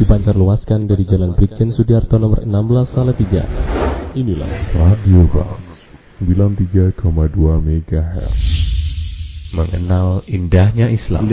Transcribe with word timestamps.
dipancar 0.00 0.32
luaskan 0.32 0.88
dari 0.88 1.04
Jalan 1.04 1.36
Brigjen 1.36 1.76
Sudiarto 1.76 2.16
nomor 2.16 2.40
16 2.48 2.88
Salatiga. 2.88 3.44
Inilah 4.16 4.48
Radio 4.72 5.28
Bas 5.28 5.60
93,2 6.16 6.96
MHz. 7.60 8.32
Mengenal 9.52 10.24
indahnya 10.24 10.88
Islam. 10.88 11.28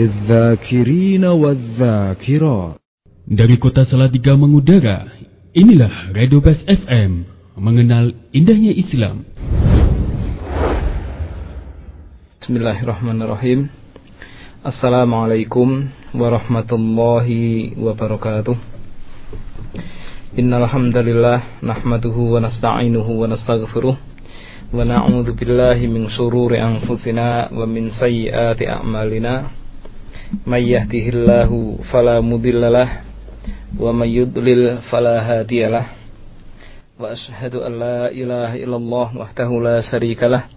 Dari 3.28 3.56
kota 3.56 3.88
Salatiga 3.88 4.36
mengudara, 4.36 5.16
inilah 5.56 6.12
Radio 6.12 6.44
Bas 6.44 6.60
FM. 6.68 7.24
Mengenal 7.56 8.12
indahnya 8.36 8.76
Islam. 8.76 9.24
Bismillahirrahmanirrahim. 12.36 13.72
Assalamualaikum 14.58 15.86
warahmatullahi 16.18 17.78
wabarakatuh. 17.78 18.58
Innal 20.34 20.66
hamdalillah 20.66 21.62
nahmaduhu 21.62 22.34
wa 22.34 22.42
nasta'inuhu 22.42 23.22
wa 23.22 23.30
nastaghfiruh 23.30 23.94
wa 23.94 24.82
na'udzu 24.82 25.38
billahi 25.38 25.86
min 25.86 26.10
shururi 26.10 26.58
anfusina 26.58 27.54
wa 27.54 27.70
min 27.70 27.94
sayyiati 27.94 28.66
a'malina. 28.66 29.54
May 30.42 30.74
yahdihillahu 30.74 31.86
fala 31.86 32.18
mudhillalah 32.18 33.06
wa 33.78 33.94
may 33.94 34.10
yudlil 34.10 34.82
fala 34.90 35.22
hadiyalah. 35.22 35.86
Wa 36.98 37.14
ashhadu 37.14 37.62
an 37.62 37.78
la 37.78 38.10
ilaha 38.10 38.58
illallah 38.58 39.06
wahdahu 39.22 39.62
la 39.62 39.78
syarikalah 39.86 40.50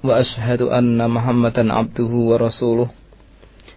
wa 0.00 0.16
ashhadu 0.16 0.72
anna 0.72 1.04
Muhammadan 1.04 1.68
abduhu 1.68 2.32
wa 2.32 2.40
rasuluh. 2.40 3.01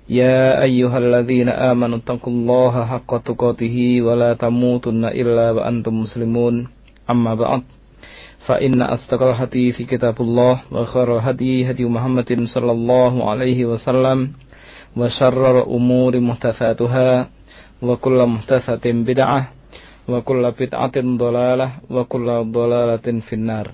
يا 0.05 0.62
أيها 0.62 0.98
الذين 0.98 1.50
آمنوا 1.50 1.98
اتقوا 2.05 2.34
الله 2.34 2.73
حق 2.86 3.12
تقاته 3.26 3.77
ولا 4.05 4.38
تموتن 4.38 5.05
إلا 5.05 5.52
وأنتم 5.52 5.94
مسلمون. 6.06 6.70
أما 7.09 7.34
بعد 7.34 7.62
فإن 8.45 8.81
أصدق 8.81 9.22
الحديث 9.22 9.81
كتاب 9.81 10.22
الله 10.22 10.70
وخير 10.72 11.17
الهدي 11.17 11.70
هدي 11.70 11.86
محمد 11.86 12.45
صلى 12.45 12.72
الله 12.72 13.14
عليه 13.30 13.66
وسلم 13.66 14.38
وشر 14.97 15.44
الأمور 15.58 16.14
محدثاتها 16.19 17.09
وكل 17.81 18.19
محدثة 18.25 18.86
بدعة 18.86 19.42
وكل 20.08 20.44
بدعة 20.52 20.97
ضلالة 20.97 21.69
وكل 21.90 22.28
ضلالة 22.53 23.08
في 23.25 23.34
النار. 23.34 23.67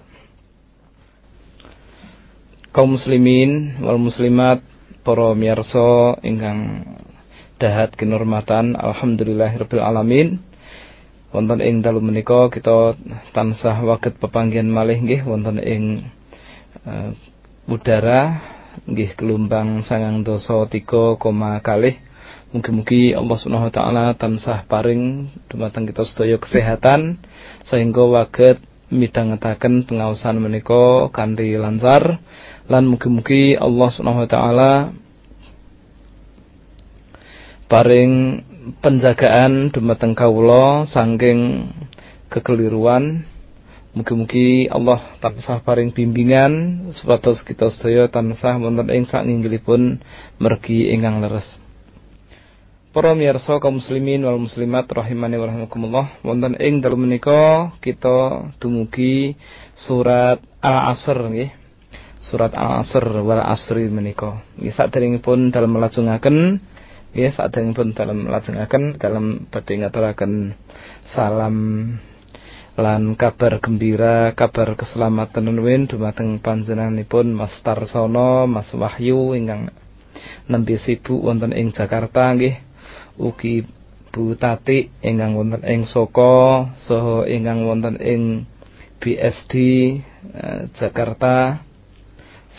kaum 2.71 2.95
muslimin 2.95 3.83
wal 3.83 3.99
muslimat 3.99 4.63
para 5.01 5.33
miyarsa 5.33 6.17
ingkang 6.21 6.85
dahat 7.61 7.93
kinurmatan 7.93 8.73
alhamdulillahirabbil 8.73 9.81
alamin. 9.81 10.41
Wonten 11.31 11.63
ing 11.63 11.79
dalu 11.79 12.03
menika 12.03 12.51
kita 12.51 12.99
tansah 13.31 13.79
waget 13.87 14.19
pepanggihan 14.19 14.67
malih 14.67 14.99
nggih 14.99 15.23
wonten 15.23 15.63
ing 15.63 16.11
uh, 16.83 17.15
udara 17.71 18.43
nggih 18.83 19.15
gelombang 19.15 19.85
sangang 19.87 20.27
dosa 20.27 20.67
tiga 20.67 21.15
koma 21.15 21.61
kalih. 21.63 21.95
Mugi-mugi 22.51 23.15
Allah 23.15 23.37
Subhanahu 23.39 23.71
wa 23.71 23.73
taala 23.73 24.05
tansah 24.19 24.67
paring 24.67 25.31
dumateng 25.47 25.87
kita 25.87 26.03
sedaya 26.03 26.35
kesehatan 26.35 27.23
sehingga 27.63 28.03
waget 28.11 28.59
midhangetaken 28.91 29.87
pengawasan 29.87 30.43
menika 30.43 31.07
kanthi 31.15 31.55
lancar 31.55 32.19
lan 32.67 32.83
mugi-mugi 32.91 33.55
Allah 33.55 33.87
Subhanahu 33.87 34.27
wa 34.27 34.29
taala 34.29 34.71
paring 37.71 38.43
penjagaan 38.83 39.71
dumateng 39.71 40.11
kawula 40.11 40.83
saking 40.85 41.71
kekeliruan. 42.27 43.23
Mugi-mugi 43.91 44.71
Allah 44.71 45.03
tansah 45.19 45.59
paring 45.67 45.91
bimbingan 45.91 46.87
supados 46.95 47.43
kita 47.43 47.67
sedaya 47.67 48.07
tansah 48.07 48.55
wonten 48.55 48.87
ing 48.87 49.03
sakinggilipun 49.03 49.99
mergi 50.39 50.95
ingkang 50.95 51.19
leres 51.19 51.60
Para 52.91 53.15
miyarsa 53.15 53.63
kaum 53.63 53.79
muslimin 53.79 54.19
wal 54.27 54.35
muslimat 54.35 54.83
rahimani 54.91 55.39
wa 55.39 55.47
rahimakumullah 55.47 56.19
wonten 56.27 56.59
ing 56.59 56.83
dalem 56.83 57.07
menika 57.07 57.71
kita 57.79 58.51
dumugi 58.59 59.39
surat 59.71 60.43
Al-Asr 60.59 61.15
nggih. 61.31 61.55
Surat 62.19 62.51
Al-Asr 62.51 63.23
wal 63.23 63.47
Asri 63.47 63.87
menika. 63.87 64.43
Nggih 64.59 64.75
saderengipun 64.75 65.55
dalem 65.55 65.71
melajengaken 65.71 66.59
nggih 67.15 67.31
saderengipun 67.31 67.95
dalem 67.95 68.27
melajengaken 68.27 68.99
dalem 68.99 69.47
badhe 69.47 69.73
ngaturaken 69.79 70.59
salam 71.15 71.55
lan 72.75 73.03
kabar 73.15 73.63
gembira, 73.63 74.35
kabar 74.35 74.75
keselamatan 74.75 75.47
nuwun 75.47 75.87
dumateng 75.87 76.43
panjenenganipun 76.43 77.39
Mas 77.39 77.55
Tarsono, 77.63 78.51
Mas 78.51 78.67
Wahyu 78.75 79.31
ingkang 79.31 79.71
nembe 80.51 80.75
sibuk 80.75 81.23
wonten 81.23 81.55
ing 81.55 81.71
Jakarta 81.71 82.35
nggih 82.35 82.70
ugi 83.19 83.65
Bu 84.11 84.35
Tati 84.35 84.91
ingkang 84.99 85.39
wonten 85.39 85.63
ing 85.63 85.87
Soko 85.87 86.67
saha 86.83 87.23
ingkang 87.31 87.63
wonten 87.63 87.95
ing 87.95 88.43
BSD 88.99 89.53
eh, 90.35 90.61
Jakarta 90.75 91.63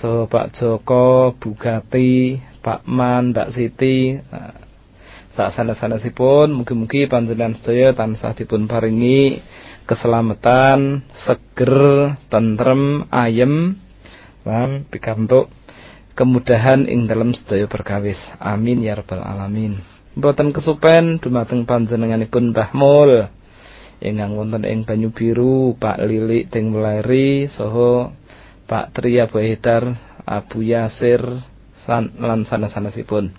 so 0.00 0.24
Pak 0.26 0.56
Joko, 0.56 1.36
Bu 1.36 1.52
Gati, 1.54 2.40
Pak 2.64 2.88
Man, 2.88 3.36
Mbak 3.36 3.48
Siti 3.52 4.16
eh, 4.16 4.54
sak 5.32 5.52
sanes-sanesipun 5.56 6.52
mugi-mugi 6.52 7.08
panjenengan 7.08 7.56
sedaya 7.60 7.96
tansah 7.96 8.36
dipun 8.36 8.68
paringi 8.68 9.40
keselamatan, 9.88 11.08
seger, 11.24 12.16
tentrem, 12.28 13.08
ayem 13.08 13.80
lan 14.44 14.84
pikantuk 14.88 15.48
kemudahan 16.12 16.84
ing 16.84 17.08
dalam 17.08 17.32
sedaya 17.32 17.64
perkawis. 17.68 18.20
Amin 18.40 18.84
ya 18.84 18.96
rabbal 18.96 19.24
alamin. 19.24 19.91
Mboten 20.12 20.52
kesupen 20.52 21.24
dumateng 21.24 21.64
panjenenganipun 21.64 22.52
Mbah 22.52 22.76
Mul 22.76 23.32
ingkang 24.02 24.36
wonten 24.36 24.68
ing 24.68 24.84
Banyu 24.84 25.08
Biru, 25.14 25.72
Pak 25.78 26.04
Lilik 26.04 26.52
Ting 26.52 26.68
Meleri 26.68 27.48
saha 27.48 28.12
Pak 28.68 28.92
Tri 28.92 29.16
Abu 29.22 29.40
Haidar, 29.40 29.96
Abu 30.28 30.68
Yasir 30.68 31.22
san, 31.88 32.12
lan 32.20 32.44
sanes-sanesipun. 32.44 33.32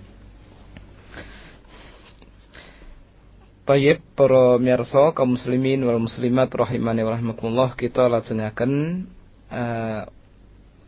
Baik 3.64 4.04
para 4.12 4.60
miyarsa 4.60 5.16
kaum 5.16 5.40
muslimin 5.40 5.80
wal 5.88 5.96
muslimat 5.96 6.52
rahimani 6.52 7.00
wa 7.00 7.16
rahimakumullah 7.16 7.72
kita 7.72 8.12
lajengaken 8.12 9.06
uh, 9.48 10.04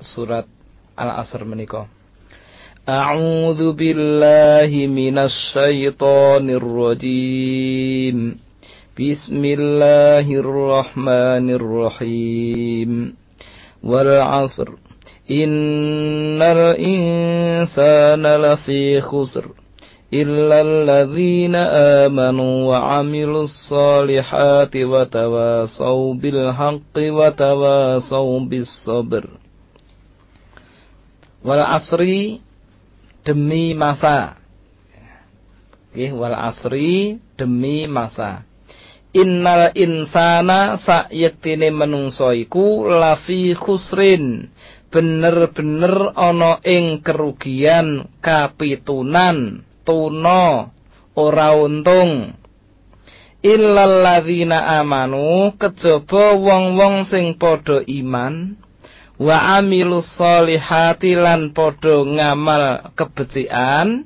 surat 0.02 0.44
Al-Asr 0.92 1.48
menika. 1.48 1.88
أعوذ 2.88 3.72
بالله 3.72 4.86
من 4.86 5.19
الشيطان 5.19 6.50
الرجيم. 6.50 8.38
بسم 9.00 9.44
الله 9.44 10.34
الرحمن 10.34 11.50
الرحيم. 11.50 13.14
والعصر. 13.84 14.69
إن 15.30 16.42
الإنسان 16.42 18.26
لفي 18.26 19.00
خسر. 19.00 19.48
إلا 20.14 20.60
الذين 20.60 21.54
آمنوا 22.06 22.64
وعملوا 22.64 23.42
الصالحات 23.42 24.76
وتواصوا 24.76 26.14
بالحق 26.14 26.96
وتواصوا 26.96 28.41
بالصبر. 28.41 29.30
والعصر 31.44 32.02
demi 33.26 33.75
masa. 33.75 34.38
Nggih 35.91 36.14
wal 36.14 36.38
asri 36.38 37.19
demi 37.34 37.90
masa. 37.90 38.46
Innal 39.11 39.75
insana 39.75 40.78
sayektine 40.78 41.75
menungso 41.75 42.31
iku 42.31 42.87
lafi 42.87 43.58
khusrin. 43.58 44.55
Bener-bener 44.87 46.14
ana 46.14 46.62
ing 46.62 47.02
kerugian 47.02 48.06
kapitunan 48.23 49.67
tuna 49.82 50.70
ora 51.19 51.58
untung. 51.58 52.38
Illal 53.43 54.02
ladzina 54.06 54.78
amanu 54.78 55.55
kejaba 55.58 56.38
wong-wong 56.38 57.05
sing 57.06 57.34
padha 57.37 57.82
iman 57.84 58.58
wa 59.16 59.56
amilus 59.56 60.12
solihati 60.12 61.16
lan 61.16 61.56
podo 61.56 62.04
ngamal 62.04 62.92
kebecikan 62.92 64.04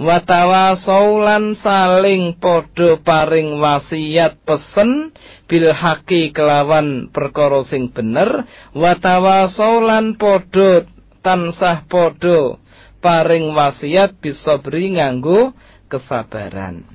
wa 0.00 0.16
tawasau 0.24 1.20
lan 1.20 1.52
saling 1.60 2.40
podo 2.40 2.96
paring 3.04 3.60
wasiat 3.60 4.40
pesen. 4.48 5.12
Bil 5.44 5.74
haki 5.74 6.30
kelawan 6.30 7.10
perkara 7.10 7.60
sing 7.66 7.92
bener. 7.92 8.48
Wa 8.72 8.96
tawasau 8.96 9.84
lan 9.84 10.16
podo 10.16 10.88
tansah 11.20 11.84
podo 11.84 12.56
paring 13.04 13.52
wasiat 13.52 14.16
bisa 14.20 14.56
beri 14.56 14.96
nganggo 14.96 15.52
kesabaran. 15.92 16.86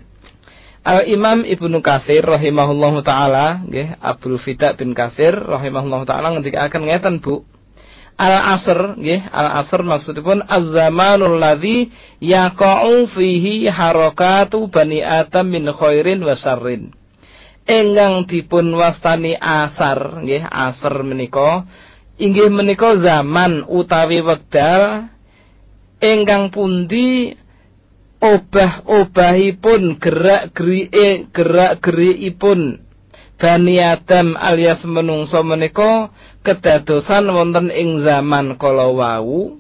Al 0.85 1.09
Imam 1.09 1.41
Ibnu 1.41 1.81
Katsir 1.81 2.21
rahimahullahu 2.21 3.01
taala 3.01 3.65
nggih 3.65 3.97
Abdul 3.97 4.38
Fida 4.38 4.77
bin 4.77 4.94
Katsir 4.94 5.33
rahimahullahu 5.33 6.06
taala 6.06 6.38
ngendika 6.38 6.69
akan 6.69 6.85
ngeten 6.85 7.15
Bu. 7.25 7.41
Al 8.15 8.56
asr 8.56 8.95
nggih 8.95 9.27
al 9.27 9.59
asr 9.59 9.83
maksudipun 9.83 10.39
az-zamanul 10.47 11.35
ladzi 11.35 11.91
yaqa'u 12.23 13.12
fihi 13.12 13.67
harakatu 13.67 14.71
bani 14.71 15.03
adam 15.03 15.51
min 15.51 15.67
khairin 15.67 16.23
wa 16.23 16.31
syarrin. 16.31 16.95
Enggang 17.67 18.23
dipun 18.23 18.71
wastani 18.71 19.35
asar 19.35 20.23
nggih 20.23 20.47
asr 20.47 20.95
menika 21.03 21.67
inggih 22.15 22.47
menika 22.47 22.95
zaman 23.03 23.67
utawi 23.67 24.23
wekdal 24.23 25.12
enggang 26.00 26.47
pundi 26.56 27.35
obah-obahipun 28.23 30.00
gerak-gerike 30.00 31.29
gerak-gerikipun 31.35 32.85
Bani 33.36 33.84
Adam 33.84 34.40
alias 34.40 34.88
menungso 34.88 35.44
menika 35.44 36.10
kedadosan 36.40 37.28
wonten 37.28 37.68
ing 37.68 38.00
zaman 38.00 38.56
kala 38.56 38.88
wau. 38.96 39.60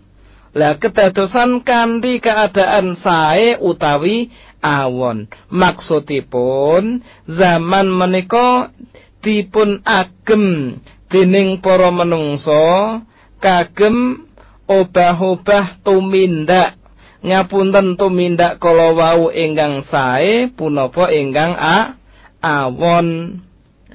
Lah 0.55 0.79
kedadosan 0.79 1.67
kanthi 1.67 2.23
keadaan 2.23 2.95
sae 2.95 3.59
utawi 3.59 4.31
awon. 4.63 5.27
Maksudipun 5.51 7.03
zaman 7.27 7.87
menika 7.91 8.71
dipun 9.19 9.83
agem 9.83 10.79
dening 11.11 11.59
para 11.59 11.91
menungso 11.91 13.03
kagem 13.43 14.23
obah-obah 14.65 15.83
tumindak 15.83 16.79
ngapunten 17.25 17.97
tumindak 17.97 18.61
kala 18.61 18.93
wau 18.93 19.33
ingkang 19.33 19.83
sae 19.85 20.47
punapa 20.53 21.09
ingkang 21.09 21.57
a 21.57 21.97
awon 22.39 23.41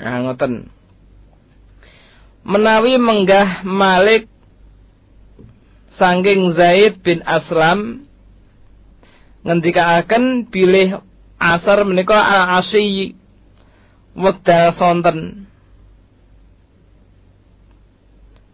nah, 0.00 0.18
ngoten. 0.24 0.72
Menawi 2.40 2.96
menggah 2.96 3.60
Malik 3.68 4.24
sangking 6.00 6.56
Zaid 6.56 7.04
bin 7.04 7.20
Aslam 7.28 8.08
ngendikaaken 9.44 10.48
bilih 10.48 11.04
asar 11.36 11.84
menika 11.84 12.16
al-asyi 12.16 13.16
wekdal 14.16 14.72
sonten. 14.72 15.48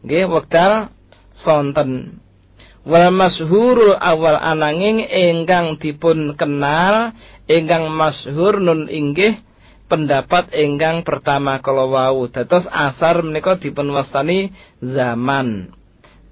Nggih 0.02 0.26
wekdal 0.30 0.90
sonten. 1.34 2.22
Wal 2.86 3.10
masyhurul 3.10 3.98
awal 3.98 4.38
ananging 4.38 5.02
ingkang 5.02 5.82
dipun 5.82 6.38
kenal 6.38 7.10
ingkang 7.50 7.90
masyhur 7.90 8.62
nun 8.62 8.86
inggih 8.86 9.42
pendapat 9.86 10.50
ingkang 10.54 11.02
pertama 11.06 11.58
kala 11.62 11.86
wau. 11.86 12.26
Dados 12.30 12.66
asar 12.70 13.22
menika 13.22 13.58
dipun 13.58 13.90
wastani 13.94 14.54
zaman. 14.82 15.74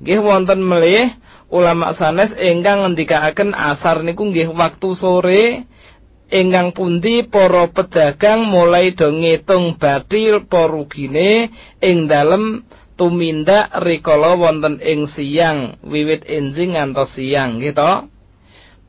Nggih 0.02 0.20
wonten 0.20 0.60
melih 0.60 1.14
ulama 1.48 1.94
sanes 1.94 2.34
ingkang 2.34 2.82
ngendikaaken 2.82 3.54
asar 3.54 4.02
niku 4.02 4.26
nggih 4.28 4.50
waktu 4.50 4.88
sore 4.98 5.44
ingkang 6.34 6.74
pundi 6.74 7.22
para 7.22 7.70
pedagang 7.70 8.48
mulai 8.48 8.90
do 8.96 9.12
ngitung 9.14 9.78
batil 9.78 10.50
porugine 10.50 11.54
ing 11.78 12.10
dalem 12.10 12.66
tumindak 12.98 13.70
rikala 13.82 14.34
wonten 14.34 14.82
ing 14.82 15.06
siang 15.10 15.78
wiwit 15.86 16.26
enjing 16.26 16.74
ngantos 16.74 17.14
siang 17.14 17.62
gitu 17.62 18.10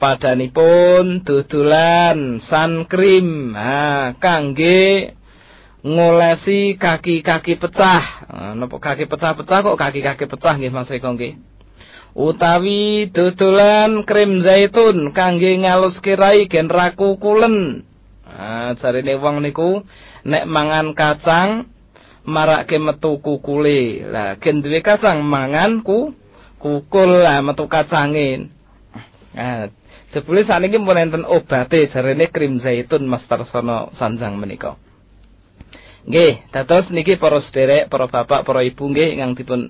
padanipun 0.05 1.25
dudulan 1.25 2.37
cream 2.85 3.57
ha 3.57 4.13
kangge 4.21 5.17
ngolesi 5.81 6.77
kaki-kaki 6.77 7.57
pecah. 7.57 8.29
Napa 8.53 8.77
kaki 8.77 9.09
pecah-pecah 9.09 9.59
kok 9.65 9.77
kaki-kaki 9.81 10.29
pecah 10.29 10.53
nggih 10.61 10.69
Mas 10.69 10.93
Eko 10.93 11.17
nggih? 11.17 11.41
Utawi 12.13 13.09
dudulan 13.09 14.05
krim 14.05 14.45
zaitun 14.45 15.09
kangge 15.09 15.57
ngalus 15.57 15.97
kirai 16.05 16.45
gen 16.45 16.69
raku 16.69 17.17
kulen. 17.17 17.81
Ah 18.29 18.77
jarine 18.77 19.17
wong 19.17 19.41
niku 19.41 19.81
nek 20.21 20.45
mangan 20.45 20.93
kacang 20.93 21.65
marake 22.29 22.77
metu 22.77 23.17
kukule. 23.25 24.05
Lah 24.05 24.37
gen 24.37 24.61
duwe 24.61 24.85
kacang 24.85 25.25
mangan 25.25 25.81
ku 25.81 26.13
kukul. 26.61 27.25
Lah 27.25 27.41
metu 27.41 27.65
kacangin. 27.65 28.53
Nah, 29.35 29.67
jebule 30.15 30.47
sakniki 30.47 30.79
pun 30.79 30.95
enten 30.95 31.27
obate 31.27 31.91
jarene 31.91 32.31
krim 32.31 32.63
zaitun 32.63 33.03
Master 33.03 33.43
Sono 33.43 33.91
Sanjang 33.91 34.39
menika. 34.39 34.79
Nggih, 36.07 36.47
dados 36.55 36.87
niki 36.93 37.19
para 37.19 37.43
sederek, 37.43 37.91
para 37.91 38.07
bapak, 38.07 38.47
para 38.47 38.63
ibu 38.63 38.87
nggih 38.87 39.17
ingkang 39.17 39.35
dipun 39.35 39.61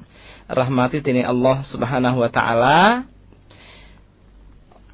rahmati 0.46 1.02
dening 1.02 1.26
Allah 1.26 1.66
Subhanahu 1.66 2.22
wa 2.22 2.30
taala. 2.30 3.10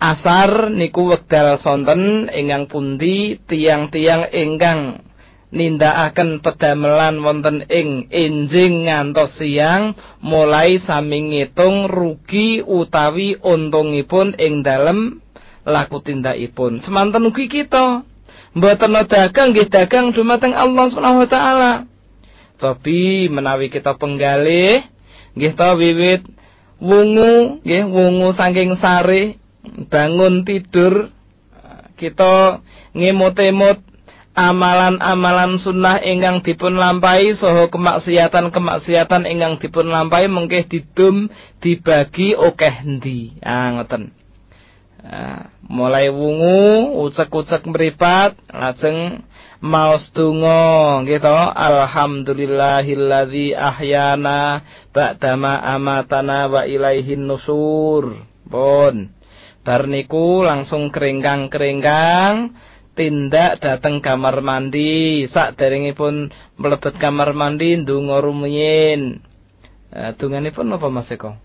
Asar 0.02 0.74
niku 0.74 1.14
wekdal 1.14 1.62
sonten 1.62 2.32
ingkang 2.32 2.66
pundi 2.72 3.38
tiang-tiang 3.46 4.34
ingkang 4.34 5.06
nindakaken 5.54 6.42
pedamelan 6.42 7.22
wonten 7.22 7.68
ing 7.68 8.10
enjing 8.10 8.88
ngantos 8.88 9.38
siang 9.38 9.94
mulai 10.24 10.80
sami 10.82 11.36
ngitung 11.36 11.86
rugi 11.92 12.66
utawi 12.66 13.38
untungipun 13.38 14.34
ing 14.42 14.66
dalem 14.66 15.21
laku 15.68 16.02
tindakipun 16.02 16.82
semanten 16.82 17.28
ugi 17.30 17.48
kita 17.48 18.02
mboten 18.58 18.98
dagang 19.08 19.54
nggih 19.56 19.68
dagang 19.70 20.12
dumateng 20.12 20.58
Allah 20.58 20.86
Subhanahu 20.90 21.24
wa 21.24 21.30
taala 21.30 21.72
tapi 22.58 23.30
menawi 23.32 23.74
kita 23.74 23.98
penggalih 23.98 24.86
nggih 25.34 25.54
ta 25.56 25.74
wiwit 25.78 26.26
wungu 26.82 27.62
nggih 27.64 27.86
wungu 27.88 28.34
saking 28.34 28.76
sare 28.78 29.40
bangun 29.90 30.44
tidur 30.44 31.14
kita 31.96 32.66
ngemot-emot 32.98 33.92
amalan-amalan 34.32 35.60
sunnah 35.60 36.00
ingkang 36.02 36.42
dipun 36.42 36.80
lampahi 36.80 37.36
saha 37.36 37.68
kemaksiatan-kemaksiatan 37.70 39.28
ingkang 39.28 39.60
dipun 39.60 39.92
lampahi 39.92 40.32
mengke 40.32 40.66
didum 40.66 41.28
dibagi 41.60 42.34
akeh 42.34 42.76
endi. 42.88 43.38
Ah 43.44 43.76
ngoten. 43.76 44.21
Ah, 45.02 45.50
mulai 45.66 46.14
wungu 46.14 46.94
ucek-ucek 47.10 47.66
mripat 47.66 48.38
lajeng 48.54 49.26
maos 49.58 50.14
donga 50.14 51.02
gitu 51.10 51.34
alhamdulillahilladzi 51.58 53.58
ahyana 53.58 54.62
ba'dama 54.94 55.58
amatana 55.58 56.46
wa 56.54 56.70
ilaihin 56.70 57.26
nusur. 57.26 58.14
Pun. 58.46 59.10
Bar 59.66 59.90
niku 59.90 60.46
langsung 60.46 60.94
keringkang-keringkang 60.94 62.54
tindak 62.94 63.58
dateng 63.58 64.06
kamar 64.06 64.46
mandi. 64.46 65.26
Sak 65.34 65.58
pun 65.98 66.30
mlebet 66.62 67.02
kamar 67.02 67.34
mandi 67.34 67.74
ndonga 67.74 68.22
rumiyin. 68.22 69.18
Uh, 69.90 70.14
pun 70.54 70.70
napa 70.70 70.94
Mas 70.94 71.10
Eko? 71.10 71.42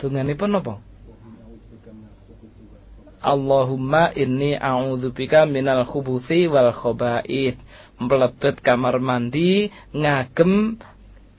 Pun 0.00 0.16
napa 0.16 0.88
Allahumma 3.20 4.16
inni 4.16 4.56
a'udzubika 4.56 5.44
minal 5.44 5.84
khubuthi 5.84 6.48
wal 6.48 6.72
khaba'ith. 6.72 7.60
Mlebet 8.00 8.64
kamar 8.64 8.96
mandi 8.96 9.68
ngagem 9.92 10.80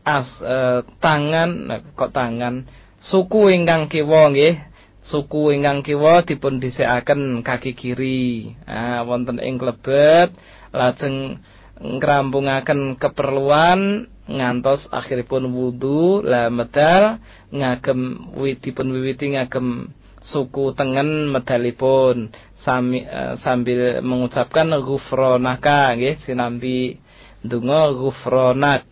as 0.06 0.30
uh, 0.46 0.86
tangan 1.02 1.82
kok 1.98 2.14
tangan? 2.14 2.70
Suku 3.02 3.50
ingkang 3.50 3.90
kiwa 3.90 4.30
nggih. 4.30 4.62
Suku 5.02 5.58
ingkang 5.58 5.82
kiwa 5.82 6.22
dipun 6.22 6.62
dhisikaken 6.62 7.42
kaki 7.42 7.74
kiri. 7.74 8.54
Ah 8.70 9.02
wonten 9.02 9.42
ing 9.42 9.58
klebet 9.58 10.38
lajeng 10.70 11.42
ngrampungaken 11.82 13.02
keperluan 13.02 14.06
ngantos 14.30 14.86
akhiripun 14.94 15.50
wudu 15.50 16.22
la 16.22 16.54
medal 16.54 17.18
ngagem 17.50 18.32
dipun 18.62 18.94
wiwiti 18.94 19.34
ngagem 19.34 19.90
suku 20.22 20.74
tengen 20.78 21.30
medalipun. 21.30 22.34
Sami, 22.62 23.02
uh, 23.02 23.42
sambil 23.42 24.06
mengucapkan 24.06 24.70
ghufranaka 24.86 25.98
nggih 25.98 26.22
sinambi 26.22 27.02
donga 27.42 27.90
ghufranak. 27.90 28.86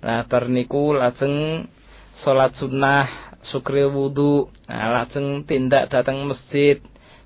Nah 0.00 0.24
terniku 0.30 0.94
lajeng 0.94 1.66
salat 2.14 2.54
sunnah 2.54 3.34
sukri 3.42 3.84
wudu. 3.84 4.48
Nah, 4.68 5.02
lajeng 5.02 5.44
tindak 5.44 5.90
datang 5.90 6.24
masjid. 6.24 6.78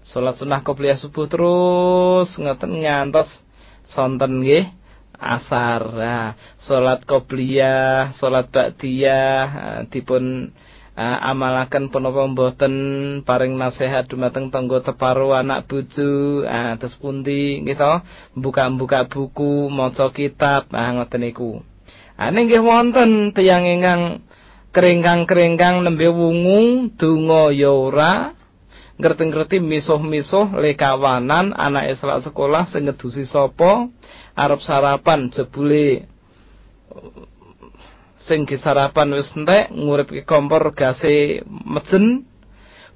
Salat 0.05 0.37
sunah 0.37 0.61
qobliyah 0.61 1.01
subuh 1.01 1.25
terus 1.33 2.37
ngoten 2.37 2.85
ngantos 2.85 3.29
sonten 3.89 4.45
nggih 4.45 4.69
asar. 5.17 5.81
Nah 5.97 6.29
salat 6.61 7.09
qobliyah 7.09 8.13
salat 8.17 8.53
ba'diyah 8.53 9.45
nah, 9.49 9.83
dipun 9.89 10.53
uh, 10.95 11.19
amalaken 11.31 11.91
punapa 11.91 12.25
mboten 12.27 12.75
paring 13.27 13.59
nasihat 13.59 14.07
dumateng 14.07 14.49
tangga 14.55 14.81
teparo 14.81 15.35
anak 15.35 15.67
bojo. 15.67 16.43
Uh, 16.47 16.75
terus 16.79 16.97
pundi? 16.99 17.63
Buka-buka 18.35 19.07
buku 19.11 19.69
maca 19.71 20.11
kitab. 20.15 20.71
Ah 20.71 20.91
uh, 20.91 20.91
ngoten 21.03 21.21
niku. 21.23 21.63
Ah 22.15 22.31
nggih 22.31 22.63
wonten 22.63 23.35
tiyang 23.35 23.67
ingkang 23.67 24.23
keringkang-keringkang 24.75 25.87
nembe 25.87 26.11
wungu 26.11 26.91
donga 26.99 27.55
ya 27.55 27.71
ora 27.71 28.35
ngerti-ngerti 28.99 29.59
misuh-misuh 29.59 30.55
lekawanan 30.55 31.51
anak 31.55 31.99
selak 31.99 32.23
sekolah 32.27 32.67
sing 32.71 32.87
ngedusi 32.87 33.27
sapa 33.27 33.91
arep 34.35 34.61
sarapan 34.63 35.31
jebule 35.31 36.07
sing 38.25 38.49
sarapan 38.49 39.13
wis 39.13 39.31
entek 39.37 39.69
nguripke 39.71 40.25
kompor 40.25 40.73
gase 40.73 41.45
mejen 41.47 42.25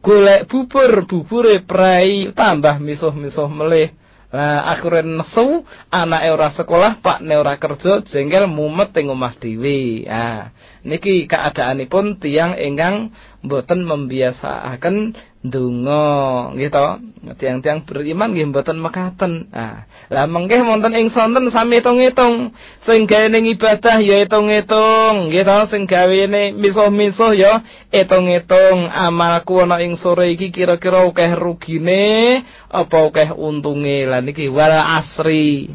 golek 0.00 0.49
bubur 0.49 1.04
bubure 1.04 1.61
prai 1.62 2.32
tambah 2.32 2.80
misuh-misuh 2.80 3.50
melih 3.52 3.92
Nah, 4.28 4.61
akhirnya 4.76 5.25
nesu, 5.25 5.64
anak 5.88 6.20
ora 6.28 6.52
sekolah, 6.52 7.00
pak 7.00 7.25
ora 7.25 7.56
kerja, 7.56 8.04
jengkel 8.04 8.44
mumet 8.44 8.92
ing 9.00 9.08
omah 9.08 9.32
dhewe. 9.40 10.04
Nah, 10.04 10.52
niki 10.87 11.26
keadaanipun 11.26 12.23
tiang 12.23 12.54
ingkang 12.58 13.11
mboten 13.42 13.87
membiasakan 13.87 15.14
Dungo 15.38 16.50
gitu 16.58 16.99
tiang-tiang 17.38 17.87
beriman 17.87 18.35
nggih 18.35 18.50
mboten 18.50 18.82
mekaten. 18.82 19.47
Ah 19.54 19.87
lah 20.11 20.26
mengke 20.26 20.58
wonten 20.58 20.99
ing 20.99 21.14
sonten 21.14 21.47
sami 21.54 21.78
hitung-hitung. 21.78 22.50
Sing 22.82 23.06
gawe 23.06 23.30
ibadah 23.30 24.02
ya 24.02 24.26
hitung-hitung 24.26 25.30
gitu 25.30 25.58
sing 25.70 25.87
gawene 25.87 26.50
misuh-misuh 26.58 27.38
ya 27.38 27.62
hitung-hitung. 27.94 28.90
Amalku 28.90 29.62
ana 29.62 29.78
ing 29.78 29.94
sore 29.94 30.35
iki 30.35 30.50
kira-kira 30.50 31.06
akeh 31.06 31.38
rugine 31.38 32.42
apa 32.66 32.99
akeh 33.06 33.30
untunge? 33.30 34.11
Lah 34.11 34.18
niki 34.18 34.50
wal 34.50 34.75
asri 34.75 35.70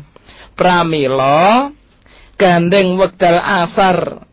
pramila 0.60 1.72
gandeng 2.36 3.00
wekdal 3.00 3.40
asar 3.40 4.28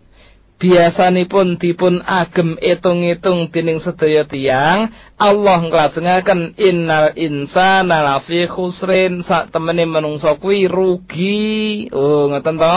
biasanipun 0.60 1.56
dipun 1.56 2.04
agem 2.04 2.60
itung-itung 2.60 3.48
dening 3.48 3.80
sedaya 3.80 4.28
tiyang 4.28 4.92
Allah 5.16 5.58
nglajengaken 5.64 6.60
innal 6.60 7.16
insana 7.16 8.04
lafi 8.04 8.44
khusrin. 8.44 9.24
Sak 9.24 9.50
temene 9.50 9.88
menungso 9.88 10.36
kuwi 10.36 10.68
rugi. 10.68 11.88
Oh 11.96 12.28
ngoten 12.28 12.60
to? 12.60 12.76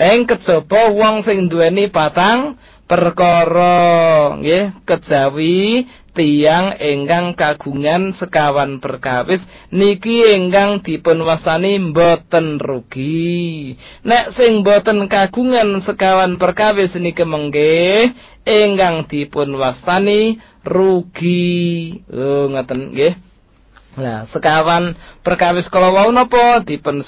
Ing 0.00 0.26
kejaba 0.26 0.90
wong 0.90 1.22
sing 1.22 1.46
duweni 1.46 1.92
patang 1.92 2.58
perkara 2.88 4.34
nggih 4.40 4.82
kejawi 4.84 5.86
tiang 6.14 6.78
ingkang 6.78 7.34
kagungan 7.34 8.14
sekawan 8.14 8.78
perkawis 8.78 9.42
niki 9.74 10.30
ingkang 10.30 10.80
dipunwasani 10.80 11.90
boten 11.90 12.62
rugi 12.62 13.74
nek 14.06 14.30
sing 14.38 14.62
boten 14.62 15.10
kagungan 15.10 15.82
sekawan 15.82 16.38
perkawis 16.38 16.94
niki 16.94 17.26
mengge 17.26 18.14
ingkang 18.46 19.10
dipunwasani 19.10 20.38
rugi 20.62 22.00
oh 22.08 22.48
ngeten 22.48 22.94
nggih? 22.94 23.33
Nah, 23.94 24.26
sekawan 24.26 24.98
perkawis 25.22 25.70
kala 25.70 25.94
wau 25.94 26.10
napa? 26.10 26.66
Dipun 26.66 27.06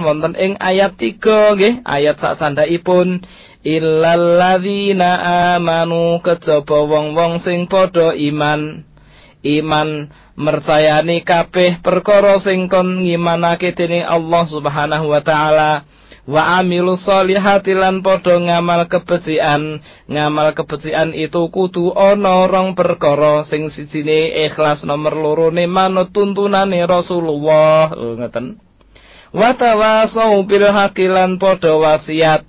wonten 0.00 0.32
ing 0.32 0.56
ayat 0.56 0.96
3 0.96 1.20
nggih, 1.20 1.74
ayat 1.84 2.16
sak 2.16 2.40
sandhaipun 2.40 3.20
illal 3.60 4.40
ladzina 4.40 5.20
amanu 5.56 6.24
kejaba 6.24 6.88
wong-wong 6.88 7.36
sing 7.36 7.68
padha 7.68 8.16
iman. 8.16 8.88
Iman 9.42 10.08
mercayani 10.38 11.20
kabeh 11.20 11.84
perkara 11.84 12.40
sing 12.40 12.70
kon 12.72 13.04
ngimanake 13.04 13.76
dening 13.76 14.06
Allah 14.06 14.48
Subhanahu 14.48 15.12
wa 15.12 15.20
taala 15.20 15.84
wa 16.22 16.62
amilu 16.62 16.94
solihati 16.94 17.74
lan 17.74 17.98
padha 17.98 18.38
ngamal 18.38 18.86
kebecikan 18.86 19.82
ngamal 20.06 20.54
kebecikan 20.54 21.10
itu 21.18 21.50
kudu 21.50 21.90
ana 21.98 22.46
rong 22.46 22.78
perkara 22.78 23.42
sing 23.42 23.66
sijine 23.74 24.30
ikhlas 24.46 24.86
nomor 24.86 25.18
loro 25.18 25.48
ne 25.50 25.66
manut 25.66 26.14
tuntunane 26.14 26.78
Rasulullah. 26.86 27.90
Oh, 27.90 28.14
ngoten 28.14 28.62
wa 29.34 29.50
tawasau 29.56 30.46
bil 30.46 30.70
haqilan 30.70 31.42
padha 31.42 31.74
wasiat. 31.74 32.46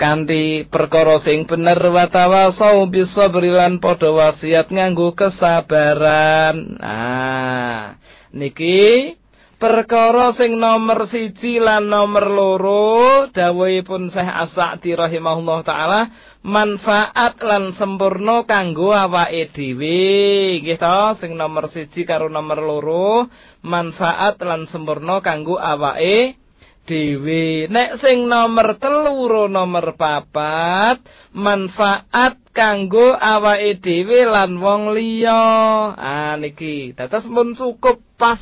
Kanthi 0.00 0.64
perkara 0.64 1.20
sing 1.20 1.44
bener 1.44 1.76
wa 1.76 2.08
tawasau 2.08 2.88
sabri 3.04 3.52
lan 3.52 3.82
padha 3.82 4.08
wasiat 4.14 4.70
nganggo 4.70 5.12
kesabaran. 5.18 6.78
Ah 6.80 8.00
niki 8.30 9.19
perkara 9.60 10.32
sing 10.32 10.56
nomor 10.56 11.04
siji 11.04 11.60
lan 11.60 11.92
nomor 11.92 12.32
loro 12.32 13.28
dawuhipun 13.28 14.08
Syekh 14.08 14.24
As-Sa'di 14.24 14.96
rahimahullah 14.96 15.60
taala 15.68 16.00
manfaat 16.40 17.36
lan 17.44 17.76
sempurna 17.76 18.48
kanggo 18.48 18.96
awake 18.96 19.52
dhewe. 19.52 20.64
Nggih 20.64 20.80
to 20.80 21.20
sing 21.20 21.36
nomor 21.36 21.68
siji 21.68 22.08
karo 22.08 22.32
nomor 22.32 22.64
loro 22.64 23.28
manfaat 23.60 24.40
lan 24.40 24.64
sempurna 24.64 25.20
kanggo 25.20 25.60
awake 25.60 26.40
dhewe. 26.88 27.68
Nek 27.68 28.00
sing 28.00 28.24
nomor 28.32 28.80
telu 28.80 29.28
nomor 29.44 29.92
papat 30.00 31.04
manfaat 31.36 32.40
kanggo 32.56 33.12
awake 33.12 33.76
dhewe 33.84 34.24
lan 34.24 34.56
wong 34.56 34.96
liya. 34.96 35.44
Ah 36.00 36.34
niki 36.40 36.96
dados 36.96 37.28
mun 37.28 37.52
cukup 37.52 38.00
pas 38.16 38.40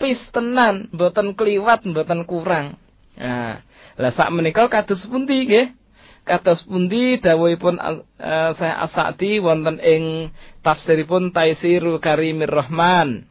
pis 0.00 0.18
tenan, 0.32 0.88
mboten 0.90 1.36
kliwat, 1.36 1.84
mboten 1.84 2.24
kurang. 2.24 2.80
Nah, 3.20 3.60
lah 4.00 4.12
sak 4.16 4.32
menika 4.32 4.64
kados 4.72 5.04
pundi 5.04 5.44
nggih? 5.44 5.76
Kados 6.24 6.64
pundi 6.64 7.20
dawuhipun 7.20 7.76
uh, 7.76 8.50
saya 8.56 8.80
As-Sa'di 8.80 9.44
wonten 9.44 9.76
ing 9.76 10.32
tafsiripun 10.64 11.36
Taisirul 11.36 12.00
Karimir 12.00 12.48
Rahman. 12.48 13.28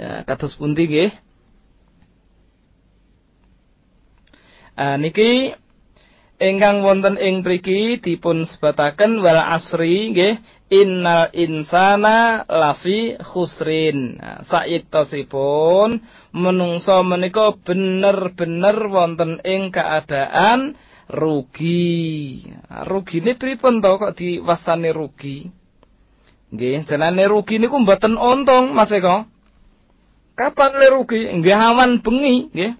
Ya, 0.00 0.24
kados 0.24 0.56
pundi 0.56 0.88
nggih? 0.88 1.10
Uh, 4.76 4.96
niki 5.00 5.56
ingkang 6.36 6.84
wonten 6.84 7.16
ing 7.16 7.40
mriki 7.40 8.00
dipun 8.00 8.44
sebataken 8.48 9.20
wal 9.24 9.40
asri 9.40 10.12
nggih 10.12 10.40
innal 10.70 11.30
insana 11.34 12.42
lafi 12.46 13.14
khusrin. 13.18 14.18
Nah, 14.18 14.42
saiktosipun 14.46 16.02
menungso 16.34 17.00
menika 17.06 17.54
bener-bener 17.54 18.76
wonten 18.90 19.38
ing 19.46 19.70
keadaan 19.70 20.74
rugi. 21.06 22.50
Nah, 22.50 22.82
rugine 22.82 23.38
pripun 23.38 23.78
to? 23.78 23.92
Kok 23.98 24.14
diwasani 24.18 24.90
rugi? 24.90 25.46
Nggih 26.46 26.86
jenenge 26.86 27.24
rugi 27.26 27.58
niku 27.58 27.78
mboten 27.82 28.14
untung 28.14 28.74
Mas 28.74 28.90
Eko. 28.94 29.26
Kapan 30.36 30.72
le 30.78 30.86
rugi? 30.92 31.30
Nggih 31.30 31.56
awan 31.56 32.02
bengi 32.02 32.50
nggih. 32.52 32.74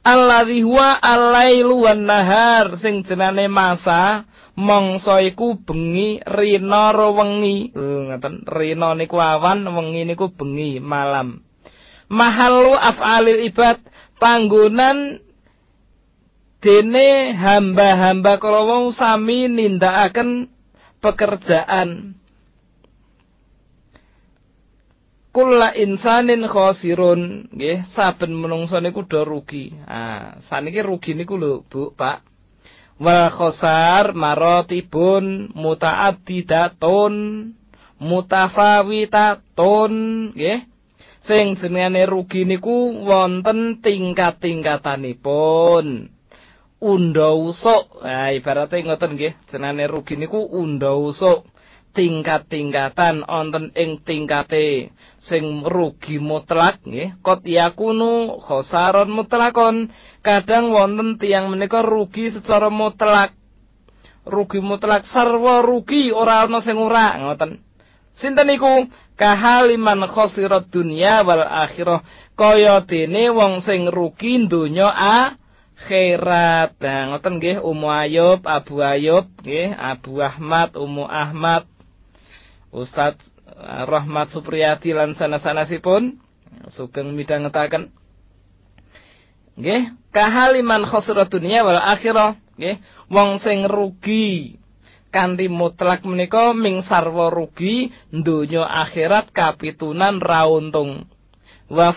Alladzi 0.00 0.64
huwa 0.64 0.96
wan 0.96 2.08
nahar 2.08 2.80
sing 2.80 3.04
jenenge 3.04 3.52
masa 3.52 4.24
mangsa 4.58 5.22
iku 5.22 5.58
bengi 5.62 6.18
rina 6.24 6.90
wengi 6.94 7.70
ngoten 7.74 8.46
rina 8.46 8.94
niku 8.98 9.18
awan 9.18 9.66
wengi 9.66 10.02
niku 10.08 10.32
bengi 10.34 10.82
malam 10.82 11.42
mahalu 12.10 12.74
af'alil 12.74 13.46
ibad 13.46 13.78
panggonan 14.18 15.22
dene 16.60 17.32
hamba-hamba 17.34 18.36
kala 18.36 18.66
wong 18.68 18.92
sami 18.92 19.48
nindakaken 19.48 20.50
pekerjaan 21.00 22.20
Kula 25.30 25.70
insanin 25.78 26.42
khosirun 26.50 27.54
nggih 27.54 27.86
saben 27.94 28.34
menungso 28.34 28.82
niku 28.82 29.06
do 29.06 29.22
rugi. 29.22 29.70
Ah, 29.86 30.42
saniki 30.50 30.82
rugi 30.82 31.14
niku 31.14 31.38
lho, 31.38 31.62
Bu, 31.70 31.94
Pak. 31.94 32.26
Wal 33.00 33.32
khosar 33.32 34.12
marotibun 34.12 35.56
mutaaddidatun 35.56 37.14
mutafawitatun 37.96 39.92
nggih. 40.36 40.68
Sing 41.20 41.52
jenenge 41.60 42.08
rugi 42.08 42.48
niku 42.48 43.04
wonten 43.04 43.84
tingkat-tingkatanipun. 43.84 46.08
Unda 46.80 47.36
usuk. 47.36 48.00
Nah, 48.00 48.32
ibaratnya 48.32 48.88
ngoten 48.88 49.20
nggih, 49.20 49.36
jenenge 49.52 49.84
rugi 49.84 50.16
niku 50.16 50.48
unda 50.48 50.96
usuk. 50.96 51.44
Tingkat-tingkatan 51.90 53.26
onten 53.26 53.74
ing 53.74 53.98
tingkate 54.06 54.94
sing 55.18 55.66
rugi 55.66 56.22
mutlak 56.22 56.82
nggih. 56.86 57.18
Kot 57.20 57.42
yakunu 57.44 58.38
khosaron 58.38 59.10
mutlakon. 59.10 59.90
Kadang 60.22 60.70
wonten 60.70 61.18
tiang 61.18 61.50
menika 61.50 61.82
rugi 61.82 62.30
secara 62.30 62.70
mutlak. 62.70 63.34
Rugi 64.22 64.62
mutlak 64.62 65.08
sarwa 65.10 65.64
rugi 65.64 66.14
ora 66.14 66.46
ana 66.46 66.62
sing 66.62 66.78
ora 66.78 67.18
ngoten. 67.18 67.58
Sinten 68.14 68.46
niku? 68.46 68.86
Kahaliman 69.18 70.08
khosirat 70.08 70.72
dunya 70.72 71.20
wal 71.26 71.44
akhirah. 71.44 72.00
Kaya 72.38 72.80
dene 72.86 73.28
wong 73.28 73.60
sing 73.60 73.90
rugi 73.90 74.48
donya 74.48 74.88
akhirat. 74.88 76.78
Nah 76.80 77.00
ngoten 77.12 77.42
nggih. 77.42 77.58
Ummu 77.60 77.88
Ayub 77.90 78.40
Abu 78.46 78.80
Ayub 78.80 79.28
nggih. 79.42 79.76
Abu 79.76 80.22
Ahmad 80.22 80.78
Ummu 80.78 81.04
Ahmad 81.04 81.68
Ustadz 82.70 83.22
eh, 83.50 83.84
Rahmat 83.86 84.30
Supriyati 84.30 84.94
lan 84.94 85.18
sana-sanasipun 85.18 86.18
sugeng 86.70 87.14
midhangetaken. 87.14 87.90
Nggih 89.58 89.92
kahaliman 90.14 90.86
khosirat 90.86 91.28
dunya 91.28 91.66
wal 91.66 91.78
akhirah. 91.78 92.38
Nggih 92.56 92.78
wong 93.10 93.42
sing 93.42 93.66
rugi 93.66 94.60
kanthi 95.10 95.50
mutlak 95.50 96.06
menika 96.06 96.54
ming 96.54 96.86
sarwa 96.86 97.28
rugi 97.34 97.90
donya 98.14 98.64
akhirat 98.86 99.34
kapitunan 99.34 100.22
ra 100.22 100.46
untung. 100.46 101.10
Wa 101.70 101.94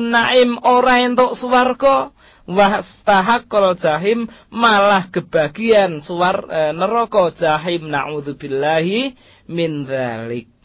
naim 0.00 0.60
ora 0.60 1.00
entuk 1.04 1.36
swarga 1.40 2.15
wastahaqqal 2.46 3.74
jahim 3.78 4.30
malah 4.54 5.10
kebagian 5.10 6.00
suar 6.00 6.46
e, 6.46 6.60
neraka 6.72 7.34
jahim 7.34 7.90
naudzubillahi 7.90 9.18
min 9.50 9.84
dzalik 9.86 10.56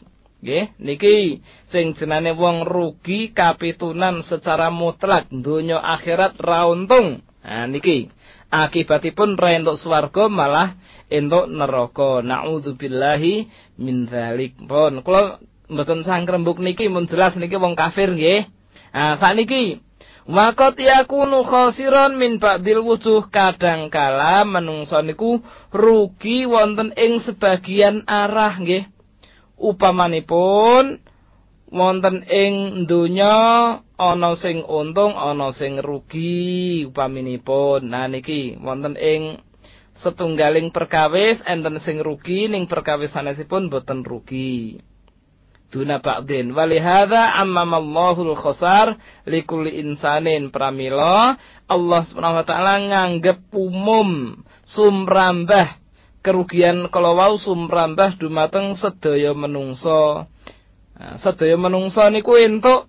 Nggih, 0.42 0.74
niki 0.82 1.38
sing 1.70 1.94
jenenge 1.94 2.34
wong 2.34 2.66
rugi 2.66 3.30
kapitunan 3.30 4.26
secara 4.26 4.74
mutlak 4.74 5.30
donya 5.30 5.78
akhirat 5.78 6.34
ra 6.42 6.66
untung. 6.66 7.22
Nah 7.46 7.70
niki 7.70 8.10
akibatipun 8.50 9.38
ra 9.38 9.54
entuk 9.54 9.78
swarga 9.78 10.26
malah 10.26 10.74
entuk 11.06 11.46
neraka. 11.46 12.26
Nauzubillahi 12.26 13.46
min 13.78 14.10
dzalik. 14.10 14.58
Pun 14.66 15.06
kula 15.06 15.38
mboten 15.70 16.02
sangkrembuk 16.02 16.58
niki 16.58 16.90
mun 16.90 17.06
jelas 17.06 17.38
niki 17.38 17.54
wong 17.54 17.78
kafir 17.78 18.10
nggih. 18.10 18.42
Ah 18.90 19.14
sakniki 19.22 19.78
Wakot 20.22 20.78
yakunu 20.78 21.42
khosiron 21.42 22.14
min 22.14 22.38
ba'dil 22.38 22.78
wujuh 22.78 23.26
kadang 23.26 23.90
kala 23.90 24.46
menungso 24.46 25.02
niku 25.02 25.42
rugi 25.74 26.46
wonten 26.46 26.94
ing 26.94 27.18
sebagian 27.26 28.06
arah 28.06 28.54
nggih. 28.54 28.86
Upamanipun 29.58 31.02
wonten 31.72 32.22
ing 32.28 32.84
donya 32.84 33.34
ana 33.96 34.30
sing 34.36 34.60
untung 34.62 35.16
ana 35.16 35.50
sing 35.56 35.80
rugi 35.80 36.84
upaminipun 36.86 37.88
nah 37.88 38.06
niki 38.06 38.60
wonten 38.60 38.94
ing 39.00 39.40
setunggaling 40.04 40.68
perkawis 40.68 41.40
enten 41.48 41.80
sing 41.80 42.04
rugi 42.04 42.50
ning 42.52 42.68
perkawis 42.68 43.10
sanesipun 43.16 43.72
boten 43.72 44.04
rugi 44.04 44.84
duna 45.72 46.04
ba'din 46.04 46.52
walihada 46.52 47.32
ammamallahul 47.40 48.36
khosar 48.36 49.00
likulli 49.24 49.80
insanin 49.80 50.52
pramila. 50.52 51.40
Allah 51.64 52.00
Subhanahu 52.04 52.44
wa 52.44 52.46
taala 52.46 52.74
nganggep 52.84 53.48
umum 53.56 54.36
sumrambah. 54.68 55.80
Kerugian 56.22 56.86
kalau 56.92 57.18
sumrambah 57.40 58.20
dumateng 58.20 58.78
sedaya 58.78 59.34
menungso. 59.34 60.30
Nah, 60.94 61.18
sedaya 61.18 61.58
menungso 61.58 62.04
niku 62.12 62.38
entuk 62.38 62.86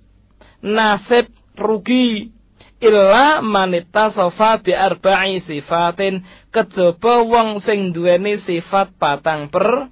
nasib 0.62 1.32
rugi. 1.58 2.30
Illa 2.84 3.40
manita 3.40 4.12
sofa 4.12 4.60
bi 4.60 4.76
arba'i 4.76 5.40
sifatin. 5.40 6.22
Kejaba 6.52 7.24
wong 7.24 7.64
sing 7.64 7.96
duweni 7.96 8.38
sifat 8.38 8.94
patang 9.00 9.48
per 9.48 9.90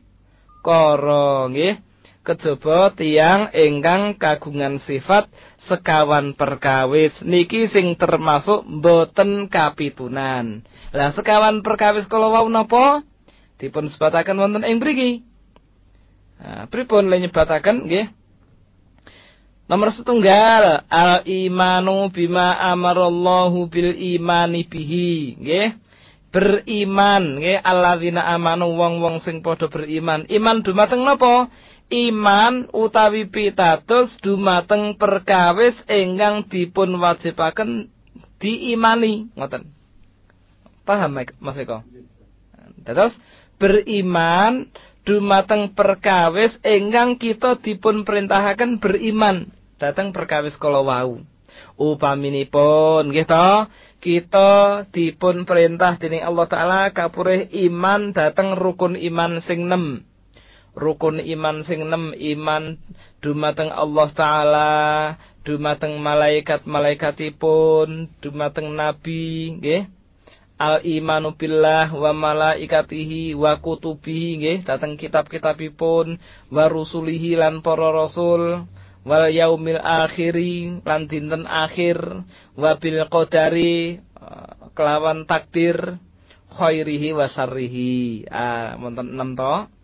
kara 0.62 1.50
nggih 1.50 1.91
kejaba 2.22 2.94
tiyang 2.94 3.50
ingkang 3.54 4.18
kagungan 4.18 4.78
sifat 4.82 5.30
sekawan 5.66 6.38
perkawis 6.38 7.18
niki 7.26 7.70
sing 7.70 7.98
termasuk 7.98 8.62
boten 8.68 9.50
kapitunan 9.50 10.62
lah 10.94 11.10
sekawan 11.18 11.66
perkawis 11.66 12.06
kala 12.06 12.30
wau 12.30 12.48
napa 12.50 13.02
dipun 13.58 13.90
sebataken 13.90 14.38
wonten 14.38 14.66
ing 14.66 14.78
mriki 14.78 15.32
Nah, 16.42 16.66
pripun 16.66 17.06
le 17.06 17.22
nyebataken 17.22 17.86
nggih? 17.86 18.10
Nomor 19.70 19.94
setunggal 19.94 20.90
al 20.90 21.22
imanu 21.30 22.10
bima 22.10 22.58
amarallahu 22.58 23.70
bil 23.70 23.94
imani 23.94 24.66
bihi 24.66 25.38
nggih. 25.38 25.70
Beriman 26.34 27.38
nggih 27.38 27.62
alladzina 27.62 28.26
amanu 28.34 28.74
wong-wong 28.74 29.22
sing 29.22 29.46
padha 29.46 29.70
beriman. 29.70 30.26
Iman 30.34 30.66
dumateng 30.66 31.06
napa? 31.06 31.54
Iman 31.92 32.72
utawi 32.72 33.28
pitados 33.28 34.16
dumateng 34.24 34.96
perkawis 34.96 35.76
ingkang 35.92 36.48
dipun 36.48 36.96
wajibaken 36.96 37.92
diimani. 38.40 39.28
Ngoten. 39.36 39.68
Paham 40.88 41.20
Mas 41.44 41.60
Eko? 41.60 41.84
Terus 42.88 43.12
beriman 43.60 44.72
dumateng 45.04 45.76
perkawis 45.76 46.56
ingkang 46.64 47.20
kita 47.20 47.60
dipun 47.60 48.08
perintahaken 48.08 48.80
beriman. 48.80 49.52
Dateng 49.76 50.16
perkawis 50.16 50.56
kala 50.56 50.80
wau. 50.88 51.20
Upaminipun 51.76 53.12
nggih 53.12 53.28
to? 53.28 53.68
Kita 54.00 54.50
dipun 54.96 55.44
perintah 55.44 56.00
dening 56.00 56.24
Allah 56.24 56.48
taala 56.48 56.82
kapurih 56.96 57.52
iman 57.68 58.16
dateng 58.16 58.56
rukun 58.56 58.96
iman 58.96 59.44
sing 59.44 59.68
nem 59.68 60.08
rukun 60.76 61.20
iman 61.20 61.64
sing 61.68 61.84
nem 61.88 62.14
iman 62.16 62.78
dumateng 63.20 63.72
Allah 63.72 64.10
taala 64.16 64.72
dumateng 65.42 65.98
malaikat-malaikatipun 66.00 68.10
dumateng 68.22 68.74
nabi 68.74 69.58
nggih. 69.58 69.86
Al 70.62 70.86
imanu 70.86 71.34
billah 71.34 71.90
wa 71.90 72.14
malaikatihi 72.14 73.34
wa 73.34 73.58
kutubihi 73.58 74.38
nggih. 74.38 74.62
Dateng 74.62 74.94
kitab-kitabipun 74.94 76.22
wa 76.54 76.66
rusulihi 76.70 77.34
lan 77.34 77.66
para 77.66 77.90
rasul 77.90 78.70
wal 79.02 79.26
yaumil 79.34 79.82
akhiri 79.82 80.86
lan 80.86 81.10
dinten 81.10 81.50
akhir 81.50 81.98
wa 82.54 82.78
bil 82.78 83.02
qadari 83.10 83.98
eh, 83.98 84.54
kelawan 84.78 85.26
takdir 85.26 85.98
khairihi 86.54 87.10
wa 87.18 87.26
syarrihi. 87.26 88.30
Ah 88.30 88.78
wonten 88.78 89.18
6 89.18 89.42
to 89.42 89.81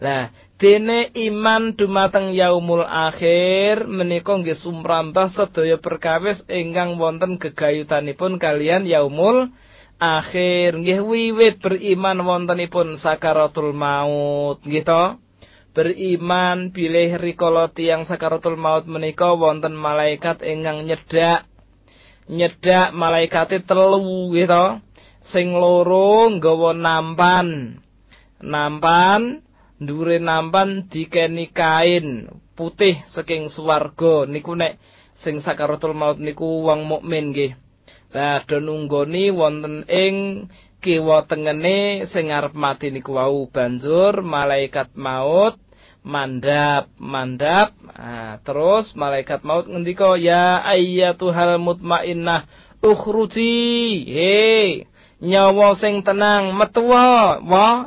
Nah, 0.00 0.32
dene 0.56 1.12
iman 1.12 1.76
dumateng 1.76 2.32
yaumul 2.32 2.88
akhir 2.88 3.84
menika 3.84 4.32
nggih 4.32 4.56
sumrambah 4.56 5.36
sedaya 5.36 5.76
perkawis 5.76 6.40
ingkang 6.48 6.96
wonten 6.96 7.36
gegayutanipun 7.36 8.40
kalian 8.40 8.88
yaumul 8.88 9.52
akhir. 10.00 10.80
Nggih 10.80 11.04
wiwit 11.04 11.60
beriman 11.60 12.24
wontenipun 12.24 12.96
sakaratul 12.96 13.76
maut 13.76 14.64
nggih 14.64 14.88
to? 14.88 15.20
Beriman 15.76 16.72
bilih 16.72 17.20
rikala 17.20 17.68
tiyang 17.68 18.08
sakaratul 18.08 18.56
maut 18.56 18.88
menika 18.88 19.36
wonten 19.36 19.76
malaikat 19.76 20.40
ingkang 20.40 20.88
nyedak 20.88 21.44
nyedak 22.24 22.96
malaikate 22.96 23.60
telu 23.68 24.00
nggih 24.32 24.48
to? 24.48 24.66
Sing 25.28 25.52
loro 25.52 26.32
nggawa 26.32 26.72
nampan. 26.72 27.76
Nampan 28.40 29.44
ndure 29.80 30.20
nampan 30.20 30.92
dikeni 30.92 31.48
kain 31.48 32.28
putih 32.52 33.00
saking 33.08 33.48
swarga 33.48 34.28
niku 34.28 34.52
nek 34.52 34.76
sing 35.24 35.40
sakaratul 35.40 35.96
maut 35.96 36.20
niku 36.20 36.68
wong 36.68 36.84
mukmin 36.84 37.32
nggih. 37.32 37.56
Do 38.48 38.58
nunggoni 38.60 39.32
wonten 39.32 39.86
ing 39.88 40.46
kiwa 40.84 41.24
tengene 41.24 42.04
sing 42.12 42.28
arep 42.28 42.52
mati 42.52 42.92
niku 42.92 43.16
wau 43.16 43.48
banjur 43.48 44.20
malaikat 44.20 44.92
maut 44.96 45.56
mandap 46.00 46.88
mandap 46.96 47.76
nah, 47.84 48.40
terus 48.40 48.96
malaikat 48.96 49.44
maut 49.44 49.68
ngendika 49.68 50.16
ya 50.16 50.58
ayyatuhal 50.64 51.56
mutmainnah 51.56 52.44
ukhruji. 52.84 54.04
He 54.08 54.36
nyawa 55.20 55.76
sing 55.76 56.04
tenang 56.04 56.56
metu 56.56 56.88
wa 56.88 57.38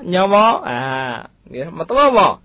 nyawa. 0.02 0.46
Ah 0.64 1.33
metu 1.50 1.94
wa 1.96 2.40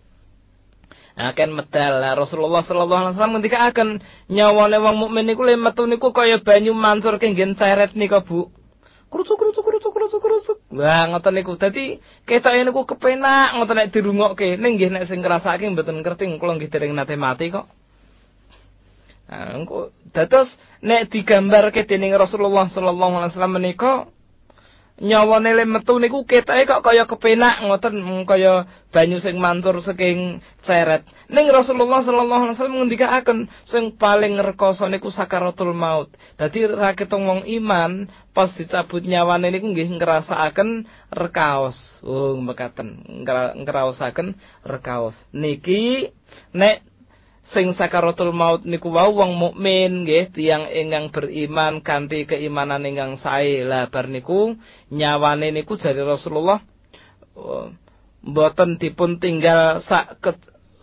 akan 1.19 1.51
medal 1.51 1.99
lah 1.99 2.15
Rasulullah 2.15 2.63
sallallahu 2.63 3.01
alaihi 3.03 3.15
wasallam 3.19 3.37
ketika 3.43 3.59
akan 3.75 3.89
nyawane 4.31 4.79
wong 4.79 4.97
mukmin 5.03 5.27
niku 5.27 5.43
le 5.43 5.59
metu 5.59 5.83
niku 5.91 6.15
kaya 6.15 6.39
banyu 6.39 6.71
mansur 6.79 7.19
kenggen 7.19 7.59
seret 7.59 7.99
nika 7.99 8.23
Bu. 8.23 8.55
Krucuk 9.09 9.35
krucuk 9.41 9.65
krucuk 9.67 9.91
krucuk 9.91 10.21
krucuk. 10.23 10.59
Wah 10.71 11.11
ngoten 11.11 11.35
niku. 11.35 11.59
Dadi 11.59 11.99
ketoke 12.23 12.63
niku 12.63 12.87
kepenak 12.87 13.59
ngoten 13.59 13.77
nek 13.83 13.91
dirungokke. 13.91 14.61
Ning 14.63 14.79
nggih 14.79 14.95
nek 14.95 15.11
sing 15.11 15.19
ngrasake 15.19 15.67
mboten 15.67 16.07
ngerti 16.07 16.31
kula 16.39 16.55
nggih 16.55 16.71
dereng 16.71 16.95
nate 16.95 17.19
mati 17.19 17.51
kok. 17.51 17.67
Nah, 19.29 19.61
dados 20.15 20.49
nek 20.81 21.11
digambarke 21.11 21.83
dening 21.83 22.15
Rasulullah 22.15 22.71
sallallahu 22.71 23.13
alaihi 23.19 23.31
wasallam 23.35 23.55
menika 23.59 24.07
nyawane 24.99 25.55
le 25.55 25.65
metu 25.65 25.99
niku 26.03 26.27
ketake 26.27 26.67
kok 26.67 26.83
kaya 26.83 27.07
kepenak 27.07 27.63
ngoten 27.63 28.03
kaya 28.27 28.67
banyu 28.91 29.23
sing 29.23 29.39
mantur 29.39 29.79
saking 29.85 30.43
ceret. 30.67 31.07
Ning 31.31 31.47
Rasulullah 31.53 32.03
sallallahu 32.03 32.43
alaihi 32.51 32.57
wasallam 32.59 32.77
ngendikaaken 32.83 33.39
sing 33.69 33.95
paling 33.95 34.41
rekoso 34.43 34.91
niku 34.91 35.15
sakaratul 35.15 35.77
maut. 35.77 36.11
Dadi 36.35 36.67
ra 36.67 36.97
wong 36.97 37.47
iman 37.47 38.11
pas 38.35 38.51
dicabut 38.57 39.05
nyawane 39.07 39.55
niku 39.55 39.71
nggih 39.71 39.99
ngrasakaken 39.99 40.89
rekaos. 41.15 42.03
Oh 42.03 42.35
mekaten 42.41 43.05
ngrasakaken 43.63 44.35
rekaos. 44.67 45.15
Niki 45.31 46.11
nek 46.57 46.88
sing 47.49 47.73
sakaratul 47.73 48.37
maut 48.37 48.69
niku 48.69 48.93
wau 48.93 49.17
wong 49.17 49.33
mukmin 49.33 50.05
nggih 50.05 50.37
tiyang 50.37 50.69
ingkang 50.69 51.09
beriman 51.09 51.81
kanthi 51.81 52.29
keimanan 52.29 52.85
ingkang 52.85 53.17
sae. 53.17 53.65
Lah 53.65 53.89
bar 53.89 54.13
niku 54.13 54.57
nyawane 54.93 55.49
niku 55.53 55.81
jare 55.81 56.05
Rasulullah 56.05 56.61
oh, 57.33 57.73
mboten 58.21 58.77
dipun 58.77 59.17
tinggal 59.17 59.81
sak 59.81 60.21
ke, 60.21 60.37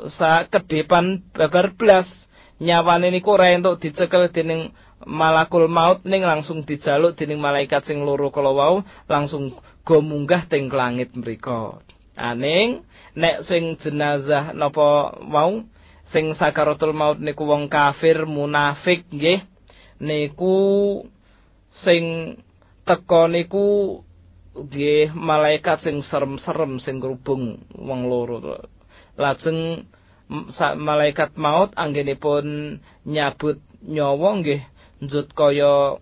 sak 0.10 0.50
ke 0.50 0.60
depan 0.66 1.22
babar 1.38 1.78
blas. 1.78 2.10
Nyawane 2.58 3.14
niku 3.14 3.38
ora 3.38 3.54
entuk 3.54 3.84
dicekel 3.84 4.34
dening 4.34 4.74
malakul 5.06 5.70
maut 5.70 6.02
ning 6.02 6.26
langsung 6.26 6.66
dijaluk 6.66 7.14
dening 7.14 7.38
malaikat 7.38 7.86
sing 7.86 8.02
loro 8.02 8.34
kala 8.34 8.50
wau 8.56 8.82
langsung 9.06 9.54
go 9.86 10.02
munggah 10.02 10.50
teng 10.50 10.74
langit 10.74 11.14
mriku. 11.14 11.78
Aning 12.18 12.82
nek 13.14 13.46
sing 13.46 13.78
jenazah 13.78 14.50
napa 14.58 15.14
wau 15.30 15.68
sing 16.12 16.34
sakaratul 16.38 16.94
maut 16.94 17.18
niku 17.18 17.46
wong 17.46 17.70
kafir 17.70 18.26
munafik 18.30 19.06
nggih. 19.10 19.46
Niku 20.02 20.56
sing 21.72 22.36
teka 22.84 23.32
niku 23.32 24.00
nggih 24.56 25.12
malaikat 25.16 25.84
sing 25.84 26.00
serem-serem 26.00 26.80
sing 26.80 27.04
grubung 27.04 27.68
wong 27.76 28.08
loro 28.08 28.40
lajeng 29.20 29.84
malaikat 30.80 31.36
maut 31.36 31.76
anggenipun 31.76 32.80
nyabut 33.04 33.60
nyawa 33.84 34.30
nggih 34.40 34.64
njut 35.04 35.28
kaya 35.36 36.00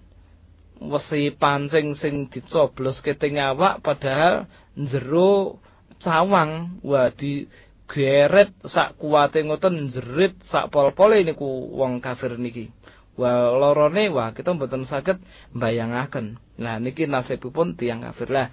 wesi 0.83 1.31
pancing 1.33 1.95
sing 1.95 2.27
dicoblos 2.27 2.99
keting 2.99 3.39
awak 3.39 3.79
padahal 3.79 4.45
jero 4.75 5.63
cawang. 6.03 6.83
Wah 6.83 7.09
di 7.15 7.47
geret 7.87 8.51
sak 8.63 8.95
kuwate 8.97 9.43
ngoten 9.43 9.91
jerit 9.91 10.39
sak 10.47 10.71
pol-pole 10.71 11.21
niku 11.23 11.45
wong 11.75 11.99
kafir 11.99 12.39
niki. 12.39 12.71
Wah 13.13 13.53
lorone 13.53 14.09
wah 14.09 14.33
kita 14.33 14.57
mboten 14.57 14.89
saged 14.89 15.21
mbayangaken. 15.53 16.41
Nah 16.57 16.81
niki 16.81 17.05
nasibipun 17.05 17.77
tiang 17.77 18.01
kafir 18.01 18.29
lah. 18.33 18.47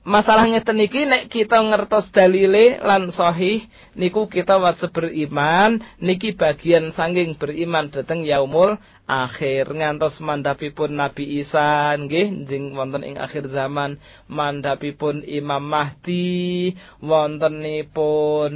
Masalahnya 0.00 0.64
teniki 0.64 1.04
nek 1.04 1.28
kita 1.28 1.60
ngertos 1.60 2.08
dalile 2.08 2.80
lan 2.80 3.12
sahih 3.12 3.60
niku 3.92 4.32
kita 4.32 4.56
wajib 4.56 4.96
beriman 4.96 5.84
niki 6.00 6.32
bagian 6.32 6.96
sanging 6.96 7.36
beriman 7.36 7.92
dateng 7.92 8.24
yaumul 8.24 8.80
akhir. 9.04 9.68
Ngantos 9.68 10.16
mandhapipun 10.24 10.96
Nabi 10.96 11.44
Isa 11.44 11.92
nggih 12.00 12.48
jing 12.48 12.72
wonten 12.72 13.04
ing 13.04 13.20
akhir 13.20 13.52
zaman 13.52 14.00
mandhapipun 14.24 15.20
Imam 15.28 15.68
Mahdi 15.68 16.72
wontenipun 17.04 18.52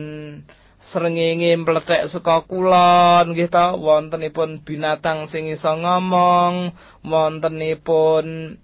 srengenge 0.88 1.60
mlethek 1.60 2.08
saka 2.08 2.40
kulon 2.48 3.36
nggih 3.36 3.52
ta 3.52 3.76
wontenipun 3.76 4.64
binatang 4.64 5.28
sing 5.28 5.52
iso 5.52 5.76
ngomong 5.76 6.72
wontenipun 7.04 8.56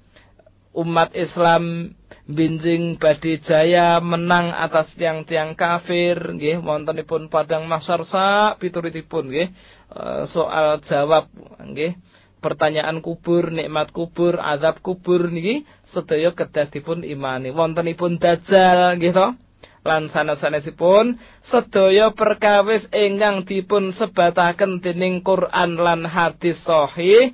umat 0.76 1.14
Islam 1.18 1.94
binjing 2.30 3.02
badhe 3.02 3.42
jaya 3.42 3.98
menang 3.98 4.54
atas 4.54 4.94
tiang-tiang 4.94 5.59
kafir 5.59 6.14
nggih 6.14 6.62
wontenipun 6.62 7.26
padang 7.26 7.66
mahsyar 7.66 8.06
sak 8.06 8.62
pituritipun 8.62 9.30
nggih 9.30 9.48
eh, 9.94 10.22
soal 10.30 10.78
jawab 10.87 11.26
nggih 11.59 11.98
pertanyaan 12.40 13.04
kubur 13.04 13.52
nikmat 13.52 13.92
kubur 13.92 14.40
azab 14.40 14.80
kubur 14.80 15.28
niki 15.28 15.68
sedaya 15.92 16.33
kedah 16.33 16.72
dipun 16.72 17.04
imani. 17.04 17.52
Wontenipun 17.52 18.16
dajjal 18.16 18.96
nggih 18.96 19.12
to 19.12 19.28
lan 19.80 20.12
sanes-sanesipun 20.12 21.16
sedaya 21.48 22.12
perkawis 22.12 22.85
ingkang 22.92 23.48
dipun 23.48 23.96
sebataken 23.96 24.85
dening 24.85 25.24
Quran 25.24 25.80
lan 25.80 26.04
hadis 26.04 26.61
sahih 26.64 27.33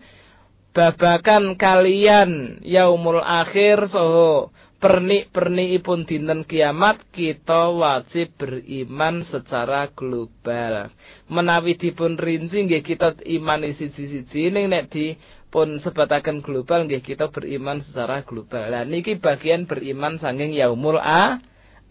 babakan 0.77 1.57
kalian 1.57 2.61
yaumul 2.61 3.25
akhir 3.25 3.89
soho 3.89 4.53
pernik-pernikipun 4.77 6.05
dinten 6.05 6.45
kiamat 6.45 7.01
kita 7.17 7.73
wajib 7.73 8.37
beriman 8.37 9.25
secara 9.25 9.89
global. 9.89 10.93
Menawi 11.33 11.81
dipun 11.81 12.21
rinci 12.21 12.69
nggih 12.69 12.85
kita 12.85 13.17
imani 13.25 13.73
siji-siji 13.73 14.53
ning 14.53 14.69
nek 14.69 14.93
dipun 14.93 15.81
sebataken 15.81 16.45
global 16.45 16.85
nggih 16.85 17.01
kita 17.01 17.33
beriman 17.33 17.81
secara 17.81 18.21
global. 18.21 18.69
Lah 18.69 18.85
niki 18.85 19.17
bagian 19.17 19.65
beriman 19.65 20.21
sanging 20.21 20.53
yaumul 20.53 21.01
a 21.01 21.41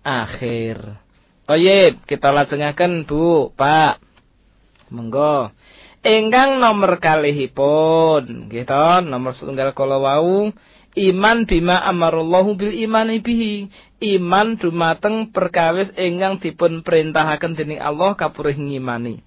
akhir. 0.06 1.02
Oyib, 1.50 2.06
kita 2.06 2.30
lajengaken 2.30 3.06
Bu, 3.10 3.50
Pak. 3.54 4.02
Monggo. 4.94 5.50
Enggang 6.06 6.62
nomor 6.62 7.02
kalihipun, 7.02 8.54
gitu, 8.54 8.86
nomor 9.10 9.34
setunggal 9.34 9.74
kala 9.74 9.98
wau. 9.98 10.54
Iman 10.94 11.50
bima 11.50 11.82
amarullahu 11.82 12.54
bil 12.54 12.78
iman 12.86 13.10
bihi. 13.10 13.74
Iman 14.06 14.62
dumateng 14.62 15.34
perkawis 15.34 15.90
ingkang 15.98 16.38
dipun 16.38 16.86
perintahaken 16.86 17.58
dening 17.58 17.82
Allah 17.82 18.14
kapurih 18.14 18.54
ngimani. 18.54 19.26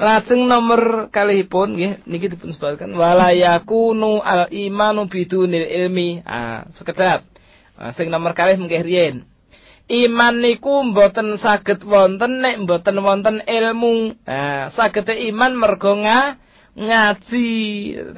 Lajeng 0.00 0.48
nomor 0.48 1.12
kalihipun 1.12 1.76
nggih 1.76 1.92
niki 2.08 2.32
dipun 2.32 2.56
sebatkan 2.56 2.96
wala 2.96 3.36
yakunu 3.36 4.24
al 4.24 4.48
imanu 4.48 5.12
bidunil 5.12 5.68
ilmi. 5.68 6.24
Ah 6.24 6.64
sekedap. 6.80 7.28
Ah, 7.76 7.92
sing 7.92 8.08
nomor 8.08 8.32
kalih 8.32 8.56
mengke 8.56 8.80
riyen 8.80 9.28
iman 9.84 10.34
niku 10.40 10.80
mboten 10.80 11.36
saged 11.36 11.84
wonten 11.84 12.40
nek 12.40 12.64
mboten 12.64 12.96
wonten 13.04 13.44
ilmu 13.44 14.16
ah 14.24 14.72
saged 14.72 15.08
iman 15.08 15.52
mergo 15.56 15.92
ngaji. 16.74 17.50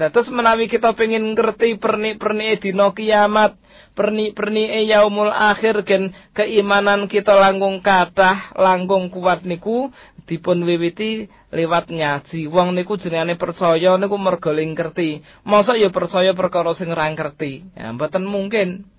Terus 0.00 0.28
menawi 0.32 0.66
kita 0.66 0.96
pengen 0.96 1.36
ngerti 1.36 1.76
pernik-pernik 1.76 2.64
dina 2.64 2.88
kiamat, 2.90 3.60
pernik-pernik 3.92 4.88
yaumul 4.88 5.28
akhir 5.28 5.84
gen 5.84 6.16
keimanan 6.32 7.04
kita 7.06 7.36
langkung 7.36 7.84
kathah, 7.84 8.56
langkung 8.56 9.12
kuat 9.12 9.44
niku 9.44 9.92
dipun 10.24 10.64
wiwiti 10.64 11.28
lewat 11.52 11.92
ngaji. 11.92 12.48
Wong 12.48 12.72
niku 12.74 12.96
jenenge 12.96 13.36
percaya 13.36 13.94
niku 14.00 14.16
mergo 14.16 14.56
ngerti. 14.56 15.20
Masa 15.44 15.76
ya 15.76 15.92
percaya 15.92 16.32
perkara 16.32 16.72
sing 16.72 16.88
ora 16.90 17.06
ngerti. 17.12 17.76
Ya 17.76 17.92
mboten 17.92 18.24
mungkin. 18.24 18.95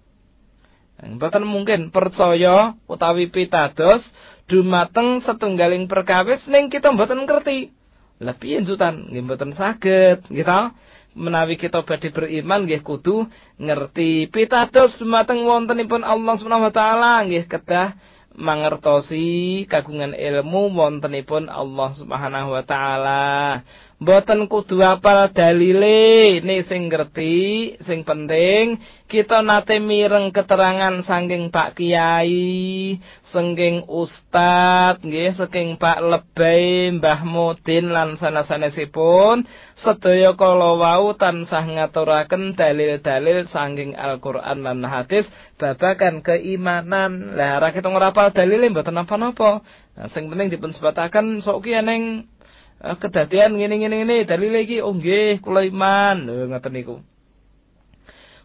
Mboten 0.97 1.45
mungkin 1.45 1.93
percaya 1.93 2.73
utawi 2.89 3.29
pitados 3.29 4.01
dumateng 4.49 5.21
setunggaling 5.21 5.85
perkawis 5.85 6.41
ning 6.49 6.73
kita 6.73 6.89
mboten 6.89 7.29
ngerti. 7.29 7.69
Lah 8.17 8.33
piye 8.33 8.65
njutan 8.65 9.13
nggih 9.13 9.21
mboten 9.21 9.53
saged 9.53 10.25
gitu. 10.33 10.61
Menawi 11.17 11.57
kita 11.57 11.81
badhe 11.81 12.13
beriman 12.13 12.65
nggih 12.65 12.81
kudu 12.81 13.29
ngerti 13.61 14.29
pitados 14.29 14.97
dumateng 14.97 15.45
wontenipun 15.45 16.01
Allah 16.01 16.33
Subhanahu 16.37 16.69
wa 16.69 16.73
taala 16.73 17.25
nggih 17.25 17.45
kedah 17.45 17.97
mangertosi 18.37 19.65
kagungan 19.65 20.13
ilmu 20.13 20.69
wontenipun 20.73 21.49
Allah 21.49 21.89
Subhanahu 21.93 22.53
wa 22.53 22.63
taala. 22.65 23.25
Mboten 23.97 24.45
kudu 24.45 24.77
apal 24.85 25.33
dalile, 25.33 26.37
ini 26.37 26.61
sing 26.69 26.85
ngerti, 26.85 27.73
sing 27.81 28.05
penting 28.05 28.77
kita 29.09 29.41
nate 29.41 29.81
mireng 29.81 30.29
keterangan 30.29 31.01
saking 31.01 31.49
Pak 31.49 31.81
Kiai, 31.81 33.01
saking 33.25 33.89
Ustad, 33.89 35.01
nggih, 35.01 35.33
saking 35.33 35.81
Pak 35.81 35.97
Lebay, 36.05 36.93
Mbah 36.93 37.25
Mudin 37.25 37.89
lan 37.89 38.21
sanes-sanesipun 38.21 39.49
sedaya 39.81 40.37
kala 40.37 40.77
wau 40.77 41.17
tansah 41.17 41.65
ngaturaken 41.65 42.53
dalil-dalil 42.53 43.49
saking 43.49 43.97
Al-Qur'an 43.97 44.61
lan 44.61 44.85
hadis 44.85 45.25
babagan 45.57 46.21
keimanan. 46.21 47.33
Lah 47.33 47.57
ora 47.57 47.73
kita 47.73 47.89
ngrapal 47.89 48.29
dalile 48.29 48.69
mboten 48.69 48.93
napa-napa. 48.93 49.65
Nah, 49.97 50.05
sing 50.13 50.29
penting 50.29 50.53
dipun 50.53 50.69
sebataken 50.69 51.41
sok 51.41 51.65
ki 51.65 51.73
eneng 51.81 52.29
Ah, 52.36 52.36
kedadian 52.77 53.57
ngene 53.57 53.81
ngene 53.81 53.95
ngene 54.03 54.15
dalil 54.29 54.53
iki 54.61 54.77
oh 54.85 54.93
nggih 54.93 55.41
kula 55.41 55.65
iman. 55.65 56.29
Lho 56.29 56.45
ngoten 56.49 56.73
niku. 56.73 56.95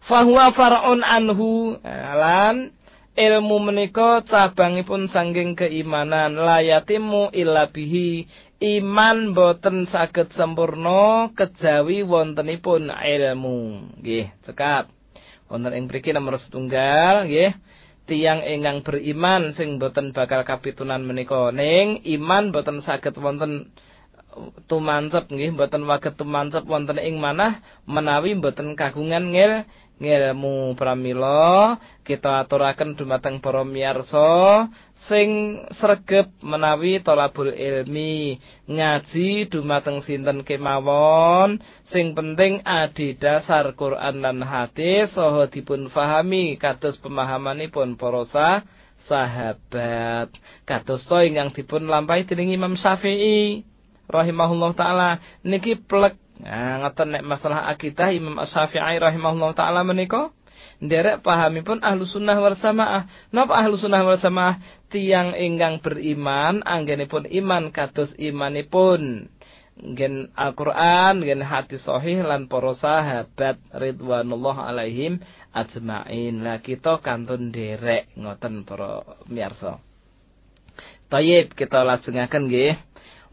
Fahuwa 0.03 0.51
far'un 0.51 0.99
anhu 1.05 1.79
lan 2.19 2.75
ilmu 3.13 3.57
menika 3.61 4.25
cabangipun 4.25 5.07
sangging 5.07 5.55
keimanan 5.55 6.35
layatimu 6.35 7.31
illa 7.31 7.69
bihi. 7.69 8.27
Iman 8.63 9.35
boten 9.35 9.91
saged 9.91 10.31
sempurna 10.33 11.31
kejawi 11.35 12.01
wontenipun 12.03 12.89
ilmu. 12.89 13.91
Nggih 13.99 14.31
cekap 14.47 14.87
Wonten 15.51 15.75
ing 15.77 15.85
mriki 15.85 16.15
nomor 16.15 16.41
setunggal 16.41 17.29
nggih. 17.29 17.53
Tiang 18.03 18.43
ingkang 18.43 18.83
beriman 18.83 19.55
sing 19.55 19.79
boten 19.79 20.11
bakal 20.11 20.43
kapitunan 20.43 21.05
menika. 21.05 21.53
Ning 21.53 22.03
iman 22.03 22.49
boten 22.49 22.81
saged 22.83 23.15
wonten 23.21 23.69
tumancep 24.65 25.29
nggih 25.29 25.53
boten 25.53 25.85
waget 25.85 26.17
tumancep 26.17 26.63
wonten 26.65 26.97
ing 26.99 27.17
manah 27.21 27.61
menawi 27.85 28.33
boten 28.37 28.73
kagungan 28.73 29.31
ngil 29.33 29.65
ngilmu 30.01 30.73
pramila 30.73 31.77
kita 32.01 32.43
aturaken 32.43 32.97
dumateng 32.97 33.39
para 33.39 33.61
miyarsa 33.61 34.67
sing 35.07 35.61
sregep 35.77 36.33
menawi 36.41 36.99
tolabul 36.99 37.53
ilmi 37.53 38.41
ngaji 38.65 39.47
dumateng 39.47 40.01
sinten 40.01 40.41
kemawon 40.41 41.61
sing 41.87 42.17
penting 42.17 42.65
adi 42.65 43.13
dasar 43.15 43.77
Quran 43.77 44.25
lan 44.25 44.41
hadis 44.41 45.13
saha 45.13 45.45
dipun 45.47 45.87
fahami 45.93 46.57
kados 46.57 46.97
pemahamanipun 46.99 47.95
para 47.95 48.25
sahabat. 49.03 50.31
Kados 50.63 51.11
ingkang 51.11 51.51
dipun 51.51 51.91
lampahi 51.91 52.23
dening 52.23 52.55
Imam 52.55 52.79
Syafi'i 52.79 53.67
rahimahullah 54.11 54.71
taala 54.75 55.09
niki 55.43 55.79
plek 55.79 56.19
nah, 56.41 56.83
ngoten 56.83 57.19
nek 57.19 57.23
masalah 57.23 57.67
akidah 57.71 58.11
Imam 58.11 58.39
Asy-Syafi'i 58.39 58.99
rahimahullah 58.99 59.51
taala 59.55 59.81
menika 59.83 60.31
nderek 60.83 61.23
pun 61.63 61.79
ahlu 61.79 62.03
sunnah 62.03 62.37
wal 62.39 62.59
samaah. 62.59 63.07
Napa 63.31 63.55
ahlu 63.55 63.79
sunnah 63.79 64.03
wal 64.03 64.19
samaah? 64.19 64.59
Tiang 64.91 65.33
ingkang 65.33 65.79
beriman, 65.79 66.61
anggenipun 66.63 67.27
iman 67.29 67.71
kados 67.71 68.13
imanipun. 68.19 69.31
Gen 69.73 70.29
Al-Quran, 70.37 71.25
gen 71.25 71.41
hati 71.41 71.81
sahih 71.81 72.21
lan 72.21 72.45
para 72.45 72.77
sahabat 72.77 73.57
ridwanullah 73.73 74.69
alaihim 74.69 75.17
ajmain. 75.49 76.45
Lah 76.45 76.61
kita 76.61 77.01
kantun 77.01 77.49
derek 77.49 78.13
ngoten 78.13 78.69
para 78.69 79.01
miyarsa. 79.25 79.81
Tayyib 81.09 81.57
kita 81.57 81.81
lajengaken 81.81 82.49
nggih. 82.49 82.77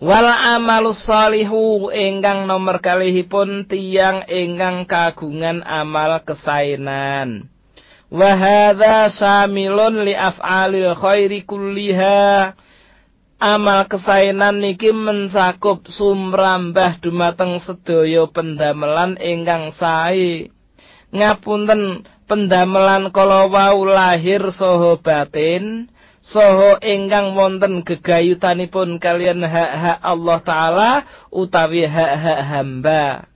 Wal 0.00 0.32
amalu 0.32 0.96
salihu 0.96 1.92
ingkang 1.92 2.48
nomor 2.48 2.80
kalihipun 2.80 3.68
tiang 3.68 4.24
ingkang 4.32 4.88
kagungan 4.88 5.60
amal 5.60 6.24
kesainan. 6.24 7.52
Wa 8.08 8.32
hadza 8.32 9.12
samilun 9.12 10.08
li 10.08 10.16
af'alil 10.16 10.96
khairi 10.96 11.44
kulliha. 11.44 12.56
Amal 13.44 13.92
kesainan 13.92 14.64
niki 14.64 14.88
mencakup 14.88 15.84
sumrambah 15.84 17.04
dumateng 17.04 17.60
sedaya 17.60 18.24
pendamelan 18.24 19.20
ingkang 19.20 19.76
sae. 19.76 20.48
Ngapunten 21.12 22.08
pendamelan 22.24 23.12
kala 23.12 23.52
wau 23.52 23.84
lahir 23.84 24.48
saha 24.48 24.96
batin 24.96 25.92
soho 26.20 26.76
ingkang 26.80 27.34
wonten 27.34 27.82
gegayutanipun 27.82 29.00
kalian 29.00 29.44
hak-hak 29.44 29.98
Allah 30.00 30.38
taala 30.44 30.90
utawi 31.32 31.88
hak-hak 31.88 32.40
hamba. 32.46 33.26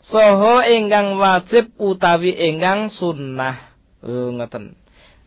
Soho 0.00 0.64
ingkang 0.64 1.20
wajib 1.20 1.76
utawi 1.76 2.32
ingkang 2.32 2.88
sunnah. 2.88 3.76
Oh, 4.00 4.32
ngoten. 4.32 4.74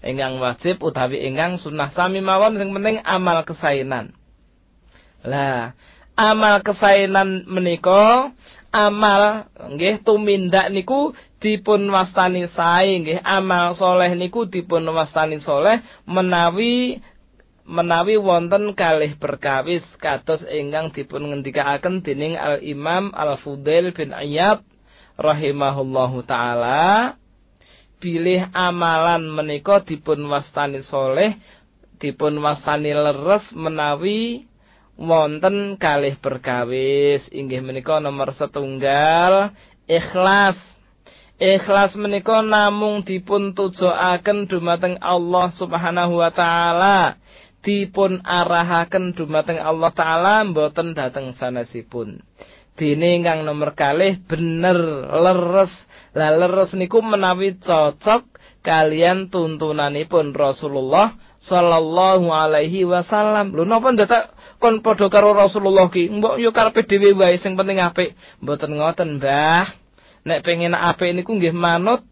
Ingkang 0.03 0.41
wajib 0.41 0.81
utawi 0.81 1.23
ingkang 1.23 1.61
sunnah. 1.61 1.93
Sami 1.93 2.19
mawon 2.19 2.57
sing 2.57 2.73
penting 2.73 2.99
amal 3.05 3.45
kesainan. 3.45 4.17
Lah 5.23 5.77
amal 6.13 6.61
kesainan 6.61 7.45
menika 7.49 8.33
amal 8.73 9.49
nggih 9.57 10.01
tumindak 10.01 10.69
niku 10.73 11.13
dipun 11.43 11.91
wastani 11.91 12.47
sae 12.55 13.03
nggih 13.03 13.19
amal 13.19 13.75
soleh 13.75 14.15
niku 14.15 14.47
dipun 14.47 14.87
wastani 14.95 15.43
soleh 15.43 15.83
menawi 16.07 17.03
menawi 17.67 18.15
wonten 18.15 18.71
kalih 18.75 19.15
perkawis 19.19 19.83
kados 19.99 20.47
ingkang 20.47 20.95
dipun 20.95 21.31
ngendikaaken 21.31 21.99
dening 21.99 22.39
Al 22.39 22.63
Imam 22.63 23.11
Al 23.11 23.35
Fudail 23.39 23.91
bin 23.91 24.15
Ayyab 24.15 24.63
rahimahullahu 25.19 26.25
taala. 26.27 27.15
Pilih 28.03 28.51
amalan 28.51 29.31
menika 29.31 29.79
dipun 29.79 30.27
wastani 30.27 30.83
soleh 30.83 31.39
dipun 32.03 32.35
wastani 32.43 32.91
leres 32.91 33.55
menawi 33.55 34.43
wonten 34.99 35.79
kalih 35.79 36.19
perkawis. 36.19 37.23
Inggih 37.31 37.63
menika 37.63 38.03
nomor 38.03 38.35
setunggal 38.35 39.55
ikhlas 39.87 40.59
ikhlas 41.43 41.99
menika 41.99 42.39
namung 42.39 43.03
dipun 43.03 43.51
tujuaken 43.51 44.47
dumateng 44.47 44.95
Allah 45.03 45.51
Subhanahu 45.51 46.23
wa 46.23 46.31
taala 46.31 47.19
dipun 47.59 48.23
arahaken 48.23 49.11
dumateng 49.11 49.59
Allah 49.59 49.91
taala 49.91 50.47
mboten 50.47 50.95
dhateng 50.95 51.35
sanesipun 51.35 52.23
dene 52.79 53.19
ingkang 53.19 53.43
nomor 53.43 53.75
kalih 53.75 54.23
bener 54.23 54.79
leres 55.11 55.75
lah 56.15 56.31
leres 56.31 56.71
niku 56.79 57.03
menawi 57.03 57.59
cocok 57.59 58.23
kalian 58.63 59.27
tuntunanipun 59.27 60.31
Rasulullah 60.31 61.19
sallallahu 61.43 62.31
alaihi 62.31 62.87
wasallam. 62.87 63.51
Lho 63.51 63.67
napa 63.67 63.91
ndadak 63.91 64.31
kon 64.57 64.79
padha 64.79 65.11
karo 65.11 65.35
Rasulullah 65.35 65.91
ki? 65.91 66.07
Mbok 66.09 66.39
yo 66.39 66.55
karepe 66.55 66.87
dhewe 66.87 67.11
wae 67.13 67.35
sing 67.37 67.59
penting 67.59 67.83
apik. 67.83 68.15
Mboten 68.39 68.79
ngoten, 68.79 69.19
Mbah. 69.19 69.82
Nek 70.23 70.39
pengen 70.43 70.75
apik 70.75 71.11
niku 71.11 71.35
nggih 71.35 71.51
manut 71.51 72.03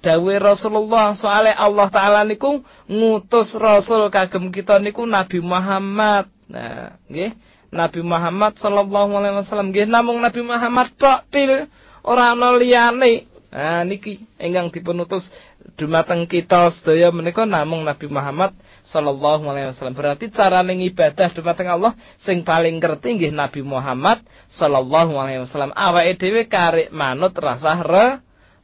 dawe 0.00 0.34
Rasulullah 0.40 1.12
soale 1.18 1.52
Allah 1.52 1.88
taala 1.92 2.20
niku 2.24 2.64
ngutus 2.88 3.52
rasul 3.58 4.08
kagem 4.08 4.48
kita 4.54 4.80
niku 4.80 5.04
Nabi 5.04 5.42
Muhammad. 5.44 6.30
Nah, 6.48 6.96
nggih. 7.10 7.36
Nabi 7.68 8.00
Muhammad 8.00 8.56
sallallahu 8.56 9.12
alaihi 9.12 9.44
wasallam 9.44 9.68
nggih 9.76 9.84
namung 9.84 10.24
Nabi 10.24 10.40
Muhammad 10.40 10.88
tok 10.96 11.28
til 11.28 11.68
ora 12.00 12.32
ana 12.32 12.56
liyane. 12.56 13.28
Nah 13.52 13.84
niki 13.84 14.24
ingkang 14.40 14.72
dipunutus 14.72 15.28
dumateng 15.76 16.24
kita 16.24 16.72
sedaya 16.72 17.12
menika 17.12 17.44
namung 17.44 17.84
Nabi 17.84 18.08
Muhammad 18.08 18.56
sallallahu 18.88 19.44
alaihi 19.44 19.68
wasallam. 19.70 19.96
Berarti 19.96 20.32
cara 20.32 20.64
ibadah 20.64 21.28
dumateng 21.36 21.68
Allah 21.68 21.92
sing 22.24 22.40
paling 22.42 22.80
ngerti 22.80 23.20
nggih 23.20 23.32
Nabi 23.36 23.60
Muhammad 23.60 24.24
sallallahu 24.56 25.12
alaihi 25.20 25.44
wasallam. 25.44 25.76
Awake 25.76 26.16
dhewe 26.16 26.48
karek 26.48 26.88
manut 26.88 27.36
rasah 27.36 27.84
re 27.84 28.06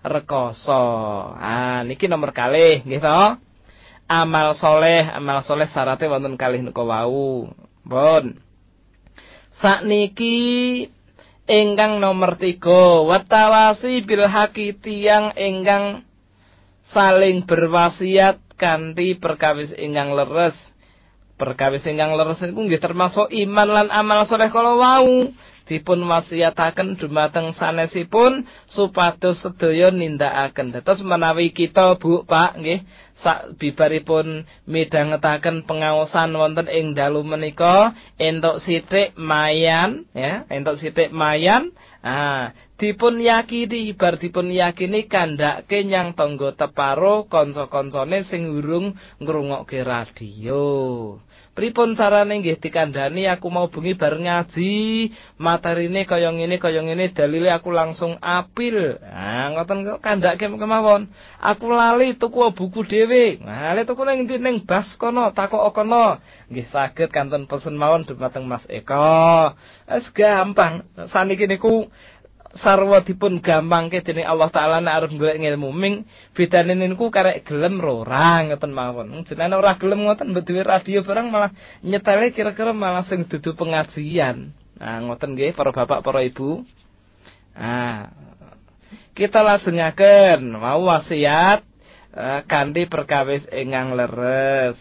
rekoso. 0.01 0.85
Ah 1.37 1.85
niki 1.85 2.09
nomor 2.09 2.33
kalih 2.33 2.81
nggih 2.83 3.05
to. 3.05 3.23
Amal 4.05 4.53
soleh, 4.53 5.09
amal 5.09 5.41
soleh 5.41 5.65
syaratnya 5.65 6.13
wonten 6.13 6.37
kalih 6.37 6.61
niku 6.61 6.85
wau. 6.85 7.49
Pun. 7.85 8.37
Sakniki 9.61 10.37
ingkang 11.49 12.05
nomor 12.05 12.37
tiga 12.37 13.01
watawasi 13.05 14.05
bil 14.05 14.29
haki 14.29 14.77
tiang 14.77 15.33
ingkang 15.37 16.05
saling 16.93 17.49
berwasiat 17.49 18.44
kanthi 18.57 19.19
perkawis 19.19 19.75
ingkang 19.75 20.15
leres. 20.15 20.57
Perkawis 21.35 21.83
ingkang 21.85 22.15
leres 22.15 22.39
niku 22.43 22.67
nggih 22.67 22.79
termasuk 22.79 23.27
iman 23.31 23.69
lan 23.69 23.89
amal 23.91 24.23
soleh 24.25 24.49
kala 24.55 24.79
wau 24.79 25.35
dipun 25.65 26.05
wasiataken 26.05 27.01
dumateng 27.01 27.57
sanesipun 27.57 28.47
supados 28.69 29.43
sedaya 29.43 29.91
nindakaken. 29.91 30.77
Dados 30.77 31.01
menawi 31.03 31.51
kita 31.51 31.97
Bu 31.99 32.23
Pak 32.23 32.61
nggih 32.61 32.85
sak 33.19 33.59
bibaripun 33.59 34.47
midhangetaken 34.69 35.67
pengaosan 35.67 36.37
wonten 36.37 36.71
ing 36.71 36.95
dalu 36.95 37.25
menika 37.25 37.97
entuk 38.21 38.61
sithik 38.63 39.17
mayan 39.19 40.07
ya, 40.13 40.45
entuk 40.53 40.79
sithik 40.79 41.11
mayan 41.11 41.75
Ah, 42.05 42.53
dipun 42.85 43.17
yakini 43.17 43.97
bar 43.97 44.21
dipun 44.21 44.53
yakini 44.53 45.09
kandhake 45.09 45.89
nyang 45.89 46.13
tangga 46.13 46.53
teparo 46.53 47.25
kanca-kancane 47.33 48.29
sing 48.29 48.53
urung 48.53 48.93
ngrungokke 49.25 49.81
radio. 49.81 51.17
Pripun 51.55 51.95
carane 51.95 52.43
nggih 52.43 52.59
dikandhani 52.59 53.31
aku 53.31 53.47
mau 53.47 53.71
bengi 53.71 53.95
bareng 53.95 54.27
ngaji, 54.27 54.75
materine 55.39 56.03
kaya 56.03 56.35
ngene 56.35 56.59
kaya 56.59 56.83
ngene 56.83 57.15
dalile 57.15 57.47
aku 57.55 57.71
langsung 57.71 58.19
apil. 58.19 58.99
Nah, 58.99 59.55
ngoten 59.55 59.87
kok 59.87 60.03
kandhake 60.03 60.51
kemawon. 60.51 61.07
Aku 61.39 61.71
lali 61.71 62.19
tuku 62.19 62.43
buku 62.59 62.83
dhewe. 62.91 63.39
Nah, 63.39 63.71
lali 63.71 63.87
tuku 63.87 64.03
ning 64.03 64.27
ning 64.27 64.67
bas 64.67 64.99
kono, 64.99 65.31
takok 65.31 65.71
kono. 65.71 66.19
Nggih 66.51 66.67
saged 66.75 67.15
kanten 67.15 67.47
pesen 67.47 67.79
mawon 67.79 68.03
dumateng 68.03 68.51
Mas 68.51 68.67
Eko. 68.67 69.55
Wis 69.87 70.11
gampang. 70.11 70.83
Saniki 71.15 71.47
niku 71.47 71.87
sarwa 72.63 73.03
dipun 73.03 73.43
gampangke 73.43 74.05
dening 74.07 74.27
Allah 74.27 74.51
taala 74.51 74.79
nek 74.79 74.95
arep 74.95 75.11
golek 75.19 75.43
ilmu 75.43 75.75
ming 75.75 76.07
bedane 76.37 76.79
niku 76.79 77.11
karek 77.11 77.43
gelem 77.43 77.83
ora 77.83 78.47
ngoten 78.47 78.71
mawon. 78.71 79.27
Jenenge 79.27 79.59
ora 79.59 79.75
gelem 79.75 80.07
ngoten 80.07 80.31
mbok 80.31 80.51
radio 80.63 81.03
barang 81.03 81.27
malah 81.31 81.51
nyetele 81.83 82.31
kira-kira 82.31 82.71
malah 82.71 83.03
sing 83.07 83.27
dudu 83.27 83.59
pengajian. 83.59 84.55
Nah 84.79 84.97
ngoten 85.03 85.35
nggih 85.35 85.55
para 85.55 85.75
bapak 85.75 86.03
para 86.07 86.21
ibu. 86.23 86.63
Nah 87.59 88.11
kita 89.15 89.43
lajengaken. 89.43 90.55
Mau 90.55 90.87
wasiat 90.87 91.63
uh, 92.15 92.41
kanthi 92.47 92.87
perkawis 92.87 93.47
ingkang 93.51 93.99
leres. 93.99 94.79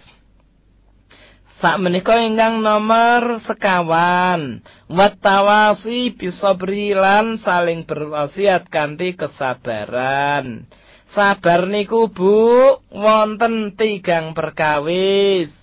Sak 1.62 1.78
menika 1.78 2.18
ingkang 2.18 2.66
nomor 2.66 3.38
sekawan 3.46 4.66
watawasi 4.90 6.18
bisabri 6.18 6.98
lan 6.98 7.38
saling 7.38 7.86
berwasiat 7.86 8.74
kanthi 8.74 9.14
kesabaran. 9.14 10.66
Sabar 11.14 11.70
niku 11.70 12.10
Bu 12.10 12.82
wonten 12.90 13.78
tigang 13.78 14.34
perkawis. 14.34 15.54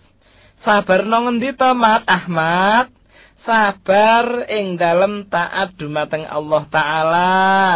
Sabar 0.62 1.02
nang 1.10 1.26
ngendi 1.26 1.58
to 1.58 1.74
Mat 1.74 2.06
Ahmad? 2.06 2.92
Sabar 3.42 4.46
ing 4.46 4.78
dalem 4.78 5.26
taat 5.26 5.74
dumateng 5.74 6.22
Allah 6.22 6.70
taala 6.70 7.32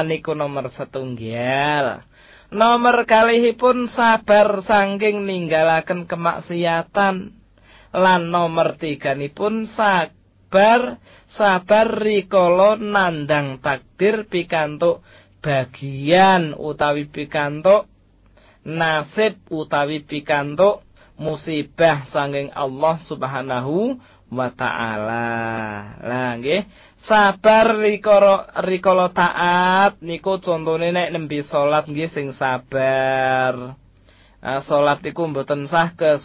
niku 0.07 0.39
nomor 0.39 0.71
setunggal. 0.71 2.07
Nomor 2.55 3.09
kalihipun 3.11 3.91
sabar 3.91 4.63
saking 4.63 5.27
ninggalaken 5.27 6.07
kemaksiatan. 6.07 7.43
Lan 7.95 8.35
nomor 8.35 8.75
tiganipun 8.75 9.71
sabar 9.71 10.99
sabar 11.31 11.87
rikala 11.95 12.75
nandang 12.75 13.63
takdir 13.63 14.27
pikantuk 14.27 15.07
bagian 15.39 16.59
utawi 16.59 17.07
pikantuk 17.07 17.87
nasib 18.67 19.39
utawi 19.47 20.03
pikantuk 20.03 20.83
musibah 21.15 22.11
sanging 22.11 22.51
Allah 22.51 22.99
Subhanahu 23.07 24.03
wa 24.35 24.51
taala. 24.51 25.31
Lah 26.03 26.35
nggih, 26.41 26.67
sabar 27.07 27.79
rikala 27.79 28.59
rikala 28.67 29.15
taat 29.15 30.03
niku 30.03 30.43
contone 30.43 30.91
nek 30.91 31.15
nembe 31.15 31.47
salat 31.47 31.87
nggih 31.87 32.11
sing 32.11 32.35
sabar. 32.35 33.79
Nah, 34.45 34.61
salat 34.61 35.01
iku 35.07 35.25
mboten 35.31 35.71
sah 35.71 35.95
ke 35.97 36.21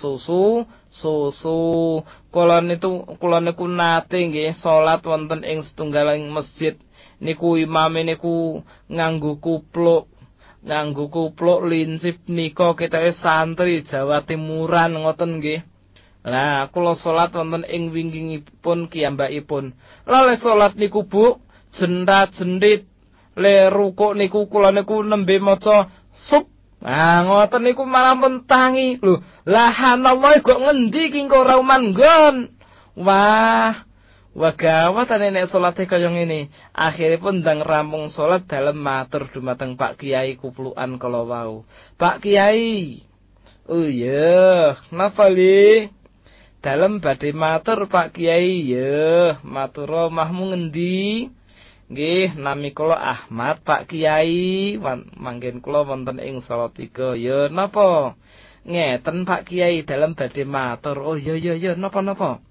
susu. 0.89 2.01
Kula 2.33 2.61
niku 2.61 3.05
kula 3.17 3.39
niku 3.39 3.65
nate 3.69 4.17
nggih 4.19 4.53
salat 4.57 5.05
wonten 5.05 5.45
ing 5.45 5.61
setunggaling 5.65 6.29
masjid. 6.29 6.75
Niku 7.21 7.57
imame 7.57 8.03
niku 8.05 8.65
nganggo 8.89 9.37
kupluk. 9.39 10.09
Nganggo 10.59 11.07
kupluk 11.07 11.63
lincip 11.69 12.27
nika 12.27 12.75
kita 12.75 12.99
santri 13.15 13.85
Jawa 13.85 14.25
Timuran 14.25 14.99
ngoten 14.99 15.39
nggih. 15.39 15.61
Lah 16.27 16.67
kula 16.73 16.93
salat 16.99 17.31
wonten 17.31 17.63
ing 17.63 17.95
wingkingipun 17.95 18.91
kiyambakipun. 18.91 19.71
Lale 20.03 20.35
salat 20.35 20.75
niku 20.75 21.07
Bu 21.07 21.39
jendat 21.73 22.33
jendit 22.35 22.89
le 23.39 23.69
rukuk 23.69 24.17
niku 24.17 24.49
kula 24.51 24.73
niku 24.73 25.05
nembe 25.05 25.39
maca 25.39 25.87
sub 26.17 26.49
Nah 26.79 27.27
ngoten 27.27 27.67
niku 27.67 27.83
malah 27.83 28.15
mentangi 28.15 28.99
lho. 29.03 29.19
Lah 29.43 29.75
Allah 29.75 30.39
kok 30.39 30.59
ngendi 30.63 31.11
ki 31.11 31.27
ora 31.27 31.59
manggon. 31.59 32.55
Wah, 32.99 33.87
Wah 34.39 34.53
gawat 34.53 35.09
nenek 35.19 35.49
salate 35.51 35.83
kaya 35.83 36.07
ngene. 36.07 36.47
Akhiripun 36.71 37.43
ndang 37.43 37.59
rampung 37.65 38.07
salat 38.07 38.47
dalem 38.47 38.79
matur 38.79 39.27
dumateng 39.33 39.75
Pak 39.75 39.99
Kiai 39.99 40.37
kuplukan 40.39 40.95
kala 40.95 41.27
wau. 41.27 41.67
Pak 41.99 42.23
Kiai. 42.23 43.03
Oh 43.69 43.85
iya, 43.85 44.79
napa 44.95 45.29
li? 45.29 45.89
Dalem 46.63 47.03
badhe 47.03 47.35
matur 47.35 47.85
Pak 47.85 48.17
Kiai, 48.17 48.65
ya, 48.65 49.37
matur 49.45 50.09
mahmu 50.09 50.55
ngendi? 50.55 51.29
Nggih, 51.89 52.37
nami 52.37 52.69
kula 52.69 52.93
Ahmad 52.93 53.65
Pak 53.65 53.89
Kiai, 53.89 54.77
manggen 55.17 55.57
kula 55.57 55.89
wonten 55.89 56.21
ing 56.21 56.37
Salatiga. 56.45 57.17
Ya 57.17 57.49
napa? 57.49 58.13
Ngeten 58.61 59.25
Pak 59.25 59.49
Kiai 59.49 59.81
dalem 59.81 60.13
badhe 60.13 60.45
matur. 60.45 61.01
Oh 61.01 61.17
iya 61.17 61.33
iya 61.33 61.57
iya, 61.57 61.71
napa-napa? 61.73 62.45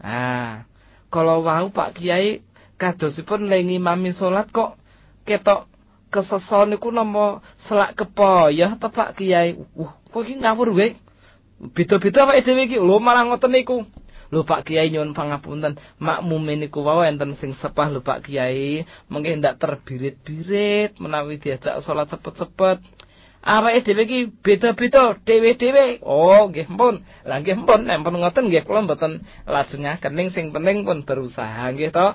Ah, 0.00 0.64
kalau 1.12 1.44
wau 1.44 1.68
Pak 1.68 2.00
Kiai 2.00 2.40
kadosipun 2.80 3.52
lengi 3.52 3.76
mami 3.76 4.16
salat 4.16 4.48
kok 4.48 4.80
ketok 5.28 5.68
keseson 6.08 6.72
niku 6.72 6.88
napa 6.88 7.44
selak 7.68 8.00
kepoyah 8.00 8.80
to 8.80 8.88
Pak 8.88 9.20
Kiai. 9.20 9.60
Uh, 9.76 9.92
kok 10.08 10.24
iki 10.24 10.40
ngawur 10.40 10.72
wae. 10.72 10.96
Beda-beda 11.76 12.24
awake 12.24 12.48
dhewe 12.48 12.64
iki 12.64 12.80
lho 12.80 12.96
malah 12.96 13.28
ngoten 13.28 13.52
niku. 13.52 13.84
Lho 14.28 14.44
Pak 14.44 14.68
Kiai 14.68 14.92
nyuwun 14.92 15.16
pangapunten, 15.16 15.80
makmum 15.96 16.44
niku 16.52 16.84
wau 16.84 17.00
enten 17.00 17.32
sing 17.40 17.56
sepah 17.56 17.88
lho 17.88 18.04
Pak 18.04 18.28
Kiai, 18.28 18.84
mengke 19.08 19.32
ndak 19.40 19.56
terbirit-birit 19.56 21.00
menawi 21.00 21.40
diajak 21.40 21.80
salat 21.80 22.12
cepet-cepet. 22.12 22.84
awake 23.48 23.80
dhewe 23.86 24.02
iki 24.04 24.20
beda-beda 24.44 25.16
dhewe-dhewe. 25.22 26.02
Oh, 26.02 26.50
nggih 26.50 26.68
mpun. 26.68 27.06
Lah 27.24 27.40
nggih 27.40 27.56
mpun, 27.64 27.86
nek 27.86 28.04
mpun 28.04 28.20
ngoten 28.20 28.44
nggih 28.50 28.66
kula 28.66 28.84
mboten 28.84 29.24
lajengaken 29.46 30.12
ning 30.12 30.28
sing 30.34 30.50
penting 30.50 30.84
pun 30.84 31.06
berusaha 31.06 31.72
nggih 31.72 31.94
to. 31.94 32.08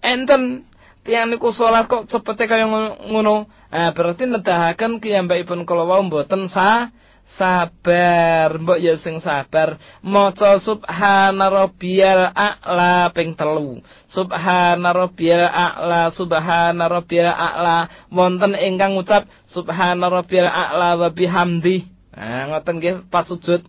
Enten 0.00 0.64
tiyang 1.04 1.28
niku 1.28 1.50
salat 1.52 1.90
kok 1.90 2.08
cepete 2.08 2.46
kaya 2.46 2.66
ngono. 3.10 3.50
Ah 3.72 3.90
berarti 3.92 4.28
nedahaken 4.28 5.00
kiyambakipun 5.02 5.68
kula 5.68 5.84
wau 5.84 6.02
mboten 6.06 6.48
sah 6.48 6.92
sabar 7.38 8.60
mbok 8.60 8.78
ya 8.78 8.94
sing 9.00 9.18
sabar. 9.24 9.80
Maca 10.04 10.60
subhana 10.60 11.48
rabbiyal 11.48 12.32
a'la 12.32 13.08
ping 13.16 13.32
telu. 13.34 13.80
Subhana 14.08 14.92
rabbiyal 14.92 15.48
a'la 15.48 16.12
subhana 16.12 16.86
rabbiyal 16.92 17.32
a'la. 17.32 17.88
Wonten 18.12 18.52
ingkang 18.56 18.94
ngucap 18.96 19.28
subhana 19.48 20.12
rabbiyal 20.12 20.48
a'la 20.48 21.00
wa 21.00 21.08
bihamdi 21.08 21.92
nah 22.12 22.44
ngoten 22.52 22.76
nggih 22.76 22.96
pas 23.08 23.24
sujud 23.24 23.64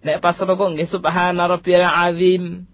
nek 0.00 0.24
pas 0.24 0.36
rukuk 0.40 0.72
nggih 0.72 0.88
subhana 0.88 1.44
rabbiyal 1.44 1.84
azim 1.84 2.64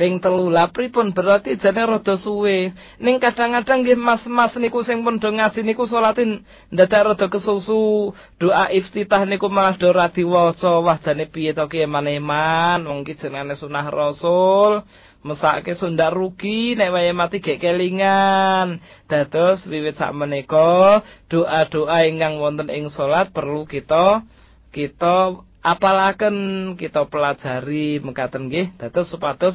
ping 0.00 0.16
telu. 0.24 0.48
Lah 0.48 0.72
pripun? 0.72 1.12
Berarti 1.12 1.60
jane 1.60 1.84
rada 1.84 2.16
suwe. 2.16 2.72
Ning 2.96 3.20
kadang-kadang 3.20 3.84
nggih 3.84 4.00
mas-mas 4.00 4.56
niku 4.56 4.80
sing 4.80 5.04
pun 5.04 5.20
do 5.20 5.28
ngaji 5.28 5.60
niku 5.60 5.84
salatin 5.84 6.48
ndadak 6.72 7.12
rada 7.12 7.26
kesusu. 7.28 8.16
Doa 8.40 8.72
iftitah 8.72 9.28
niku 9.28 9.52
malah 9.52 9.76
do 9.76 9.92
ora 9.92 10.08
diwaca. 10.08 10.80
Wah 10.80 10.96
jane 10.96 11.28
piye 11.28 11.52
to 11.52 11.68
ki? 11.68 11.84
Eman-eman. 11.84 12.80
Wong 12.88 13.04
ki 13.04 13.20
jenenge 13.20 13.60
sunah 13.60 13.92
rasul. 13.92 14.88
Mesake 15.20 15.76
sunda 15.76 16.08
rugi 16.08 16.72
nek 16.80 16.96
wae 16.96 17.12
mati 17.12 17.44
gek 17.44 17.60
kelingan. 17.60 18.80
Dados 19.04 19.68
wiwit 19.68 20.00
sak 20.00 20.16
menika 20.16 21.04
doa-doa 21.28 22.08
ingkang 22.08 22.40
wonten 22.40 22.72
ing 22.72 22.88
salat 22.88 23.28
perlu 23.28 23.68
kita 23.68 24.24
kita 24.70 25.42
apalaken 25.60 26.36
kita 26.80 27.04
pelajari 27.08 28.00
mekaten 28.00 28.48
nggih 28.48 28.72
dados 28.80 29.12
supados 29.12 29.52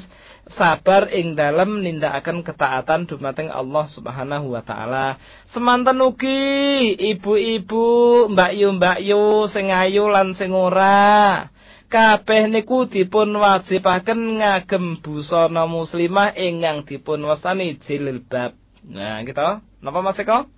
sabar 0.54 1.10
ing 1.10 1.34
dalem 1.34 1.82
nindakaken 1.82 2.46
ketaatan 2.46 3.10
dumateng 3.10 3.50
Allah 3.50 3.86
Subhanahu 3.90 4.54
wa 4.54 4.62
taala. 4.62 5.18
Semanten 5.50 5.98
ugi 6.06 6.94
ibu-ibu, 6.94 7.86
mbak 8.30 8.52
yu 8.54 8.70
mbak 8.78 9.00
yu 9.02 9.50
sing 9.50 9.74
ayu 9.74 10.06
lan 10.06 10.38
sing 10.38 10.54
ora. 10.54 11.50
Kabeh 11.86 12.50
niku 12.50 12.90
dipun 12.90 13.38
wajibaken 13.38 14.42
ngagem 14.42 15.06
busana 15.06 15.70
muslimah 15.70 16.34
ingkang 16.34 16.82
dipun 16.86 17.22
wasani 17.30 17.78
jilbab. 17.86 18.58
Nah, 18.86 19.22
gitu. 19.22 19.62
Napa 19.86 20.00
Mas 20.02 20.18
Eko? 20.18 20.50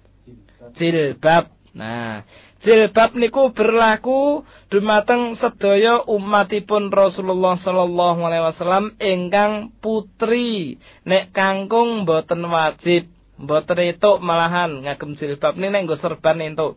Jilbab. 0.80 1.52
Nah, 1.78 2.26
jilbab 2.64 3.14
niku 3.14 3.54
berlaku 3.54 4.42
dumateng 4.68 5.40
sedaya 5.40 6.04
umatipun 6.04 6.92
Rasulullah 6.92 7.56
sallallahu 7.56 8.20
alaihi 8.24 8.44
wasallam 8.52 8.86
ingkang 9.00 9.72
putri. 9.80 10.80
Nek 11.08 11.32
kangkung 11.32 12.04
boten 12.04 12.44
wajib 12.48 13.08
boten 13.40 13.96
malahan. 14.20 14.84
Ngagem 14.84 15.16
jilbab 15.16 15.56
ini 15.56 15.72
nek 15.72 15.88
serban 15.96 16.44
entuk. 16.44 16.76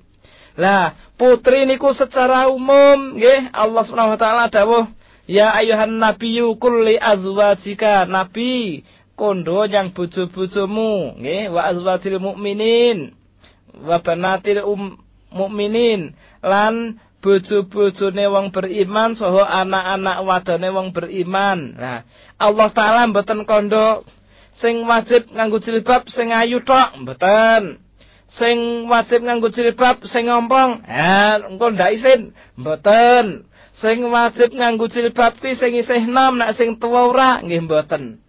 Lah 0.59 0.99
putri 1.15 1.67
niku 1.67 1.95
secara 1.95 2.51
umum 2.51 3.19
nggih 3.19 3.55
Allah 3.55 3.83
Subhanahu 3.87 4.19
wa 4.19 4.21
taala 4.21 4.45
dawuh 4.51 4.85
ya 5.31 5.55
ayuhan 5.55 5.99
nabiyyu 5.99 6.59
kulli 6.59 6.99
azwajika. 6.99 8.07
Nabi 8.07 8.83
kondo 9.19 9.67
yang 9.67 9.95
bojo-bojomu 9.95 11.19
nggih 11.23 11.51
wa 11.55 11.71
azwajil 11.71 12.19
mukminin 12.23 13.15
wa 13.79 13.99
banatil 14.03 14.67
um, 14.67 14.99
mukminin 15.31 16.19
lan 16.43 16.99
bojo-bojone 17.21 18.25
wong 18.33 18.47
beriman 18.51 19.13
saha 19.13 19.65
anak-anak 19.65 20.19
wadone 20.25 20.69
wong 20.73 20.89
beriman. 20.97 21.77
Nah, 21.77 22.01
Allah 22.41 22.69
taala 22.73 23.05
mboten 23.09 23.45
kondo 23.45 24.09
sing 24.61 24.85
wajib 24.89 25.29
nganggo 25.33 25.61
jilbab 25.61 26.09
sing 26.09 26.33
ayu 26.33 26.65
tok, 26.65 26.97
mboten. 27.01 27.81
Sing 28.31 28.89
wajib 28.89 29.25
nganggo 29.27 29.53
jilbab 29.53 30.05
sing 30.09 30.33
ngompong, 30.33 30.87
ha 30.87 31.41
engko 31.45 31.73
ndak 31.73 32.01
isin, 32.01 32.33
mboten. 32.57 33.45
Sing 33.77 34.05
wajib 34.09 34.57
nganggo 34.57 34.89
jilbab 34.89 35.41
ki 35.41 35.57
sing 35.57 35.77
isih 35.77 36.09
nom 36.09 36.41
nek 36.41 36.57
sing 36.57 36.81
tuwa 36.81 37.09
ora 37.09 37.31
nggih 37.45 37.65
mboten. 37.65 38.21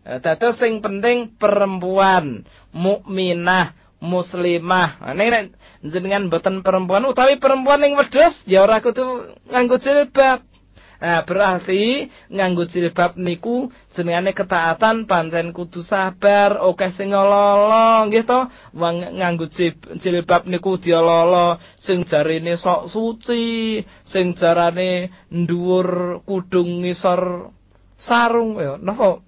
Dados 0.00 0.56
sing 0.58 0.80
penting 0.80 1.36
perempuan 1.36 2.48
mukminah 2.74 3.79
muslimah. 4.00 4.98
Nah, 5.00 5.14
nek 5.14 5.54
jenengan 5.84 6.32
boten 6.32 6.64
perempuan 6.64 7.04
utawi 7.04 7.36
perempuan 7.36 7.84
yang 7.84 8.00
wedhus 8.00 8.34
ya 8.48 8.64
ora 8.64 8.80
kudu 8.80 9.36
nganggo 9.46 9.76
jilbab. 9.76 10.48
Nah, 11.00 11.24
berarti 11.24 12.12
nganggo 12.28 12.68
jilbab 12.68 13.16
niku 13.16 13.72
jenengane 13.96 14.36
ketaatan 14.36 15.08
pancen 15.08 15.56
kudu 15.56 15.80
sabar, 15.80 16.60
oke 16.60 16.92
sing 16.92 17.08
lolo 17.12 18.04
nggih 18.08 18.24
to. 18.28 18.40
Wong 18.76 19.16
nganggo 19.16 19.48
jilbab 19.96 20.44
niku 20.44 20.76
diololo 20.76 21.56
sing 21.80 22.04
jarine 22.04 22.60
sok 22.60 22.92
suci, 22.92 23.80
sing 24.04 24.36
jarane 24.36 25.08
dhuwur 25.32 26.20
kudung 26.28 26.84
ngisor 26.84 27.48
sarung 27.96 28.60
ya 28.60 28.76
napa. 28.76 29.24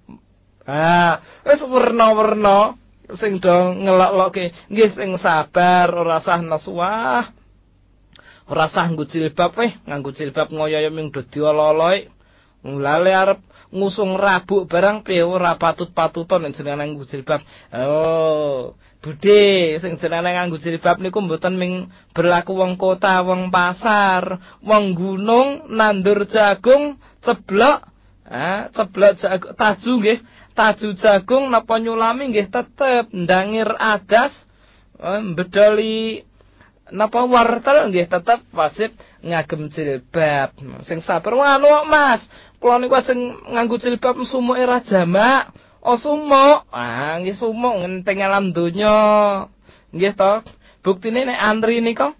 Ah, 0.63 1.19
wis 1.43 1.59
werna-werna 1.59 2.82
sing 3.19 3.43
do 3.43 3.75
ngelok-loke 3.75 4.55
nggih 4.71 4.89
sing 4.95 5.11
sabar 5.19 5.91
ora 5.91 6.23
sah 6.23 6.39
nasuah. 6.39 7.43
ora 8.47 8.67
sah 8.67 8.87
nggo 8.91 9.07
jilbab 9.07 9.55
eh 9.63 9.71
nganggo 9.87 10.11
jilbab 10.11 10.51
ngoyo 10.51 10.91
ming 10.91 11.15
dadi 11.15 11.39
ololoe 11.39 12.11
mulale 12.63 13.11
arep 13.11 13.39
ngusung 13.71 14.19
rabuk 14.19 14.67
barang 14.67 15.03
pe 15.07 15.23
ora 15.23 15.55
patut-patuton 15.55 16.47
nek 16.47 16.55
jenengan 16.55 16.83
nganggo 16.83 17.07
jilbab 17.07 17.39
oh 17.71 18.75
budhe 18.99 19.79
sing 19.79 19.95
jenengan 19.95 20.43
nganggo 20.47 20.59
jilbab 20.59 20.99
niku 20.99 21.23
mboten 21.23 21.55
ming 21.55 21.87
berlaku 22.11 22.55
wong 22.55 22.75
kota 22.75 23.23
wong 23.23 23.47
pasar 23.47 24.43
wong 24.59 24.95
gunung 24.95 25.71
nandur 25.71 26.27
jagung 26.27 26.99
ceblok 27.23 27.87
ah 28.27 28.67
ceblok 28.75 29.23
jagung 29.23 29.55
taju 29.55 29.91
nggih 30.03 30.19
taju 30.53 30.93
jagung 30.97 31.49
napa 31.49 31.81
nyulami 31.81 32.29
nggih 32.29 32.47
tetep 32.49 33.09
ndangir 33.13 33.69
adas 33.77 34.33
eh, 35.01 35.21
bedoli 35.33 36.23
napa 36.93 37.25
wortel 37.25 37.89
nggih 37.89 38.05
tetep 38.05 38.45
wajib 38.53 38.93
ngagem 39.23 39.71
jilbab. 39.71 40.53
Sing 40.85 40.99
sabar 41.01 41.33
anu 41.57 41.87
Mas. 41.87 42.21
Kula 42.59 42.79
niku 42.79 42.95
ajeng 42.95 43.19
nganggo 43.55 43.79
jilbab 43.79 44.19
sumuk 44.27 44.59
era 44.59 44.83
jamak. 44.83 45.51
Oh 45.83 45.95
sumuk. 45.95 46.67
Ah 46.69 47.17
nggih 47.19 47.35
sumuk 47.35 47.83
ngenteng 47.83 48.21
alam 48.21 48.51
donya. 48.51 48.95
Nggih 49.95 50.13
to. 50.15 50.33
Buktine 50.83 51.23
nek 51.23 51.39
antri 51.39 51.79
nika 51.79 52.11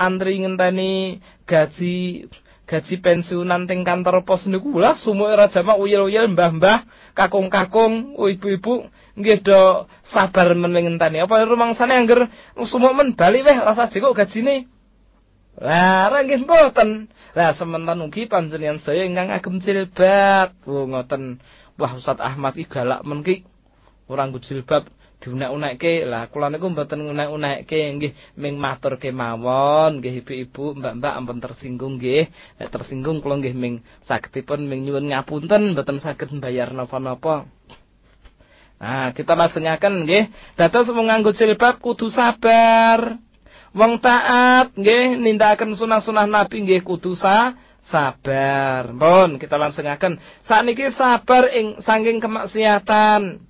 antri 0.00 0.40
ngenteni 0.40 1.20
gaji 1.44 2.24
gaji 2.68 3.00
pensiunan 3.00 3.64
teng 3.64 3.80
kantor 3.80 4.28
pos 4.28 4.44
niku 4.44 4.76
lah 4.76 4.92
sumuk 5.00 5.32
era 5.32 5.48
jamak 5.48 5.80
uyel-uyel 5.80 6.28
mbah-mbah, 6.36 6.84
kakung-kakung, 7.16 8.12
ibu-ibu 8.20 8.92
nggih 9.16 9.40
do 9.40 9.88
sabar 10.04 10.52
meneng 10.52 10.84
ngenteni. 10.84 11.24
Apa 11.24 11.48
rumangsane 11.48 11.96
angger 11.96 12.28
sumuk 12.68 12.92
men 12.92 13.16
bali 13.16 13.40
weh 13.40 13.56
rasa 13.56 13.88
jekok 13.88 14.12
gajine. 14.12 14.68
Lah 15.58 16.12
ora 16.12 16.22
nggih 16.22 16.44
mboten. 16.44 17.08
Lah 17.32 17.56
sementan 17.56 18.04
ugi 18.04 18.28
panjenengan 18.28 18.78
saya 18.84 19.08
ingkang 19.08 19.32
agem 19.32 19.58
jilbab. 19.64 20.52
Oh 20.68 20.84
ngoten. 20.84 21.40
Wah 21.80 21.96
Ustaz 21.96 22.20
Ahmad 22.20 22.54
iki 22.54 22.68
galak 22.68 23.00
men 23.02 23.24
ki. 23.24 23.48
Ora 24.12 24.28
jilbab 24.28 24.92
diunek-unekke 25.18 26.06
lah 26.06 26.30
kula 26.30 26.46
niku 26.46 26.70
mboten 26.70 27.02
ngunek-unekke 27.02 27.80
nggih 27.98 28.12
ming 28.38 28.54
matur 28.54 29.02
kemawon 29.02 29.98
nggih 29.98 30.22
ibu-ibu 30.22 30.78
mbak-mbak 30.78 31.12
ampun 31.18 31.38
tersinggung 31.42 31.98
nggih 31.98 32.30
nek 32.62 32.70
tersinggung 32.70 33.18
kula 33.18 33.42
nggih 33.42 33.54
ming 33.54 33.82
sagedipun 34.06 34.62
ming 34.70 34.86
nyuwun 34.86 35.10
ngapunten 35.10 35.74
mboten 35.74 35.98
saged 35.98 36.30
mbayar 36.30 36.70
napa-napa 36.70 37.50
Nah, 38.78 39.10
kita 39.10 39.34
lajengaken 39.34 40.06
nggih, 40.06 40.30
dados 40.54 40.86
wong 40.94 41.10
nganggo 41.10 41.34
jilbab 41.34 41.82
kudu 41.82 42.14
sabar. 42.14 43.18
Wong 43.74 43.98
taat 43.98 44.70
nggih 44.78 45.18
nindakaken 45.18 45.74
sunah-sunah 45.74 46.30
Nabi 46.30 46.62
nggih 46.62 46.86
kudu 46.86 47.18
sa 47.18 47.58
sabar. 47.90 48.86
Pun 48.94 49.42
kita 49.42 49.58
langsungaken. 49.58 50.22
Sakniki 50.46 50.94
sabar 50.94 51.50
ing 51.50 51.82
saking 51.82 52.22
kemaksiatan 52.22 53.47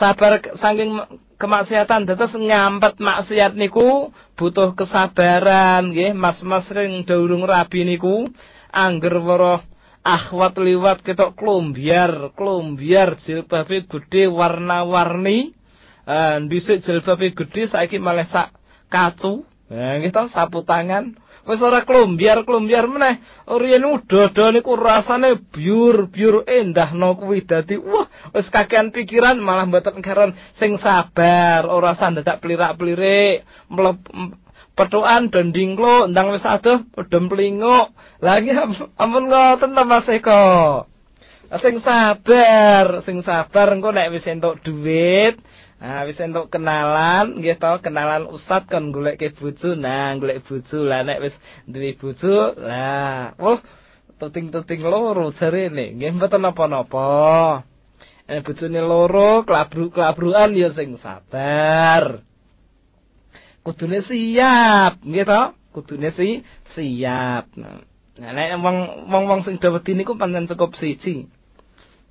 sabar 0.00 0.40
saking 0.56 0.96
kemaksiatan 1.36 2.08
dados 2.08 2.32
nyampet 2.32 2.96
maksiat 2.96 3.52
niku 3.52 4.08
butuh 4.40 4.72
kesabaran 4.72 5.92
nggih 5.92 6.16
mas-mas 6.16 6.64
ring 6.72 7.04
daurung 7.04 7.44
rabi 7.44 7.84
niku 7.84 8.32
angger 8.72 9.20
weruh 9.20 9.60
akhwat 10.00 10.56
liwat 10.56 11.04
ketok 11.04 11.36
klombiar 11.36 12.32
klombiar 12.32 13.20
jilbabe 13.20 13.84
gede 13.84 14.32
warna-warni. 14.32 15.52
Uh, 16.08 16.42
dhisik 16.48 16.82
jilbabe 16.82 17.36
gede 17.36 17.68
saiki 17.68 18.00
malah 18.00 18.26
sak 18.26 18.56
kacu. 18.88 19.44
Nah 19.70 20.00
nggih 20.00 20.10
sapu 20.32 20.64
tangan 20.66 21.14
wis 21.50 21.58
ora 21.58 21.82
klombiar-klombiar 21.82 22.86
meneh. 22.86 23.18
Riyen 23.50 23.82
udodo 23.82 24.54
niku 24.54 24.78
rasane 24.78 25.34
biur-biur 25.50 26.46
endahno 26.46 27.18
kuwi 27.18 27.42
dadi 27.42 27.74
wah 27.74 28.06
wis 28.30 28.46
kakean 28.46 28.94
pikiran 28.94 29.42
malah 29.42 29.66
mboten 29.66 29.98
keren 29.98 30.38
sing 30.54 30.78
sabar, 30.78 31.66
ora 31.66 31.98
sandadak 31.98 32.38
plirak-plirik, 32.38 33.42
petukan 34.78 35.28
dendingklo 35.28 36.08
ndang 36.08 36.32
wis 36.32 36.46
adoh 36.46 36.86
padha 36.94 37.18
mlinguk. 37.18 37.92
Lagi 38.22 38.54
ampun 38.96 39.24
ngoten 39.28 39.76
ta 39.76 39.82
Mas 39.84 40.08
Eko. 40.08 40.86
Sing 41.50 41.82
sabar, 41.82 43.02
sing 43.02 43.26
sabar 43.26 43.74
engko 43.74 43.90
nek 43.90 44.14
wis 44.14 44.22
entuk 44.30 44.62
dhuwit, 44.62 45.42
Nah, 45.80 46.04
wis 46.04 46.20
entuk 46.20 46.52
kenalan, 46.52 47.40
nggih 47.40 47.56
to, 47.56 47.72
kenalan 47.80 48.28
ustad 48.28 48.68
kon 48.68 48.92
goleke 48.92 49.32
bojo. 49.32 49.72
Nah, 49.72 50.12
golek 50.20 50.44
bojo. 50.44 50.84
Lah 50.84 51.00
nek 51.00 51.24
wis 51.24 51.34
duwe 51.64 51.96
bojo, 51.96 52.52
lah, 52.60 53.32
oh, 53.40 53.56
tuting-tuting 54.20 54.84
loro 54.84 55.32
jarene. 55.32 55.96
Nggih 55.96 56.20
mboten 56.20 56.44
napa-napa. 56.44 57.64
Eh 58.28 58.44
bojone 58.44 58.80
loro, 58.84 59.42
klabru-klabruan 59.48 60.52
ya 60.52 60.68
sing 60.70 61.00
sabar. 61.00 62.22
Kudune 63.64 64.04
siap, 64.04 65.00
nggih 65.00 65.24
to? 65.24 65.42
Kudune 65.72 66.12
si 66.12 66.44
siap. 66.76 67.56
Nah, 67.56 67.80
nek 68.20 68.60
wong-wong 69.08 69.48
sing 69.48 69.56
dawedi 69.56 69.96
niku 69.96 70.20
pancen 70.20 70.44
cukup 70.44 70.76
siji. 70.76 71.24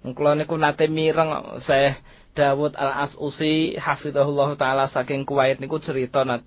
Kula 0.01 0.33
niku 0.33 0.57
nate 0.57 0.89
mireng 0.89 1.61
saya 1.61 2.01
Dawud 2.39 2.71
Al-As'usi 2.79 3.75
hafizahullah 3.75 4.55
taala 4.55 4.87
saking 4.87 5.27
Kuwait 5.27 5.59
niku 5.59 5.75
cerita 5.83 6.23
uh, 6.23 6.39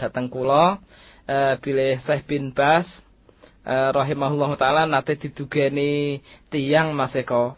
dateng 0.00 0.32
kula 0.32 0.80
uh, 1.28 1.54
bilih 1.60 2.00
Syekh 2.08 2.24
bin 2.24 2.56
Bas 2.56 2.88
uh, 3.68 3.92
rahimahullah 3.92 4.56
taala 4.56 4.88
nate 4.88 5.20
didugeni 5.20 6.24
tiang 6.48 6.96
Mas 6.96 7.12
Eko. 7.12 7.52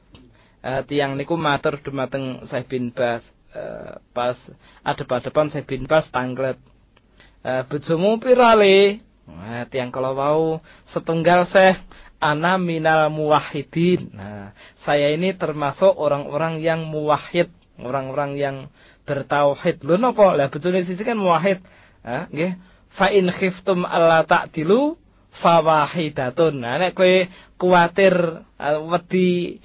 Uh, 0.59 0.83
tiang 0.91 1.15
niku 1.15 1.39
matur 1.39 1.79
dumateng 1.79 2.43
Syekh 2.51 2.67
bin 2.67 2.91
Bas 2.91 3.23
uh, 3.55 4.03
pas 4.11 4.35
adep-adepan 4.83 5.55
Syekh 5.55 5.71
bin 5.71 5.87
Bas 5.87 6.11
tanglet. 6.11 6.59
Uh, 7.47 7.63
bojomu 7.71 8.19
pirale? 8.19 8.99
Nah, 9.31 9.71
tiang 9.71 9.95
kalau 9.95 10.19
mau 10.19 10.43
setunggal 10.91 11.47
Syekh 11.47 11.79
ana 12.19 12.59
minal 12.59 13.07
muwahhidin. 13.15 14.11
Nah, 14.19 14.51
saya 14.83 15.15
ini 15.15 15.31
termasuk 15.39 15.95
orang-orang 15.95 16.59
yang 16.59 16.83
muwahhid 16.83 17.55
orang-orang 17.81 18.39
yang 18.39 18.57
bertauhid. 19.09 19.81
Lho 19.87 19.97
napa? 19.97 20.37
Lah 20.37 20.53
betulnya 20.53 20.85
sisi 20.85 21.01
kan 21.07 21.17
muwahhid. 21.17 21.65
Ha, 22.05 22.29
nggih. 22.29 22.53
Fa 22.93 23.09
in 23.09 23.33
khiftum 23.33 23.89
alla 23.89 24.25
ta'dilu 24.25 24.97
fawahidatun. 25.39 26.61
Nah 26.61 26.81
nek 26.81 26.93
kowe 26.97 27.29
kuwatir 27.61 28.45
uh, 28.59 28.79
wedi 28.91 29.61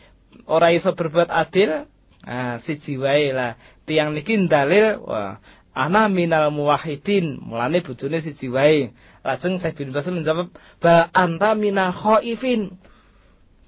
ora 0.46 0.76
iso 0.76 0.92
berbuat 0.92 1.32
adil, 1.32 1.88
ah 2.24 2.60
siji 2.64 3.00
wae 3.00 3.32
lah. 3.32 3.56
Tiang 3.84 4.16
niki 4.16 4.40
dalil 4.48 5.02
wah 5.04 5.40
ana 5.74 6.08
minal 6.12 6.52
muwahhidin. 6.54 7.42
Mulane 7.42 7.82
bojone 7.84 8.22
siji 8.22 8.48
wae. 8.52 8.92
Lajeng 9.24 9.64
saya 9.64 9.72
bin 9.72 9.96
Basul 9.96 10.20
menjawab, 10.20 10.52
"Ba 10.84 11.08
anta 11.16 11.56
minal 11.56 11.96
khaifin." 11.96 12.76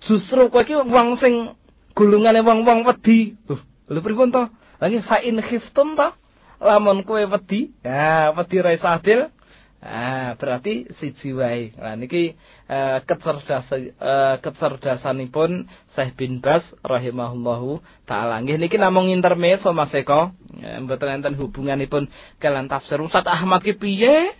Justru 0.03 0.51
kowe 0.51 0.61
iki 0.61 0.75
wong 0.75 1.15
sing 1.15 1.55
gulungane 1.95 2.43
wong-wong 2.43 2.83
wedi. 2.83 3.39
Uh, 3.47 3.57
Lho 3.89 3.99
pripun 4.01 4.33
to? 4.33 4.49
Lagi 4.81 5.01
fa 5.05 5.21
in 5.21 5.41
khiftum 5.41 5.93
to? 5.95 6.13
Lamun 6.61 7.03
kowe 7.05 7.19
wedi, 7.19 7.75
ya 7.83 8.31
wedi 8.33 8.57
ra 8.63 8.73
adil. 8.73 9.29
Ah, 9.85 10.33
berarti 10.41 10.89
siji 10.97 11.29
wae. 11.37 11.69
Nah 11.77 11.93
niki 11.93 12.33
uh, 12.65 13.05
kecerdasan 13.05 13.93
uh, 14.01 14.41
kecerdasanipun 14.41 15.69
Syekh 15.93 16.17
bin 16.17 16.41
Bas 16.41 16.65
rahimahullahu 16.81 17.85
taala. 18.09 18.41
Nggih 18.41 18.57
niki 18.57 18.81
namung 18.81 19.13
intermezzo 19.13 19.69
Mas 19.77 19.93
Eko. 19.93 20.33
Ya, 20.57 20.81
mboten 20.81 21.21
enten 21.21 21.37
hubunganipun 21.37 22.09
kalian 22.41 22.65
tafsir 22.65 22.97
Ustaz 22.97 23.29
Ahmad 23.29 23.61
ki 23.61 23.77
piye? 23.77 24.33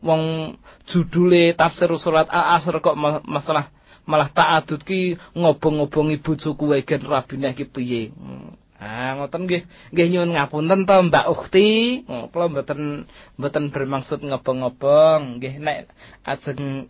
Wong 0.00 0.56
judule 0.88 1.52
tafsir 1.52 1.92
surat 2.00 2.24
Al-Asr 2.32 2.80
kok 2.80 2.96
masalah 3.28 3.68
malah 4.08 4.32
ta'adud 4.32 4.80
ki 4.88 5.20
ngobong-ngobongi 5.36 6.24
bojoku 6.24 6.72
wae 6.72 6.80
gen 6.80 7.04
rabine 7.04 7.52
ki 7.52 7.68
piye. 7.68 8.08
Hmm. 8.16 8.56
Ah 8.78 9.18
ngoten 9.18 9.50
nggih 9.50 9.62
nggih 9.90 10.06
nyuwun 10.06 10.38
ngapunten 10.38 10.86
to 10.86 10.96
Mbak 11.10 11.26
Ukti. 11.34 11.70
Oh, 12.06 12.30
kula 12.30 12.46
mboten 12.46 13.10
mboten 13.34 13.74
bermaksud 13.74 14.22
ngobong-ngobong 14.22 15.42
nggih 15.42 15.58
nek 15.58 15.90
ajeng 16.22 16.86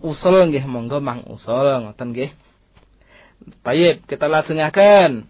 usul 0.00 0.48
nggih 0.48 0.64
monggo 0.64 1.04
mang 1.04 1.28
usul 1.28 1.84
ngoten 1.84 2.16
nggih. 2.16 2.32
Baik, 3.60 4.08
kita 4.08 4.32
lajengaken. 4.32 5.28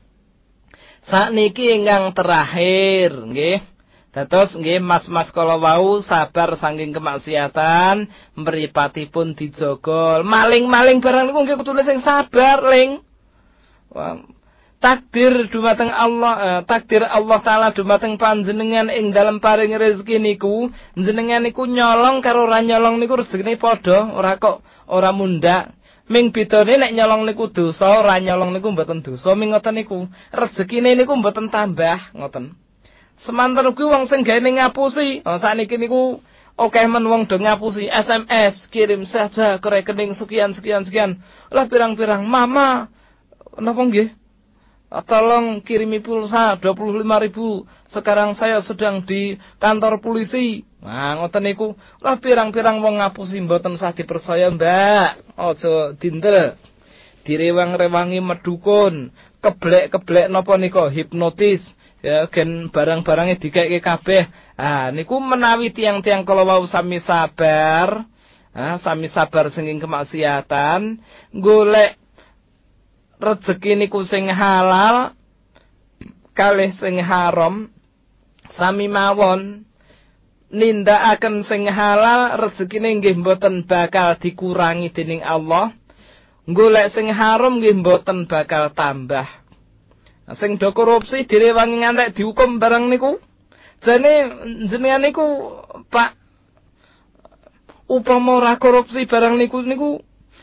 Sakniki 1.10 1.74
ingkang 1.74 2.14
terakhir 2.14 3.10
nggih. 3.10 3.58
Dados 4.14 4.56
nggih 4.56 4.80
mas-mas 4.80 5.28
kala 5.28 5.60
wau 5.60 6.00
sabar 6.00 6.56
saking 6.56 6.94
kemaksiatan, 6.96 8.08
mripatipun 8.38 9.36
dijogol. 9.36 10.24
Maling-maling 10.24 11.04
barang 11.04 11.28
niku 11.28 11.44
nggih 11.44 11.58
kudu 11.60 11.82
sing 11.84 12.00
sabar, 12.00 12.64
Ling. 12.64 13.04
Wah, 13.92 14.24
takdir 14.78 15.48
dumateng 15.48 15.88
Allah 15.88 16.34
eh, 16.36 16.60
takdir 16.68 17.02
Allah 17.02 17.38
taala 17.40 17.68
dumateng 17.72 18.20
panjenengan 18.20 18.92
ing 18.92 19.10
dalam 19.10 19.40
paring 19.40 19.72
rezeki 19.72 20.20
niku 20.20 20.70
jenengan 20.94 21.42
niku 21.42 21.64
nyolong 21.64 22.20
karo 22.20 22.44
ora 22.46 22.60
nyolong 22.60 23.00
niku 23.00 23.18
rezekine 23.18 23.56
padha 23.56 24.12
ora 24.12 24.36
kok 24.36 24.60
ora 24.86 25.10
munda 25.10 25.72
ming 26.06 26.30
bidone 26.30 26.78
nek 26.78 26.94
nyolong 26.94 27.26
niku 27.26 27.50
dosa 27.50 27.98
ora 27.98 28.22
nyolong 28.22 28.54
niku 28.54 28.70
mboten 28.70 29.02
dosa. 29.02 29.34
Ming 29.34 29.50
ngoten 29.50 29.74
niku 29.74 30.06
rezekine 30.30 30.94
niku 30.94 31.18
mboten 31.18 31.50
tambah 31.50 32.14
ngoten. 32.14 32.54
Semanten 33.26 33.72
kuwi 33.72 33.90
wong 33.90 34.04
sing 34.12 34.22
gawe 34.22 34.38
ngapusi 34.38 35.24
oh, 35.24 35.40
sakniki 35.40 35.80
niku 35.80 36.20
Oke 36.56 36.80
men 36.88 37.04
wong 37.04 37.28
do 37.28 37.36
ngapusi 37.36 37.84
SMS 37.84 38.64
kirim 38.72 39.04
saja 39.04 39.60
ke 39.60 39.68
rekening 39.68 40.16
sekian 40.16 40.56
sekian 40.56 40.88
sekian. 40.88 41.20
Lah 41.52 41.68
pirang-pirang 41.68 42.24
mama 42.24 42.88
napa 43.60 43.76
nggih 43.84 44.08
Tolong 44.86 45.66
kirimi 45.66 45.98
pulsa 45.98 46.54
25 46.62 47.02
ribu. 47.26 47.66
Sekarang 47.90 48.38
saya 48.38 48.62
sedang 48.62 49.02
di 49.02 49.34
kantor 49.58 49.98
polisi. 49.98 50.62
Nah, 50.78 51.18
ngoten 51.18 51.42
niku. 51.42 51.74
Lah 51.98 52.22
pirang-pirang 52.22 52.78
wong 52.78 53.02
ngapusi 53.02 53.42
mboten 53.42 53.74
sakit 53.74 54.06
percaya, 54.06 54.46
Mbak. 54.46 55.34
Aja 55.34 55.74
dindel. 55.98 56.54
Direwang-rewangi 57.26 58.22
medukun. 58.22 59.10
Keblek-keblek 59.42 60.30
napa 60.30 60.54
nika 60.54 60.86
hipnotis. 60.86 61.66
Ya, 62.06 62.30
gen 62.30 62.70
barang-barangnya 62.70 63.42
dikeke 63.42 63.82
kabeh. 63.82 64.30
Ah, 64.54 64.94
niku 64.94 65.18
menawi 65.18 65.74
tiang-tiang 65.74 66.22
kalau 66.22 66.46
wau 66.46 66.62
sami 66.70 67.02
sabar. 67.02 68.06
Ah, 68.54 68.78
sami 68.78 69.10
sabar 69.10 69.50
singing 69.52 69.82
kemaksiatan, 69.82 71.02
golek 71.34 72.00
rezeki 73.16 73.76
niku 73.76 74.04
sing 74.04 74.28
halal 74.28 75.16
kalih 76.36 76.72
sing 76.76 77.00
haram. 77.00 77.72
Sami 78.54 78.86
mawon 78.86 79.66
nindakaken 80.52 81.42
sing 81.42 81.66
halal 81.66 82.38
rezekine 82.38 82.96
nggih 83.00 83.18
mboten 83.18 83.66
bakal 83.66 84.14
dikurangi 84.16 84.92
dening 84.94 85.24
Allah. 85.24 85.74
Golek 86.46 86.94
sing 86.94 87.10
haram 87.10 87.58
nggih 87.58 87.82
mboten 87.82 88.30
bakal 88.30 88.70
tambah. 88.70 89.26
Sing 90.38 90.58
do 90.58 90.70
korupsi 90.74 91.26
direwangi 91.26 91.82
ngantek 91.82 92.14
dihukum 92.14 92.62
barang 92.62 92.86
niku. 92.90 93.18
Jane 93.82 94.12
jenengan 94.66 95.04
niku 95.04 95.26
Pak 95.92 96.16
upama 97.86 98.42
ora 98.42 98.54
korupsi 98.58 99.06
barang 99.06 99.38
niku 99.38 99.62
niku 99.62 100.02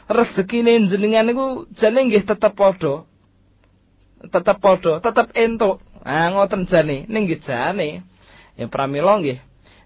rezekine 0.09 0.87
jenengan 0.87 1.27
niku 1.27 1.69
jane 1.75 2.07
nggih 2.07 2.23
tetep 2.27 2.53
padha. 2.55 3.07
Tetep 4.23 4.57
padha, 4.59 5.03
tetep 5.03 5.35
entuk. 5.35 5.83
Ah 6.03 6.31
ngoten 6.31 6.67
jane, 6.67 7.07
ning 7.07 7.27
nggih 7.27 7.41
jane. 7.43 8.03
Ya 8.59 8.65
pramila 8.67 9.19
nggih. 9.19 9.39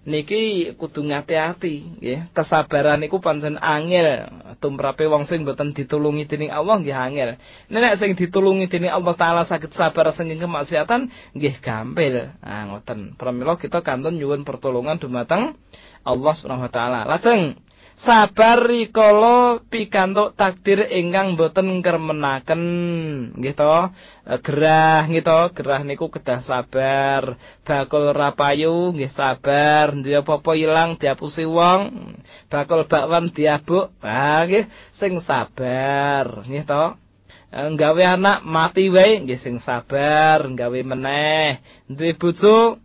Niki 0.08 0.72
kudu 0.80 1.04
ngati-ati 1.04 2.00
nggih. 2.00 2.32
Kesabaran 2.32 3.02
niku 3.02 3.20
pancen 3.20 3.60
angel. 3.60 4.30
Tumrape 4.58 5.04
wong 5.04 5.28
sing 5.28 5.44
boten 5.44 5.76
ditulungi 5.76 6.24
dening 6.24 6.48
Allah 6.48 6.80
nggih 6.80 6.96
angel. 6.96 7.30
Nek 7.68 8.00
sing 8.00 8.16
ditulungi 8.16 8.72
dening 8.72 8.88
Allah 8.88 9.14
taala 9.14 9.42
saged 9.44 9.70
sabar 9.76 10.10
saking 10.16 10.40
kemaksiatan 10.40 11.12
nggih 11.36 11.54
gampil. 11.60 12.32
Ah 12.40 12.64
ngoten. 12.72 13.20
Pramila 13.20 13.60
kita 13.60 13.84
kantun 13.84 14.16
nyuwun 14.16 14.48
pertolongan 14.48 14.96
dumateng 14.96 15.58
Allah 16.08 16.32
Subhanahu 16.34 16.66
wa 16.66 16.72
taala. 16.72 17.00
Lajeng 17.04 17.60
sabar 17.98 18.62
rikala 18.62 19.58
pikantuk 19.66 20.38
takdir 20.38 20.86
ingkang 20.86 21.34
boten 21.34 21.82
kermenaken 21.82 22.62
nggih 23.34 23.54
to? 23.58 23.90
E, 24.26 24.34
gerah 24.42 25.02
nggih 25.06 25.24
to? 25.26 25.40
Gerah 25.58 25.80
niku 25.82 26.06
kedah 26.12 26.46
sabar. 26.46 27.34
Bakul 27.66 28.14
rapayu 28.14 28.94
nggih 28.94 29.10
sabar. 29.14 29.94
Ndi 29.94 30.14
apa-apa 30.14 30.52
ilang 30.54 30.94
diapusi 31.00 31.42
wong. 31.42 32.14
Bakul 32.46 32.86
bakwan 32.86 33.34
diabuk. 33.34 33.90
Ha 34.02 34.46
nggih 34.46 34.70
sing 34.98 35.18
sabar. 35.26 36.46
Nggih 36.46 36.64
to? 36.66 36.84
E, 37.50 37.58
nggawe 37.74 38.02
anak 38.14 38.46
mati 38.46 38.86
wae 38.90 39.26
nggih 39.26 39.40
sing 39.42 39.58
sabar. 39.64 40.46
Nggawe 40.46 40.78
meneh. 40.86 41.58
Duwe 41.90 42.14
bojo 42.14 42.78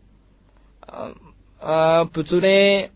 uh, 1.64 2.04
bojone 2.12 2.93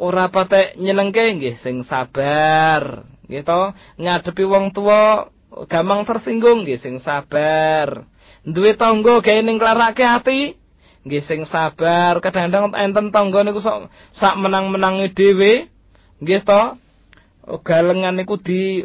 ora 0.00 0.32
patek 0.32 0.80
nyenengke 0.80 1.20
nggih 1.36 1.60
sing 1.60 1.84
sabar 1.84 3.04
nggih 3.28 3.44
to. 3.44 3.76
Ngadepi 4.00 4.44
wong 4.48 4.72
tua 4.72 5.28
gampang 5.68 6.08
tersinggung 6.08 6.64
nggih 6.64 6.80
sing 6.80 6.98
sabar. 7.04 8.08
Duwe 8.40 8.72
tangga 8.74 9.20
gawe 9.20 9.40
ning 9.44 9.60
klarake 9.60 10.02
ati 10.02 10.56
nggih 11.04 11.22
sing 11.28 11.44
sabar. 11.44 12.18
Kadang-kadang 12.24 12.72
enten 12.72 13.12
tangga 13.12 13.44
niku 13.44 13.60
sak 13.60 13.92
sak 14.16 14.34
menang-menange 14.40 15.12
dhewe 15.12 15.68
nggih 16.24 16.42
to. 16.42 16.62
Galengan 17.60 18.16
niku 18.16 18.40
di 18.40 18.84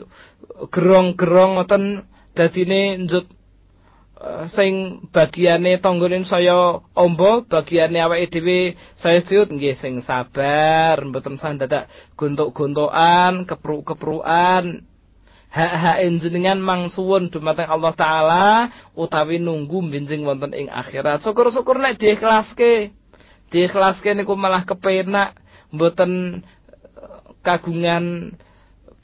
gerong-gerong 0.72 1.60
ngoten 1.60 2.04
dadine 2.36 3.00
njut 3.08 3.26
sing 4.50 5.06
bagiane 5.14 5.78
tanggane 5.78 6.26
saya 6.26 6.82
ombo, 6.98 7.46
bagiane 7.46 8.02
awake 8.02 8.34
dhewe 8.34 8.74
saya 8.98 9.22
siut 9.22 9.54
nggih 9.54 9.78
sing 9.78 10.02
sabar, 10.02 10.98
mboten 11.06 11.38
sandadak 11.38 11.90
gontok-gontokan, 12.18 13.46
kepruk-keprukan. 13.46 14.86
Hak-hak 15.56 16.04
jenengan 16.20 16.60
mangsuwun 16.60 17.32
dumateng 17.32 17.72
Allah 17.72 17.94
taala 17.96 18.48
utawi 18.92 19.40
nunggu 19.40 19.88
benjing 19.88 20.28
wonten 20.28 20.52
ing 20.52 20.68
akhirat. 20.68 21.24
Syukur-syukur 21.24 21.80
nek 21.80 21.96
diikhlaske. 21.96 22.92
Diikhlaske 23.56 24.12
niku 24.20 24.36
malah 24.36 24.68
kepenak, 24.68 25.40
mboten 25.72 26.44
eh, 27.00 27.20
kagungan 27.40 28.36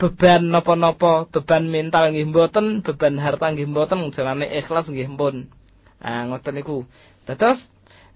beban 0.01 0.49
napa-napa, 0.49 1.29
beban 1.29 1.69
mental 1.69 2.09
nggih 2.09 2.33
mboten, 2.33 2.81
beban 2.81 3.21
harta 3.21 3.53
nggih 3.53 3.69
mboten, 3.69 4.09
jalane 4.09 4.49
ikhlas 4.49 4.89
nggih 4.89 5.13
pun. 5.13 5.45
Ah 6.01 6.25
ngoten 6.25 6.57
niku. 6.57 6.89
Dados 7.29 7.61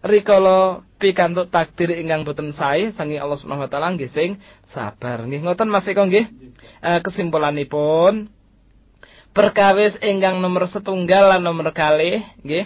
rikala 0.01 0.81
pikantuk 0.97 1.53
takdir 1.53 1.93
ingkang 1.93 2.25
boten 2.25 2.53
sae 2.57 2.89
saking 2.97 3.21
Allah 3.21 3.37
Subhanahu 3.37 3.69
wa 3.69 3.71
taala 3.71 3.93
nggih 3.93 4.09
sing 4.09 4.41
sabar. 4.73 5.29
Nggih 5.29 5.45
ngoten 5.45 5.69
Mas 5.69 5.85
Eko 5.85 6.09
nggih. 6.09 6.25
Eh, 6.81 6.99
kesimpulanipun 7.05 8.33
perkawis 9.37 9.99
ingkang 10.01 10.41
nomor 10.41 10.65
setunggal 10.71 11.29
lan 11.29 11.45
nomor 11.45 11.69
kalih 11.75 12.23
nggih 12.41 12.65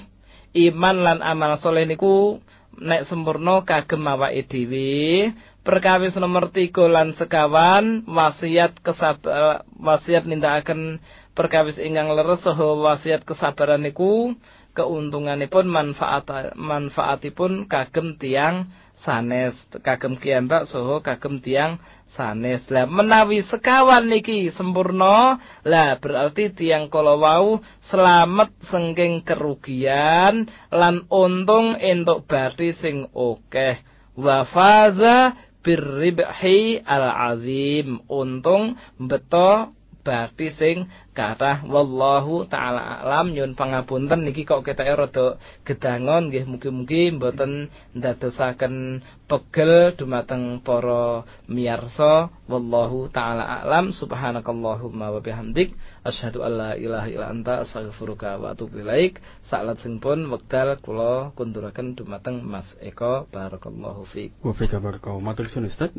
iman 0.70 0.96
lan 1.02 1.20
amal 1.26 1.58
soleh 1.58 1.90
niku 1.90 2.40
nek 2.78 3.10
sempurna 3.10 3.66
kagem 3.66 4.06
awake 4.06 4.46
dhewe 4.46 5.34
perkawis 5.70 6.18
nomor 6.18 6.50
tiga 6.50 6.90
lan 6.90 7.14
sekawan 7.14 8.02
wasiat 8.10 8.82
kesabar 8.82 9.62
wasiat 9.78 10.26
nindakaken 10.26 10.98
perkawis 11.38 11.78
ingkang 11.78 12.10
leres 12.10 12.42
saha 12.42 12.74
wasiat 12.74 13.22
kesabaran 13.22 13.86
niku 13.86 14.34
keuntunganipun 14.74 15.70
manfaat 15.70 16.58
manfaatipun 16.58 17.70
kagem 17.70 18.18
tiang 18.18 18.74
sanes 19.06 19.54
kagem 19.86 20.18
kiambak 20.18 20.66
saha 20.66 21.06
kagem 21.06 21.38
tiang 21.38 21.78
sanes. 22.18 22.66
Lah 22.74 22.90
menawi 22.90 23.46
sekawan 23.46 24.10
niki 24.10 24.50
sempurna 24.58 25.38
lah 25.62 26.02
berarti 26.02 26.50
tiang 26.50 26.90
kala 26.90 27.14
wau 27.14 27.62
selamat 27.94 28.58
sengking 28.74 29.22
kerugian 29.22 30.50
lan 30.74 31.06
untung 31.14 31.78
entuk 31.78 32.26
bathi 32.26 32.74
sing 32.82 33.06
akeh 33.14 33.86
wa 34.18 34.44
faza 34.50 35.49
birribhi 35.62 36.80
al-azim. 36.84 38.04
Untung 38.08 38.80
beto 39.00 39.76
bathi 40.00 40.50
sing 40.56 40.88
kathah. 41.14 41.68
Wallahu 41.68 42.48
taala 42.48 43.04
alam. 43.04 43.36
Nyun 43.36 43.54
pangapunten 43.54 44.24
niki 44.24 44.48
kok 44.48 44.64
ketake 44.64 44.96
rada 44.96 45.38
gedangon. 45.68 46.32
Nggih 46.32 46.48
mugi-mugi 46.48 47.14
mboten 47.14 47.70
ndadosaken 47.94 49.04
pegel 49.28 49.94
dumateng 50.00 50.64
para 50.64 51.28
miyarsa. 51.52 52.32
Wallahu 52.48 53.12
taala 53.12 53.62
alam. 53.62 53.92
Subhanakallahumma 53.92 55.12
wa 55.12 55.20
bihamdik 55.20 55.76
asyhadu 56.10 56.42
alla 56.42 56.74
ilaha 56.74 57.08
illa 57.08 57.30
anta 57.30 57.62
astaghfiruka 57.64 58.42
wa 58.42 58.58
atubu 58.58 58.82
ilaik. 58.82 59.22
Salajengipun 59.48 60.28
wekdal 60.34 60.82
kula 60.82 61.32
kunduraken 61.38 61.94
dumateng 61.94 62.42
Mas 62.42 62.68
Eko. 62.82 63.30
Barakallahu 63.30 64.10
fiik. 64.10 64.34
Wa 64.42 64.58
fiik 64.58 64.74
barakallahu. 64.76 65.22
Matur 65.22 65.48
suwun 65.48 65.70
Ustaz. 65.70 65.94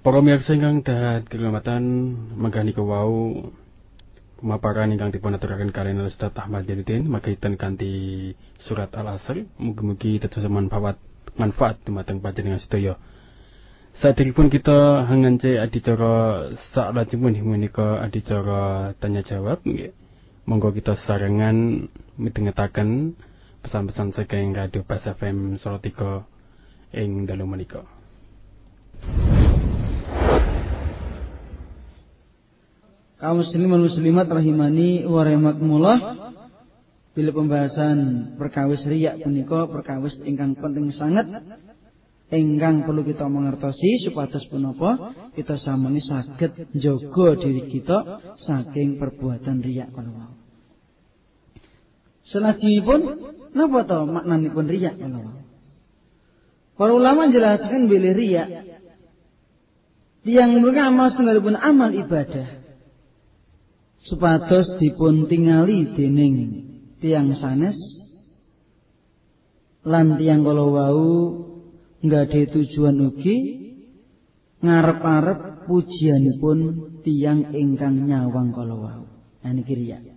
Para 0.00 0.18
mirsa 0.24 0.56
ingkang 0.56 0.80
dahat 0.80 1.28
keselamatan 1.28 1.82
megani 2.34 2.72
kewau 2.72 3.52
pemaparan 4.40 4.88
ingkang 4.96 5.12
dipun 5.12 5.36
aturaken 5.36 5.70
kalian 5.70 6.08
Ustaz 6.08 6.32
Ahmad 6.40 6.64
Jadidin 6.64 7.04
makaitan 7.06 7.60
kanthi 7.60 8.32
surat 8.64 8.88
Al-Asr. 8.96 9.44
Mugi-mugi 9.60 10.18
dados 10.18 10.40
manfaat 10.48 10.96
manfaat 11.36 11.78
dumateng 11.84 12.24
panjenengan 12.24 12.58
sedaya. 12.58 12.96
Saderipun 13.98 14.46
kita 14.52 15.02
ngance 15.10 15.58
adicara 15.58 16.46
sak 16.70 16.94
lajengipun 16.94 17.42
menika 17.42 17.98
adicara 17.98 18.94
tanya 19.02 19.26
jawab 19.26 19.58
nggih. 19.66 19.90
Monggo 20.46 20.70
kita 20.70 20.94
sarengan 21.02 21.90
midhangetaken 22.14 23.18
pesan-pesan 23.66 24.14
saking 24.14 24.54
Radio 24.54 24.86
Pas 24.86 25.02
FM 25.02 25.58
3 25.58 26.94
ing 26.94 27.26
dalu 27.26 27.44
menika. 27.50 27.82
kaum 33.20 33.44
muslimin 33.44 33.84
muslimat 33.84 34.24
rahimani 34.32 35.04
wa 35.04 35.20
rahimakumullah 35.20 35.98
bila 37.12 37.30
pembahasan 37.36 38.32
perkawis 38.40 38.88
riak 38.88 39.20
perkawis 39.68 40.24
ingkang 40.24 40.56
penting 40.56 40.88
sangat 40.88 41.28
ingkang 42.30 42.86
perlu 42.86 43.02
kita 43.02 43.26
mengertosi 43.26 44.06
supados 44.06 44.46
punapa 44.46 45.14
kita 45.34 45.58
samani 45.58 45.98
saged 45.98 46.70
jaga 46.78 47.26
diri 47.42 47.66
kita 47.66 48.22
saking 48.38 49.02
perbuatan 49.02 49.58
riak 49.60 49.90
kalau 49.90 50.14
wau. 50.14 50.34
Selajengipun 52.30 53.00
napa 53.50 53.82
to 53.82 53.98
maknanipun 54.06 54.66
riak 54.70 54.94
kalau 54.94 55.26
wau? 55.26 55.38
Para 56.78 56.92
ulama 56.94 57.28
jelaskan 57.28 57.90
bila 57.90 58.14
riak 58.14 58.70
Tiang 60.20 60.60
mereka 60.60 60.92
amal 60.92 61.08
setengah 61.08 61.64
amal 61.64 61.96
ibadah 61.96 62.60
supados 64.00 64.76
dipun 64.80 65.28
tingali 65.28 65.92
dening 65.92 66.36
tiang 67.00 67.32
sanes 67.36 67.76
lan 69.84 70.16
tiang 70.20 70.44
kala 70.44 70.64
wau 70.64 71.08
nggade 72.00 72.52
tujuan 72.52 72.96
ugi 73.00 73.36
ngarep-arep 74.60 75.64
pujianipun 75.64 76.58
tiang 77.00 77.52
ingkang 77.56 78.04
nyawang 78.04 78.52
kala 78.52 78.76
wau. 78.76 79.04
Nah 79.40 79.52
niki. 79.56 80.09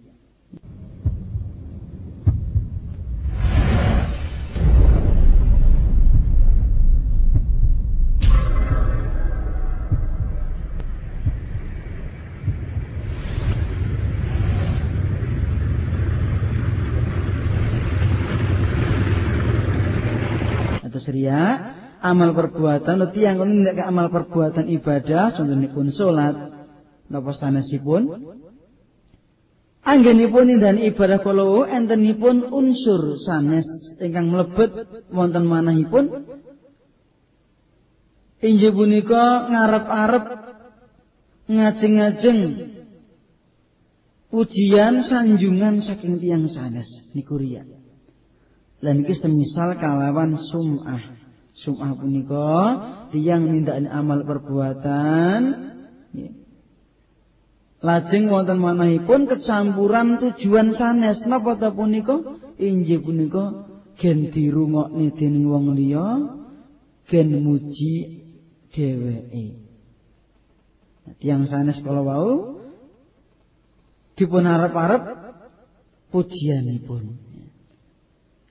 Amal 22.04 22.36
perbuatan 22.36 23.00
leti 23.00 23.24
yang 23.24 23.40
kono 23.40 23.64
ndak 23.64 23.80
amal 23.80 24.12
perbuatan 24.12 24.68
ibadah 24.68 25.32
contohipun 25.40 25.88
salat 25.90 26.36
napa 27.08 27.32
sanesipun 27.32 28.04
Anggenipun 29.84 30.64
dan 30.64 30.80
ibadah 30.80 31.20
kala 31.20 31.68
entenipun 31.68 32.48
unsur 32.48 33.20
sanes 33.20 33.68
ingkang 34.00 34.32
mlebet 34.32 34.72
wonten 35.12 35.44
manahipun 35.44 36.24
inggih 38.40 38.72
punika 38.72 39.52
ngarep-arep 39.52 40.26
ngajeng-ngajeng 41.52 42.40
pujian 44.32 45.04
sanjungan 45.04 45.84
saking 45.84 46.16
tiang 46.16 46.48
sanes 46.48 46.88
niku 47.12 47.36
riya. 47.36 47.68
Lan 48.80 49.04
iki 49.04 49.16
semisal 49.20 49.76
kalawan 49.84 50.40
sum'ah. 50.40 51.13
Sum'ah 51.54 51.94
punika 51.94 52.50
tiyang 53.14 53.46
nindakane 53.46 53.90
amal 53.90 54.26
perbuatan 54.26 55.42
Lajeng 57.84 58.32
wonten 58.32 58.64
manahipun 58.64 59.28
kecampuran 59.28 60.16
tujuan 60.16 60.72
sanes 60.72 61.28
napa 61.28 61.60
ta 61.60 61.68
punika? 61.68 62.16
Injih 62.56 63.04
punika 63.04 63.68
gen 64.00 64.32
dirungokne 64.32 65.12
dening 65.20 65.52
wong 65.52 65.76
liya, 65.76 66.08
gen 67.12 67.44
muji 67.44 68.24
dheweke. 68.72 69.60
Nah, 71.04 71.14
tiang 71.20 71.44
sanes 71.44 71.84
kala 71.84 72.08
wau 72.08 72.56
dipun 74.16 74.48
arep-arep 74.48 75.04
pujianipun. 76.08 77.20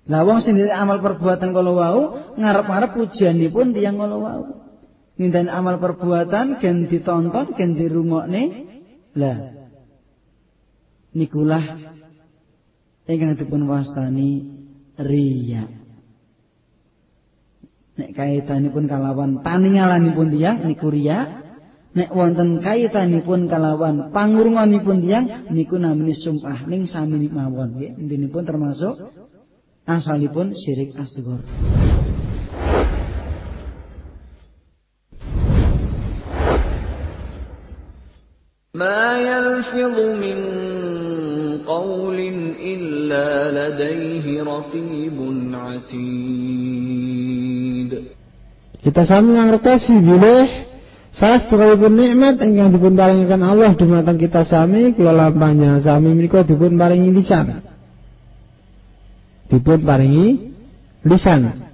Lah 0.03 0.27
wong 0.27 0.43
sing 0.43 0.59
amal 0.59 0.99
perbuatan 0.99 1.55
kalau 1.55 1.79
wau 1.79 2.01
ngarep-ngarep 2.35 2.91
pujianipun 2.99 3.71
tiyang 3.71 4.03
kalau 4.03 4.19
wau. 4.27 4.43
Nindan 5.15 5.47
amal 5.47 5.79
perbuatan 5.79 6.59
gen 6.59 6.91
ditonton, 6.91 7.55
gen 7.55 7.79
dirungokne. 7.79 8.43
Lah 9.15 9.37
nikulah 11.15 11.65
ingkang 13.07 13.39
dipun 13.39 13.71
wastani 13.71 14.43
riya. 14.99 15.71
Nek 17.93 18.11
kaitanipun 18.17 18.91
kalawan 18.91 19.45
paningalanipun 19.47 20.35
tiyang 20.35 20.67
niku 20.67 20.91
riya. 20.91 21.47
Nek 21.93 22.09
wonten 22.11 22.59
kaitanipun 22.59 23.47
kalawan 23.47 24.11
pangurunganipun 24.11 25.05
tiyang 25.05 25.53
niku 25.53 25.79
namine 25.79 26.17
sum'ah 26.17 26.67
ning 26.67 26.91
sami 26.91 27.29
mawon 27.29 27.79
nggih. 27.79 28.01
Intinipun 28.03 28.43
termasuk 28.49 28.97
asalipun 29.88 30.48
syirik 30.54 30.92
asghar. 31.00 31.42
ما 38.78 39.18
يلفظ 39.18 39.98
من 40.22 40.38
قول 41.66 42.20
إلا 42.74 43.28
لديه 43.58 44.26
رقيب 44.44 45.18
عتيد 45.66 46.98
Kita 48.78 49.02
sami 49.04 49.36
ngertesi 49.36 49.98
bilih 50.00 50.48
salah 51.12 51.42
setunggalipun 51.42 51.98
nikmat 51.98 52.40
ingkang 52.40 52.70
dipun 52.72 52.94
paringaken 52.96 53.42
Allah 53.44 53.74
dumateng 53.74 54.22
kita 54.22 54.46
sami 54.46 54.94
kula 54.94 55.12
lampahnya 55.12 55.82
sami 55.82 56.14
menika 56.14 56.46
dipun 56.46 56.78
paringi 56.78 57.10
lisan 57.12 57.66
dipun 59.53 59.85
paringi 59.85 60.57
lisan. 61.05 61.69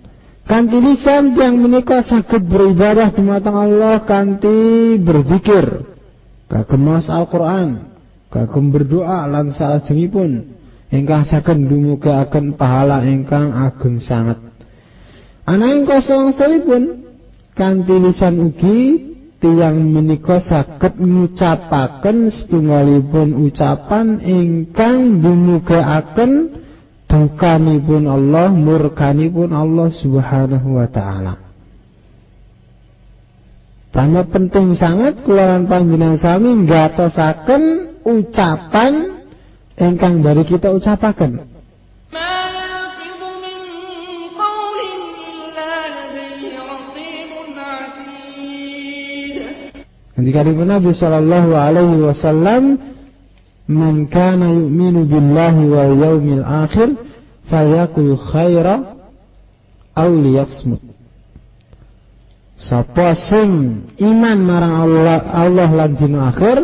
Kanthi 0.48 0.80
lisan 0.80 1.36
yang 1.38 1.60
menika 1.60 2.02
saged 2.02 2.48
beribadah 2.48 3.14
dumateng 3.14 3.54
Allah 3.54 4.02
kanthi 4.02 4.96
berzikir. 4.98 5.86
Kagem 6.48 6.80
maos 6.80 7.06
Al-Qur'an 7.12 7.92
kagem 8.32 8.72
berdoa 8.72 9.28
lan 9.28 9.52
salajengipun. 9.52 10.58
Ingkang 10.88 11.28
saged 11.28 11.68
ndumugaken 11.68 12.56
pahala 12.56 13.04
ingkang 13.04 13.52
ageng 13.52 14.00
sanget. 14.00 14.40
Ananging 15.44 15.84
kosong 15.84 16.32
salipun 16.32 17.04
kanthi 17.52 17.96
lisan 18.00 18.40
ugi 18.40 19.08
tiang 19.36 19.84
menika 19.92 20.40
saged 20.40 20.96
ngucapaken 20.96 22.32
setunggalipun 22.32 23.36
ucapan 23.48 24.24
ingkang 24.24 25.20
dumugaken 27.08 27.28
dukanipun 27.32 28.04
Allah 28.04 28.52
murkanipun 28.52 29.48
Allah 29.50 29.88
Subhanahu 29.88 30.68
wa 30.76 30.86
taala. 30.92 31.34
Tanya 33.88 34.28
penting 34.28 34.76
sangat 34.76 35.24
keluaran 35.24 35.64
panjenengan 35.64 36.20
sami 36.20 36.52
nggatosaken 36.68 37.62
ucapan 38.04 39.24
ingkang 39.80 40.20
dari 40.20 40.44
kita 40.44 40.68
ucapaken. 40.76 41.56
Ngendikanipun 50.18 50.66
Nabi 50.66 50.90
sallallahu 50.90 51.54
alaihi 51.54 52.02
wasallam, 52.02 52.62
"Man 53.68 54.08
kana 54.08 54.48
yu'minu 54.48 55.04
billahi 55.04 55.62
wal 55.68 55.92
yaumil 55.92 56.44
akhir 56.44 56.96
fayakul 57.52 58.16
khaira 58.16 58.96
aw 59.92 60.08
liyasmut." 60.08 60.80
Sapa 62.58 63.14
sing 63.14 63.86
iman 64.02 64.38
marang 64.42 64.74
Allah 64.82 65.22
Allah 65.30 65.70
lan 65.70 65.94
dina 65.94 66.34
akhir, 66.34 66.58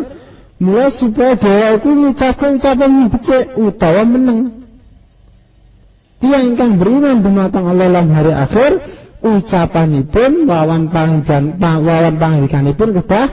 mula 0.59 0.91
supaya 0.91 1.39
dia 1.39 1.79
iku 1.79 1.87
ngucapkan 1.87 2.59
ucapan 2.59 3.07
becik 3.07 3.55
utawa 3.55 4.03
meneng. 4.03 4.65
Tiang 6.19 6.51
ingkang 6.51 6.81
beriman 6.81 7.23
dumateng 7.23 7.69
Allah 7.69 7.87
lan 7.95 8.11
hari 8.11 8.33
akhir, 8.35 8.71
ucapanipun 9.23 10.49
wawan 10.49 10.91
panggilan 10.91 11.55
wawan 11.61 12.15
panggilanipun 12.19 12.89
kedah 12.99 13.27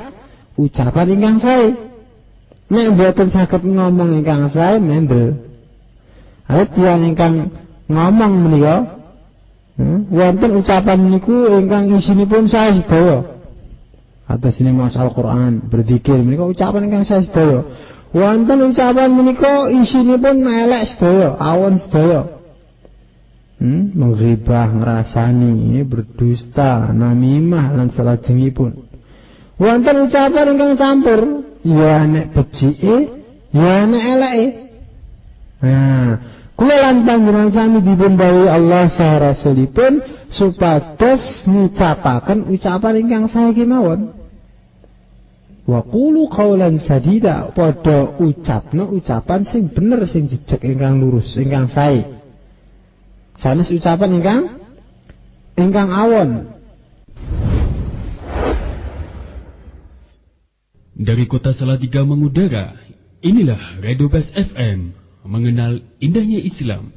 ucapan 0.55 1.07
ingkang 1.18 1.39
sae. 1.43 1.91
Nek 2.73 2.87
mboten 2.97 3.29
saged 3.29 3.68
ngomong 3.68 4.25
ingkang 4.25 4.49
sae 4.49 4.81
mendel. 4.81 5.45
Ayo 6.49 6.64
tiang 6.73 7.05
ingkang 7.05 7.53
ngomong 7.93 8.33
menika 8.49 9.03
Hmm? 9.73 10.05
Wonten 10.12 10.61
ucapan 10.61 11.01
niku 11.09 11.49
ingkang 11.49 11.89
isinipun 11.97 12.45
saya 12.47 12.77
sedaya. 12.77 13.41
Atas 14.29 14.61
ini 14.61 14.73
mas 14.73 14.97
Al-Quran 14.97 15.68
berzikir 15.68 16.20
menika 16.20 16.45
ucapan 16.45 16.93
ingkang 16.93 17.05
saya 17.09 17.25
sedaya. 17.25 17.61
Wonten 18.12 18.68
ucapan 18.68 19.11
menika 19.16 19.73
isinipun 19.73 20.45
elek 20.45 20.93
sedaya, 20.93 21.41
awon 21.41 21.81
sedaya. 21.81 22.45
Hmm, 23.62 23.95
menghibah, 23.95 24.75
ngrasani, 24.75 25.87
berdusta, 25.87 26.93
namimah 26.93 27.73
lan 27.73 27.89
salajengipun. 27.95 28.87
Wonten 29.57 30.11
ucapan 30.11 30.47
ingkang 30.53 30.75
campur, 30.77 31.41
ya 31.67 32.07
nek 32.07 32.27
becike, 32.35 32.97
ya 33.55 33.75
nek 33.87 34.05
eleke. 34.19 34.49
Nah, 35.63 36.19
Kula 36.63 36.79
lan 36.79 37.03
panjenengan 37.03 37.51
sami 37.51 37.83
dipun 37.83 38.15
Allah 38.47 38.87
saha 38.87 39.35
Rasulipun 39.35 39.99
supados 40.31 41.43
ngucapaken 41.49 42.47
ucapan 42.55 43.03
ingkang 43.03 43.27
sae 43.27 43.51
kemawon. 43.51 44.15
Wa 45.67 45.81
qulu 45.83 46.31
qawlan 46.31 46.79
sadida 46.79 47.51
padha 47.51 48.15
ucapna 48.21 48.87
ucapan 48.87 49.43
sing 49.43 49.75
bener 49.75 50.07
sing 50.07 50.31
jejeg 50.31 50.63
ingkang 50.63 51.03
lurus 51.03 51.35
ingkang 51.35 51.67
sae. 51.67 52.05
Sanes 53.35 53.73
ucapan 53.73 54.23
ingkang 54.23 54.43
ingkang 55.59 55.89
awon. 55.89 56.51
Dari 60.93 61.24
kota 61.24 61.57
Salatiga 61.57 62.05
mengudara, 62.05 62.76
inilah 63.24 63.80
Radio 63.80 64.12
Best 64.12 64.28
FM 64.36 64.93
mengenal 65.24 65.80
indahnya 65.97 66.36
Islam. 66.36 66.93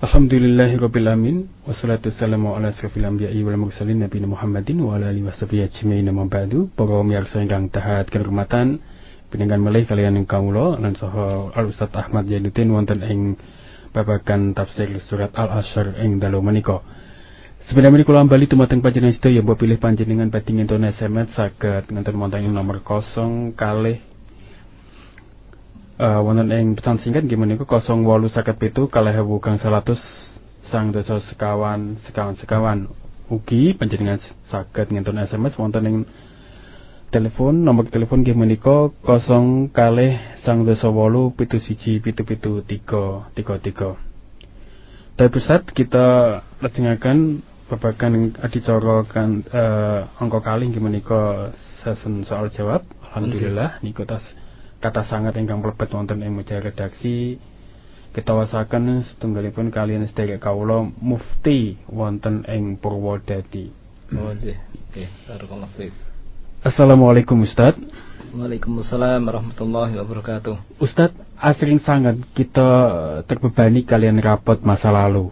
Alhamdulillahirrabbilalamin 0.00 1.68
Wassalatu 1.68 2.08
wassalamu 2.08 2.56
ala 2.56 2.72
asrafil 2.72 3.04
anbiya'i 3.04 3.44
wal 3.44 3.60
mursalin 3.60 4.00
Nabi 4.00 4.24
Muhammadin 4.24 4.80
wa 4.80 4.96
ala 4.96 5.12
alihi 5.12 5.28
wassabihi 5.28 5.68
ajma'in. 5.68 6.08
Nama 6.08 6.24
ba'du. 6.24 6.72
Para 6.72 7.04
miyarsa 7.04 7.44
ingkang 7.44 7.68
tahat 7.68 8.08
kehormatan 8.08 8.80
Pinanggan 9.28 9.60
melih 9.60 9.84
kalian 9.84 10.16
yang 10.16 10.24
kaulo 10.24 10.80
Lan 10.80 10.96
soho 10.96 11.52
Al-Ustaz 11.52 11.92
Ahmad 11.92 12.24
Jainuddin 12.24 12.72
Wonten 12.72 13.04
ing 13.04 13.36
babakan 13.92 14.56
tafsir 14.56 14.88
surat 15.04 15.36
Al-Asyar 15.36 16.00
ing 16.00 16.16
dalu 16.24 16.40
menika 16.40 16.80
Sebenarnya 17.70 18.02
kula 18.02 18.26
bali 18.26 18.50
tumateng 18.50 18.82
panjenengan 18.82 19.14
sedaya 19.14 19.46
mbok 19.46 19.62
pilih 19.62 19.78
panjenengan 19.78 20.26
badhe 20.26 20.50
ngenton 20.50 20.90
SMS 20.90 21.38
saged 21.38 21.86
ngenton 21.86 22.18
wonten 22.18 22.50
nomor 22.50 22.82
0 22.82 23.54
kalih 23.54 24.02
uh, 26.02 26.18
wonten 26.18 26.50
ing 26.50 26.74
pesan 26.74 26.98
singkat 26.98 27.30
nggih 27.30 27.38
menika 27.38 27.62
0857 27.62 28.90
kalih 28.90 29.14
ewu 29.22 29.38
kang 29.38 29.62
100 29.62 29.86
sang 30.66 30.90
dasa 30.90 31.22
sekawan 31.22 32.02
sekawan 32.02 32.34
sekawan. 32.42 32.78
Ugi 33.30 33.78
panjenengan 33.78 34.18
saged 34.50 34.90
ngenton 34.90 35.22
SMS 35.22 35.54
wonten 35.54 35.86
ing 35.86 35.96
telepon 37.14 37.54
nomor 37.54 37.86
telepon 37.86 38.26
nggih 38.26 38.34
menika 38.34 38.90
0 39.06 39.70
kalih 39.70 40.18
sang 40.42 40.66
dasa 40.66 40.90
8 40.90 41.38
pitu 41.38 41.62
siji 41.62 42.02
pitu 42.02 42.26
pitu 42.26 42.66
tiga 42.66 43.30
tiga 43.38 43.62
tiga. 43.62 43.94
Tapi 45.14 45.30
pusat 45.30 45.70
kita 45.70 46.40
lajengaken 46.58 47.46
babagan 47.70 48.34
adicara 48.42 49.06
kan 49.06 49.46
uh, 49.46 50.10
angka 50.18 50.42
kali 50.42 50.66
inggih 50.66 50.82
menika 50.82 51.54
sesen 51.80 52.26
soal 52.26 52.50
jawab. 52.50 52.82
Alhamdulillah 53.06 53.78
niku 53.86 54.02
tas 54.02 54.26
kata 54.82 55.06
sangat 55.06 55.38
ingkang 55.38 55.62
mlebet 55.62 55.94
wonten 55.94 56.26
ing 56.26 56.34
meja 56.34 56.58
redaksi 56.58 57.38
kitawasaken 58.10 59.06
setunggalipun 59.06 59.70
kalian 59.70 60.02
sedherek 60.10 60.42
kawula 60.42 60.82
mufti 60.98 61.78
wonten 61.86 62.42
ing 62.50 62.74
Purwodadi. 62.82 63.70
Oh 64.18 64.34
nggih. 64.34 64.58
Oke, 64.90 65.06
barakallahu 65.30 65.70
fiik. 65.78 65.94
Assalamualaikum 66.66 67.46
Ustaz. 67.46 67.78
Waalaikumsalam 68.34 69.22
warahmatullahi 69.22 69.94
wabarakatuh. 70.02 70.82
Ustaz, 70.82 71.14
asring 71.38 71.78
sangat 71.82 72.18
kita 72.34 72.68
terbebani 73.30 73.86
kalian 73.86 74.18
rapot 74.18 74.58
masa 74.66 74.90
lalu 74.90 75.30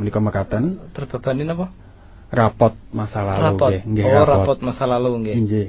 menika 0.00 0.16
makaten 0.16 0.80
terbebani 0.96 1.44
napa 1.44 1.68
rapot 2.32 2.72
masa 2.96 3.20
lalu 3.20 3.42
rapot. 3.44 3.70
nggih. 3.84 4.04
Oh 4.08 4.24
rapot. 4.24 4.28
rapot 4.32 4.58
masa 4.64 4.84
lalu 4.88 5.08
nggih. 5.20 5.36
Nggih 5.44 5.66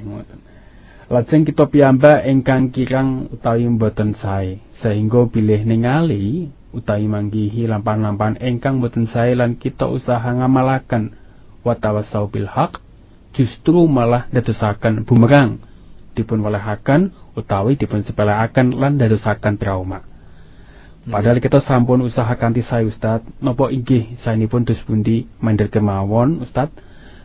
lajeng 1.12 1.44
kita 1.44 1.68
piyambak 1.68 2.24
ingkang 2.24 2.72
kirang 2.72 3.28
utawi 3.28 3.68
mboten 3.68 4.16
sae 4.16 4.64
sehingga 4.80 5.28
bilih 5.28 5.60
ningali 5.68 6.48
utawi 6.72 7.04
manggihi 7.04 7.68
lampan-lampan 7.68 8.40
ingkang 8.40 8.80
mboten 8.80 9.04
sae 9.04 9.36
lan 9.36 9.60
kita 9.60 9.92
usaha 9.92 10.24
ngamalaken 10.24 11.12
wa 11.60 11.76
tawassau 11.76 12.32
bil 12.32 12.48
haq 12.48 12.80
justru 13.36 13.84
malah 13.84 14.24
dadosaken 14.32 15.04
bumerang 15.04 15.60
dipun 16.16 16.40
walahaken 16.40 17.12
utawi 17.36 17.76
dipun 17.76 18.08
sepeleaken 18.08 18.80
lan 18.80 18.96
dadosaken 18.96 19.60
trauma 19.60 20.08
Padahal 21.02 21.42
kita 21.42 21.58
sampun 21.58 22.06
usaha 22.06 22.30
kanthi 22.38 22.62
saya 22.62 22.86
Ustad. 22.86 23.26
Nopo 23.42 23.66
inggih 23.66 24.14
saenipun 24.22 24.62
dus 24.62 24.78
pundi 24.86 25.26
mender 25.42 25.66
kemawon 25.66 26.46
Ustad. 26.46 26.70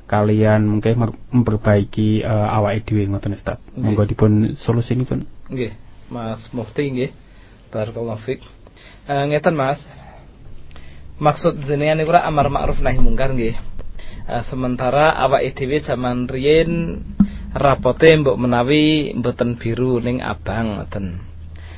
Kalian 0.09 0.65
mungkin 0.65 1.13
memperbaiki 1.29 2.25
uh, 2.25 2.57
awake 2.57 2.89
dhewe 2.89 3.05
ngoten 3.05 3.37
Ustad. 3.37 3.61
Monggo 3.77 4.07
dipun 4.09 4.57
solusinipun. 4.57 5.29
Nggih, 5.53 5.77
Mas 6.09 6.41
Mufti 6.55 6.89
nggih. 6.89 7.11
Barakallahu 7.69 8.17
fik. 8.25 8.41
Uh, 9.05 9.29
ngeten 9.29 9.53
Mas. 9.53 9.77
Maksud 11.21 11.61
jenengan 11.65 12.01
niku 12.01 12.13
amar 12.17 12.49
ma'ruf 12.49 12.81
nahi 12.81 12.97
mungkar 12.97 13.29
nggih. 13.35 13.61
Uh, 14.25 14.41
sementara 14.49 15.13
awake 15.21 15.53
dhewe 15.53 15.85
zaman 15.85 16.25
riyin 16.25 17.03
rapote 17.53 18.09
mbok 18.09 18.41
menawi 18.41 19.13
mboten 19.13 19.61
biru 19.61 20.01
ning 20.01 20.25
abang 20.25 20.81
ngoten. 20.81 21.36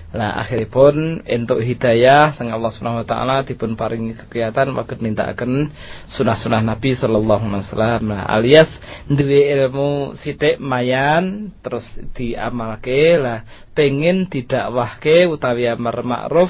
Nah 0.10 0.42
akhiripun 0.42 1.22
entuk 1.30 1.62
hidayah 1.62 2.34
sang 2.34 2.50
Allah 2.50 2.74
Subhanahu 2.74 3.06
wa 3.06 3.08
taala 3.08 3.46
dipun 3.46 3.78
paringi 3.78 4.18
kegiatan 4.18 4.74
waget 4.74 5.06
nindakaken 5.06 5.70
sunah-sunah 6.10 6.66
Nabi 6.66 6.98
sallallahu 6.98 7.46
alaihi 7.46 7.66
wasallam. 7.70 8.02
Nah 8.10 8.26
alias 8.26 8.70
duwe 9.06 9.54
ilmu 9.54 10.18
sithik 10.18 10.58
mayan 10.58 11.54
terus 11.62 11.86
diamalke 12.18 13.22
lah 13.22 13.46
pengen 13.78 14.26
didakwahke 14.26 15.30
utawi 15.30 15.70
amar 15.70 16.02
ma'ruf 16.02 16.50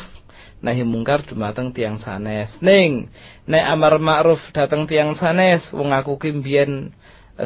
nahi 0.64 0.88
mungkar 0.88 1.28
dumateng 1.28 1.76
tiang 1.76 2.00
sanes. 2.00 2.56
Ning 2.64 3.12
nek 3.44 3.64
amar 3.76 4.00
ma'ruf 4.00 4.40
dateng 4.56 4.88
tiang 4.88 5.20
sanes 5.20 5.68
wong 5.76 5.92
aku 5.92 6.16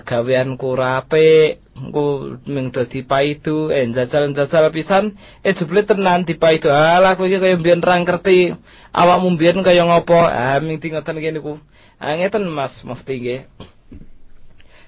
gaweanku 0.02 0.74
rape 0.74 1.62
engko 1.78 2.38
ming 2.50 2.74
dadi 2.74 3.06
paidu 3.06 3.70
eh 3.70 3.86
jajal-jajal 3.94 4.74
pisan 4.74 5.14
eh 5.46 5.54
jebule 5.54 5.86
tenan 5.86 6.26
dipaidu 6.26 6.74
alah 6.74 7.14
kowe 7.14 7.30
iki 7.30 7.38
kaya 7.38 7.58
mbiyen 7.62 7.82
ra 7.86 8.02
ngerti 8.02 8.58
awakmu 8.90 9.38
mbiyen 9.38 9.62
kaya 9.62 9.86
ngopo? 9.86 10.18
Ah 10.18 10.58
ming 10.58 10.82
ngoten 10.82 11.18
kene 11.22 11.38
niku 11.38 11.62
ah 12.02 12.14
ngeten 12.18 12.50
Mas 12.50 12.74
Mufti 12.82 13.22
nggih. 13.22 13.42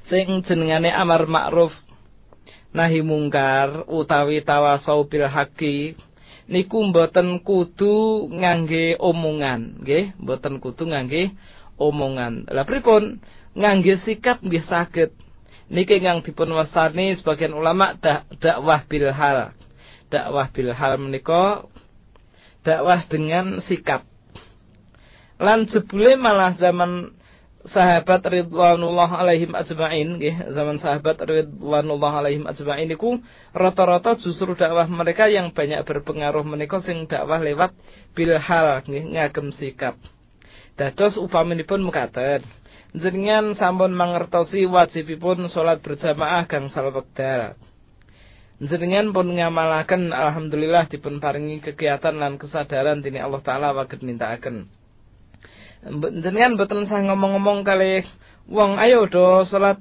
Sing 0.10 0.46
jenengane 0.46 0.94
amar 0.94 1.26
ma'ruf 1.26 1.74
nahi 2.74 3.02
mungkar 3.02 3.90
utawi 3.90 4.46
tawasau 4.46 5.10
bil 5.10 5.26
haqi 5.26 5.98
niku 6.46 6.86
mboten 6.86 7.42
kudu 7.42 8.30
ngangge 8.30 8.98
omongan 8.98 9.82
nggih? 9.82 10.18
Mboten 10.22 10.62
kudu 10.62 10.90
ngangge 10.90 11.34
omongan. 11.80 12.48
Lah 12.50 12.68
pripun? 12.68 13.20
Ngangge 13.56 14.00
sikap 14.02 14.44
nggih 14.44 14.64
saged. 14.64 15.12
Niki 15.66 15.98
ngang 15.98 16.22
dipun 16.22 16.54
wastani 16.54 17.18
sebagian 17.18 17.56
ulama 17.56 17.98
dak 17.98 18.30
dakwah 18.38 18.86
bil 18.86 19.10
hal 19.10 19.58
dakwah 20.14 20.48
bil 20.54 20.70
hal 20.72 21.02
menika 21.02 21.66
dakwah 22.62 23.02
dengan 23.10 23.60
sikap. 23.66 24.06
Lan 25.42 25.66
jebule 25.66 26.16
malah 26.16 26.54
zaman 26.56 27.18
sahabat 27.66 28.22
ridwanullah 28.30 29.10
alaihim 29.10 29.58
ajmain 29.58 30.22
nggih 30.22 30.54
zaman 30.54 30.78
sahabat 30.78 31.18
ridwanullah 31.26 32.22
alaihim 32.22 32.46
ajmain 32.46 32.86
iku 32.94 33.18
rata-rata 33.58 34.22
justru 34.22 34.54
dakwah 34.54 34.86
mereka 34.86 35.26
yang 35.26 35.50
banyak 35.50 35.82
berpengaruh 35.82 36.46
menika 36.46 36.78
sing 36.86 37.10
dakwah 37.10 37.42
lewat 37.42 37.74
bilhal 38.14 38.86
nggih 38.86 39.18
ngagem 39.18 39.50
sikap 39.50 39.98
dados 40.76 41.16
upaminipun 41.20 41.84
mekaten 41.84 42.44
jenengan 42.96 43.56
sampun 43.56 43.92
mangertosi 43.92 44.64
wajibipun 44.68 45.52
salat 45.52 45.84
berjamaah 45.84 46.48
gangsal 46.48 46.96
wekdal. 46.96 47.60
Jenengan 48.56 49.12
pun 49.12 49.36
ngamalaken 49.36 50.16
alhamdulillah 50.16 50.88
dipun 50.88 51.20
paringi 51.20 51.60
kegiatan 51.60 52.16
lan 52.16 52.40
kesadaran 52.40 53.04
dini 53.04 53.20
Allah 53.20 53.44
taala 53.44 53.76
waget 53.76 54.00
nintakaken 54.00 54.72
jenengan 56.24 56.58
mboten 56.58 56.90
sah 56.90 56.98
ngomong-ngomong 56.98 57.62
kali 57.62 58.02
wong 58.50 58.82
ayo 58.82 59.06
do 59.06 59.46
salat 59.46 59.78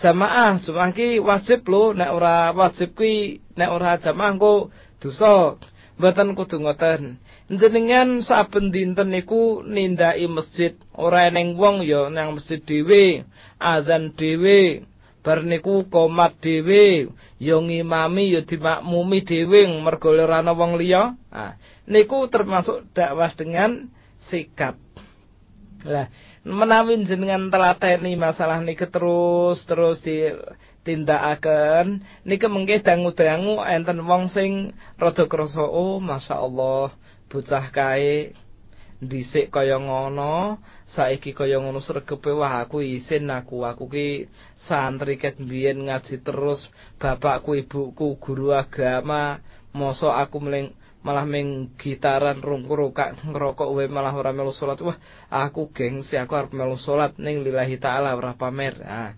jamaah 0.00 0.56
jamaah 0.64 0.90
ki 0.96 1.20
wajib 1.20 1.68
lho 1.68 1.92
nek 1.92 2.08
ora 2.08 2.56
wajib 2.56 2.96
ki 2.96 3.44
nek 3.60 3.68
ora 3.68 4.00
jamaah 4.00 4.32
kok 4.40 4.72
dosa. 5.04 5.60
Mboten 5.92 6.32
kudu 6.34 6.56
ngoten 6.64 7.20
jenengan 7.58 8.24
saben 8.24 8.72
dinten 8.72 9.12
niku 9.12 9.60
nindaki 9.66 10.28
masjid. 10.28 10.72
Ora 10.96 11.28
eneng 11.28 11.58
wong 11.58 11.84
ya 11.84 12.08
nang 12.08 12.36
masjid 12.38 12.60
dhewe 12.62 13.26
azan 13.60 14.14
dhewe 14.16 14.86
bar 15.22 15.44
niku 15.44 15.86
komat 15.88 16.38
dhewe 16.40 17.12
ya 17.38 17.56
ngimami 17.58 18.34
ya 18.34 18.40
dimakmumi 18.42 19.24
dhewe 19.26 19.68
mergo 19.82 20.14
ora 20.14 20.40
ana 20.40 20.56
wong 20.56 20.80
liya. 20.80 21.18
Ah 21.28 21.58
niku 21.84 22.30
termasuk 22.32 22.88
dakwah 22.96 23.32
dengan 23.34 23.90
sikap. 24.30 24.78
Lah 25.82 26.08
menawi 26.42 27.06
jenengan 27.06 27.50
telateni 27.54 28.18
masalah 28.18 28.58
niki 28.62 28.86
terus 28.90 29.62
terus 29.62 30.02
di 30.02 30.26
tindakaken 30.82 32.02
niki 32.26 32.46
mengke 32.50 32.82
dangu-dangu 32.82 33.62
enten 33.62 34.02
wong 34.02 34.26
sing 34.26 34.74
rada 34.98 35.30
krasa 35.30 35.62
oh 35.62 36.02
masyaallah 36.02 36.90
bocah 37.32 37.72
kae 37.72 38.36
dhisik 39.00 39.48
kaya 39.48 39.80
ngono 39.80 40.60
saiki 40.92 41.32
kaya 41.32 41.56
ngono 41.56 41.80
sregepe 41.80 42.30
wah 42.36 42.60
aku 42.60 42.84
isin 42.84 43.32
aku 43.32 43.64
aku 43.64 43.88
ki 43.88 44.28
santri 44.68 45.16
ket 45.16 45.40
biyen 45.40 45.88
ngaji 45.88 46.20
terus 46.20 46.68
bapakku 47.00 47.56
ibuku 47.56 48.20
guru 48.20 48.52
agama 48.52 49.40
mosok 49.72 50.12
aku 50.12 50.36
meleng 50.44 50.76
malah 51.02 51.26
meng 51.26 51.74
gitaran 51.82 52.38
rungkurukak 52.38 53.18
ngerokok 53.26 53.74
wae 53.74 53.90
malah 53.90 54.14
ora 54.14 54.30
melu 54.30 54.54
salat 54.54 54.78
wah 54.86 54.94
aku 55.34 55.74
gengsi 55.74 56.14
aku 56.14 56.38
arep 56.38 56.54
melu 56.54 56.78
salat 56.78 57.18
ning 57.18 57.42
lillahi 57.42 57.74
taala 57.82 58.14
ora 58.14 58.38
pamer. 58.38 58.78
Nah 58.78 59.10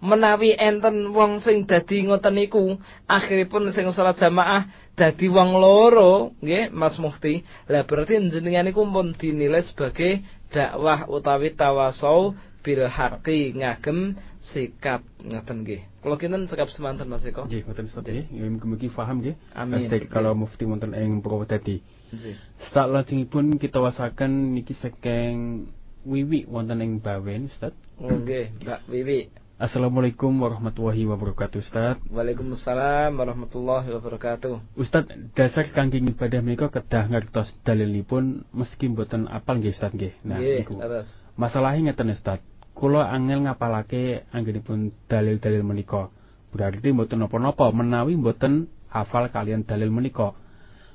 menawi 0.00 0.56
enten 0.56 1.12
wong 1.12 1.44
sing 1.44 1.68
dadi 1.68 2.08
ngoten 2.08 2.36
niku 2.36 2.80
akhiripun 3.04 3.72
sing 3.76 3.88
salat 3.92 4.16
jamaah 4.16 4.68
dadi 4.96 5.28
wong 5.28 5.60
loro 5.60 6.32
nggih 6.40 6.72
Mas 6.72 6.96
Mufti 6.96 7.44
lah 7.68 7.84
berarti 7.84 8.16
jenengan 8.32 8.68
niku 8.68 8.84
pun 8.84 9.12
dinilai 9.12 9.64
sebagai 9.64 10.24
dakwah 10.48 11.06
utawi 11.06 11.52
tawasau 11.52 12.34
bil 12.60 12.84
haqqi 12.88 13.56
ngagem 13.56 14.16
sikap 14.52 15.04
ngoten 15.20 15.64
nggih. 15.64 15.80
Kula 16.00 16.16
kinten 16.16 16.48
sikap 16.48 16.68
semanten 16.72 17.08
Mas 17.08 17.24
Eko. 17.24 17.44
Nggih, 17.44 17.64
ngoten 17.64 17.86
Ustaz 17.88 18.04
nggih. 18.04 18.26
Mugi-mugi 18.32 18.88
paham 18.88 19.20
nggih. 19.20 19.36
Amin. 19.52 19.88
Kalau 20.08 20.32
mufti 20.32 20.64
wonten 20.64 20.96
ing 20.96 21.20
Purwodadi. 21.20 21.84
Nggih. 22.12 22.36
Salajengipun 22.72 23.60
kita 23.60 23.78
wasaken 23.80 24.56
niki 24.56 24.72
saking 24.76 25.68
Wiwi 26.08 26.48
wonten 26.48 26.80
ing 26.80 27.04
Bawen 27.04 27.52
Ustaz. 27.52 27.76
Oh, 28.00 28.08
Nggih, 28.08 28.56
Mbak 28.64 28.80
Wiwi. 28.88 29.28
Assalamualaikum 29.60 30.40
warahmatullahi 30.40 31.04
wabarakatuh 31.04 31.60
Ustaz. 31.60 32.00
Waalaikumsalam 32.08 33.12
warahmatullahi 33.12 33.92
wabarakatuh. 33.92 34.56
Ustaz, 34.72 35.04
dasar 35.36 35.68
kangge 35.76 36.00
ibadah 36.00 36.40
menika 36.40 36.72
kedah 36.72 37.12
ngertos 37.12 37.52
dalilipun 37.60 38.48
meski 38.56 38.88
mboten 38.88 39.28
apal 39.28 39.60
nggih 39.60 39.76
Ustaz 39.76 39.92
nggih. 39.92 40.16
Nah, 40.24 40.40
niku. 40.40 40.80
terus. 40.80 41.12
Masalahnya 41.36 41.92
ngeten 41.92 42.08
Ustaz. 42.08 42.40
Kula 42.72 43.12
angel 43.12 43.44
ngapalake 43.44 44.24
anggenipun 44.32 44.96
dalil-dalil 45.12 45.60
menika. 45.60 46.08
Berarti 46.56 46.96
mboten 46.96 47.20
napa-napa 47.20 47.68
menawi 47.68 48.16
mboten 48.16 48.72
hafal 48.88 49.28
kalian 49.28 49.68
dalil 49.68 49.92
menika. 49.92 50.32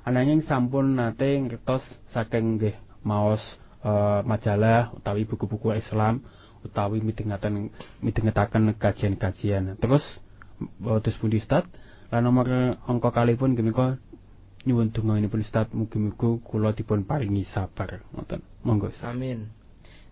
Ananging 0.09 0.41
sampun 0.41 0.97
nate 0.97 1.38
ngertos 1.38 1.86
saking 2.18 2.57
nggih 2.57 2.74
maos 3.05 3.45
eh, 3.86 4.26
majalah 4.26 4.89
utawi 4.97 5.30
buku-buku 5.30 5.70
Islam 5.78 6.26
utawi 6.66 6.99
midhangetaken 6.99 7.70
midhangetaken 8.01 8.74
kajian-kajian. 8.76 9.78
Terus 9.78 10.03
terus 11.05 11.18
pundi 11.22 11.38
Ustaz? 11.38 11.70
Lan 12.09 12.26
nomor 12.26 12.49
angka 12.89 13.13
kalipun 13.13 13.53
menika 13.53 14.01
nyuwun 14.66 14.89
donganipun 14.89 15.45
Ustaz 15.45 15.70
mugi-mugi 15.72 16.41
kula 16.41 16.74
dipun 16.74 17.05
paringi 17.05 17.45
sabar. 17.45 18.01
Ngoten. 18.11 18.41
Monggo 18.66 18.89
Ustaz. 18.89 19.13
Amin. 19.13 19.53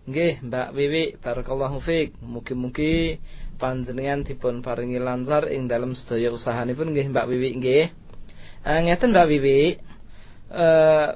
Nggih, 0.04 0.44
Mbak 0.44 0.68
Wiwi, 0.76 1.04
barakallahu 1.16 1.80
fiik. 1.80 2.20
Mugi-mugi 2.20 3.18
panjenengan 3.56 4.20
dipun 4.20 4.60
paringi 4.60 5.00
lancar 5.00 5.48
ing 5.48 5.64
dalam 5.64 5.96
sedaya 5.96 6.28
usahanipun 6.28 6.92
nggih 6.92 7.08
Mbak 7.08 7.26
Wiwi 7.30 7.50
nggih. 7.58 7.84
Eh 8.68 8.78
ngeten 8.84 9.10
Mbak 9.16 9.26
Wiwi. 9.32 9.60
Eh 10.52 11.08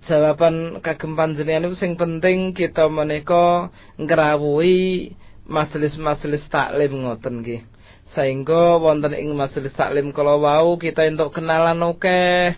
jawaban 0.00 0.80
kagem 0.80 1.12
panjenengan 1.12 1.68
itu 1.68 1.76
sing 1.76 2.00
penting 2.00 2.56
kita 2.56 2.88
menika 2.88 3.68
ngrawuhi 4.00 5.12
majelis-majelis 5.44 6.48
taklim 6.48 7.04
ngoten 7.04 7.44
nggih. 7.44 7.62
Sehingga 8.12 8.80
wonten 8.80 9.12
ing 9.16 9.32
majelis 9.36 9.72
taklim 9.76 10.12
kala 10.16 10.40
wau 10.40 10.80
kita 10.80 11.04
entuk 11.04 11.36
kenalan 11.36 11.80
akeh. 11.92 12.56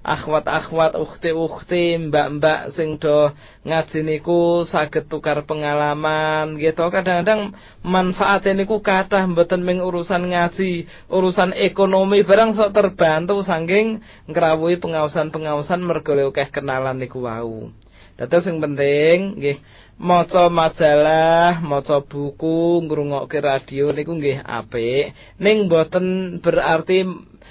Akhwat-akhwat 0.00 0.96
ukhti-ukhti 0.96 2.08
mbak-mbak 2.08 2.72
sing 2.72 2.96
do 2.96 3.36
ngaji 3.68 4.00
niku 4.00 4.64
saged 4.64 5.12
tukar 5.12 5.44
pengalaman 5.44 6.56
gitu 6.56 6.88
kadang-kadang 6.88 7.52
manfaatnya 7.84 8.64
niku 8.64 8.80
kathah 8.80 9.28
mboten 9.28 9.60
ming 9.60 9.84
urusan 9.84 10.32
ngaji 10.32 10.88
urusan 11.12 11.52
ekonomi 11.52 12.24
barang 12.24 12.56
sok 12.56 12.72
terbantu 12.72 13.44
saking 13.44 14.00
ngrawuhi 14.24 14.80
pengawasan-pengawasan 14.80 15.84
mergo 15.84 16.16
akeh 16.16 16.48
kenalan 16.48 16.96
niku 16.96 17.20
wau 17.20 17.68
dados 18.16 18.48
sing 18.48 18.56
penting 18.56 19.36
nggih 19.36 19.60
maca 20.00 20.48
majalah, 20.48 21.60
maca 21.60 22.00
buku, 22.00 22.80
ngrungokke 22.88 23.36
radio 23.36 23.92
niku 23.92 24.16
nggih 24.16 24.40
apik. 24.40 25.12
Ning 25.36 25.68
mboten 25.68 26.40
berarti 26.40 27.04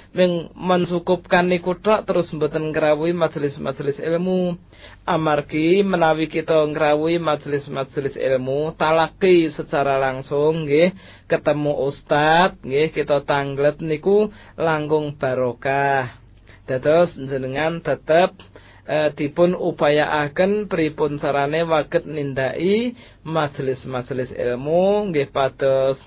ming 0.10 0.50
mensukupkan 0.58 1.46
niku 1.46 1.78
tok 1.78 2.10
terus 2.10 2.34
mboten 2.34 2.74
ngrawuhi 2.74 3.14
majelis-majelis 3.14 4.02
ilmu. 4.02 4.58
Amargi 5.06 5.86
menawi 5.86 6.26
kita 6.26 6.66
ngrawuhi 6.66 7.22
majelis-majelis 7.22 8.18
ilmu, 8.18 8.74
talaki 8.74 9.54
secara 9.54 10.02
langsung 10.02 10.66
nggih, 10.66 10.98
ketemu 11.30 11.74
ustad 11.86 12.58
nggih, 12.66 12.90
kita 12.90 13.22
tanglet 13.26 13.78
niku 13.86 14.34
langkung 14.58 15.14
barokah. 15.14 16.18
Dados 16.66 17.14
jenengan 17.18 17.82
tetep 17.82 18.38
e, 18.86 19.14
dipun 19.14 19.58
upayaaken 19.58 20.70
pripun 20.70 21.18
sarane 21.18 21.66
waget 21.66 22.06
nindai 22.06 22.94
majelis-majelis 23.26 24.34
ilmu 24.34 25.10
nggih 25.10 25.30
pados 25.34 25.98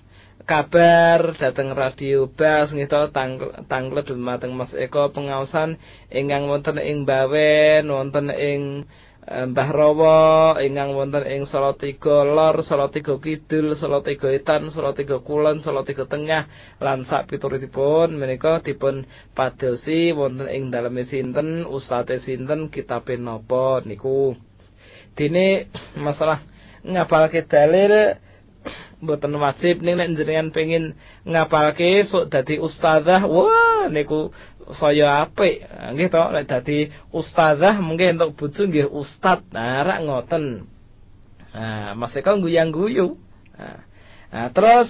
kabar 0.43 1.39
dateng 1.39 1.73
radio 1.73 2.27
Bas 2.27 2.75
nggih 2.75 2.91
to 2.91 3.11
tanglet 3.71 4.07
dumateng 4.07 4.53
Mas 4.53 4.75
Eko 4.75 5.15
pengaosan 5.15 5.79
ingkang 6.11 6.51
wonten 6.51 6.79
ing 6.83 7.07
Bawen 7.07 7.87
wonten 7.87 8.29
ing 8.35 8.91
Mbah 9.23 9.71
Rawa 9.71 10.59
ingkang 10.59 10.99
wonten 10.99 11.23
ing 11.23 11.47
Salatiga 11.47 12.27
Lor, 12.27 12.59
Salatiga 12.67 13.15
Kidul, 13.23 13.79
Salatiga 13.79 14.27
Etan, 14.35 14.67
Salatiga 14.75 15.23
Kulon, 15.23 15.63
Salatiga 15.63 16.11
Tengah 16.11 16.51
lan 16.83 17.07
sak 17.07 17.31
piturutipun 17.31 18.19
menika 18.19 18.59
dipun 18.59 19.07
padosi 19.31 20.11
wonten 20.11 20.51
ing 20.51 20.75
daleme 20.75 21.07
sinten, 21.07 21.63
ustate 21.71 22.19
sinten, 22.27 22.67
kitabe 22.67 23.15
napa 23.15 23.87
niku. 23.87 24.35
Dene 25.15 25.71
masalah 25.95 26.43
ngapalke 26.83 27.47
dalil 27.47 28.19
mboten 29.03 29.35
wajib 29.35 29.83
ning 29.83 29.99
nek 29.99 30.15
jenengan 30.15 30.55
pengin 30.55 30.85
ngapalke 31.27 32.07
sok 32.07 32.31
dadi 32.31 32.63
ustazah. 32.63 33.27
Wah 33.27 33.91
niku 33.91 34.31
saya 34.71 35.27
apik. 35.27 35.67
Nggih 35.67 36.09
to 36.09 36.23
nek 36.31 36.47
dadi 36.47 36.89
ustazah 37.11 37.83
mungkin 37.83 38.17
untuk 38.17 38.39
bojo 38.39 38.63
nggih 38.71 38.87
ustad. 38.87 39.43
Nah 39.51 39.83
rak 39.83 39.99
ngoten. 40.07 40.71
Nah 41.53 41.93
Mas 41.99 42.17
Eko 42.17 42.41
guyang-guyu 42.41 43.21
nah, 43.53 43.85
nah 44.33 44.49
terus 44.57 44.89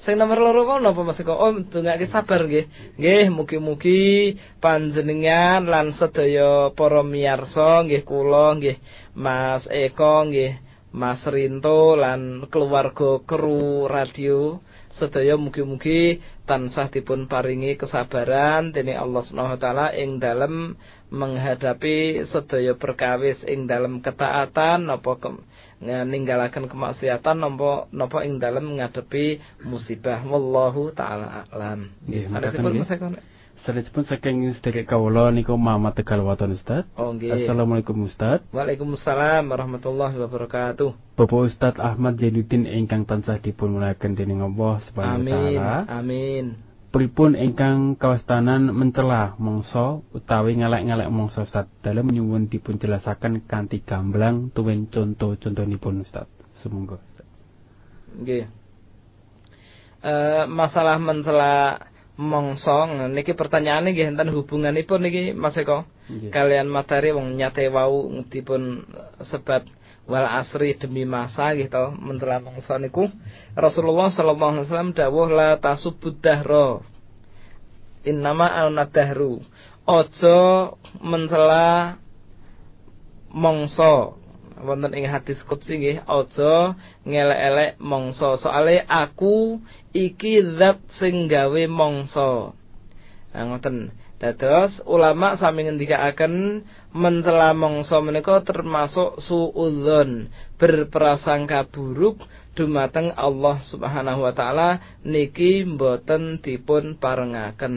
sing 0.00 0.16
nomor 0.16 0.40
loro 0.40 0.64
kono 0.64 0.96
apa 0.96 1.02
Mas 1.04 1.20
Eko? 1.20 1.34
Oh 1.34 1.50
ndongake 1.50 2.06
sabar 2.06 2.46
nggih. 2.46 2.70
Nggih 2.96 3.34
mugi-mugi 3.34 4.38
panjenengan 4.62 5.66
lan 5.66 5.90
sedaya 5.92 6.70
para 6.70 7.02
miyarsa 7.02 7.82
nggih 7.82 8.06
kula 8.06 8.62
nggih 8.62 8.78
Mas 9.18 9.66
Eko 9.66 10.30
nggih 10.30 10.73
Mas 10.94 11.26
Rinto 11.26 11.98
lan 11.98 12.46
keluarga 12.54 13.18
kru 13.26 13.90
radio 13.90 14.62
sedaya 14.94 15.34
mugi-mugi 15.34 16.22
tansah 16.46 16.86
dipun 16.86 17.26
paringi 17.26 17.74
kesabaran 17.74 18.70
dening 18.70 18.94
Allah 18.94 19.26
Subhanahu 19.26 19.58
wa 19.58 19.60
taala 19.60 19.86
ing 19.90 20.22
dalem 20.22 20.78
menghadapi 21.10 22.22
sedaya 22.30 22.78
perkawis 22.78 23.42
ing 23.42 23.66
dalem 23.66 23.98
ketaatan 23.98 24.86
napa 24.86 25.18
ke, 25.18 25.34
ninggalaken 25.82 26.70
kemaksiatan 26.70 27.42
napa 27.42 27.90
napa 27.90 28.22
ing 28.22 28.38
dalem 28.38 28.78
ngadepi 28.78 29.42
musibah 29.66 30.22
wallahu 30.22 30.94
taala 30.94 31.50
alam. 31.50 31.90
Nggih, 32.06 32.30
Mas 32.30 32.94
Eko. 32.94 33.10
Salajengipun 33.64 34.04
saking 34.04 34.52
sedherek 34.52 34.92
kawula 34.92 35.32
niku 35.32 35.56
Muhammad 35.56 35.96
Tegal 35.96 36.20
Waton 36.20 36.52
Ustaz. 36.52 36.84
Oh 37.00 37.16
nggih. 37.16 37.32
Assalamualaikum 37.32 37.96
Ustaz. 38.04 38.44
Waalaikumsalam 38.52 39.40
warahmatullahi 39.48 40.20
wabarakatuh. 40.20 41.16
Bapak 41.16 41.40
Ustaz 41.48 41.72
Ahmad 41.80 42.20
Jainuddin 42.20 42.68
ingkang 42.68 43.08
tansah 43.08 43.40
dipun 43.40 43.72
muliakan 43.72 44.12
dening 44.12 44.44
Allah 44.44 44.84
Subhanahu 44.84 45.16
wa 45.16 45.16
Amin. 45.16 45.32
taala. 45.32 45.76
Amin. 45.88 46.44
Pripun 46.92 47.40
ingkang 47.40 47.96
kawastanan 47.96 48.68
mencela 48.68 49.32
mongso 49.40 50.04
utawi 50.12 50.60
ngelek-ngelek 50.60 51.08
mongso 51.08 51.48
Ustaz 51.48 51.64
dalam 51.80 52.12
nyuwun 52.12 52.52
dipun 52.52 52.76
jelasaken 52.76 53.48
kanthi 53.48 53.80
gamblang 53.80 54.52
tuwin 54.52 54.92
contoh-contohipun 54.92 56.04
Ustaz. 56.04 56.28
Semoga. 56.60 57.00
Nggih. 58.12 58.44
Eh 60.04 60.44
masalah 60.52 61.00
mencela 61.00 61.80
mongso 62.14 62.86
niki 63.10 63.34
pertanyaane 63.34 63.90
nggih 63.90 64.14
enten 64.14 64.30
hubunganipun 64.30 65.02
niki 65.02 65.34
Mas 65.34 65.58
Eko? 65.58 65.82
Kalian 66.30 66.70
materi 66.70 67.10
wong 67.10 67.34
nyate 67.34 67.66
wau 67.72 68.12
dipun 68.30 68.86
sebat 69.24 69.66
wal 70.04 70.28
asri 70.28 70.76
demi 70.76 71.08
masa 71.08 71.56
gitu 71.56 71.96
mencela 71.96 72.38
mongso 72.38 72.76
niku. 72.78 73.08
Rasulullah 73.56 74.12
sallallahu 74.12 74.52
alaihi 74.60 74.66
wasallam 74.68 74.92
dawuh 74.92 75.28
la 75.32 75.50
tasubud 75.58 76.20
dahra 76.20 76.84
innama 78.04 78.46
ana 78.46 78.84
dahru. 78.86 79.42
Aja 79.84 80.72
mencela 81.02 81.98
mongso 83.32 84.22
wonten 84.62 84.94
ing 84.94 85.10
hadis 85.10 85.42
qudsi 85.42 85.80
nggih 85.80 85.98
aja 86.06 86.78
ngelek-elek 87.02 87.82
mongso 87.82 88.38
soale 88.38 88.86
aku 88.86 89.58
iki 89.90 90.42
zat 90.60 90.78
sing 90.94 91.26
gawe 91.26 91.62
mongso 91.66 92.54
nah 93.34 93.42
ngoten. 93.50 93.90
Dados 94.14 94.78
ulama 94.86 95.34
sami 95.36 95.66
ngendikaaken 95.66 96.64
mencela 96.94 97.50
mongso 97.50 97.98
menika 97.98 98.40
termasuk 98.46 99.18
suudzon 99.18 100.30
berprasangka 100.56 101.66
buruk 101.68 102.22
dumateng 102.54 103.10
Allah 103.18 103.58
Subhanahu 103.66 104.22
wa 104.22 104.32
taala 104.32 104.78
niki 105.02 105.66
mboten 105.66 106.38
dipun 106.38 106.94
parengaken. 106.96 107.74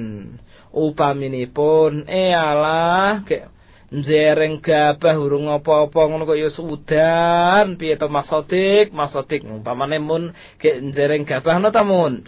Upaminipun 0.69 2.05
alah 2.05 3.25
kayak 3.25 3.56
Jereng 3.87 4.59
gabah 4.59 5.15
urung 5.15 5.47
apa-apa 5.47 6.11
ngono 6.11 6.27
kok 6.27 6.35
ya 6.35 6.51
sudan. 6.51 7.79
Piye 7.79 7.95
to 7.95 8.11
Mas 8.11 8.27
Sodik? 8.27 8.91
Umpamane 9.47 9.95
mun 10.03 10.35
gek 10.59 10.91
jereng 10.91 11.23
gabah 11.23 11.55
no 11.55 11.71
ta 11.71 11.87
mun? 11.87 12.27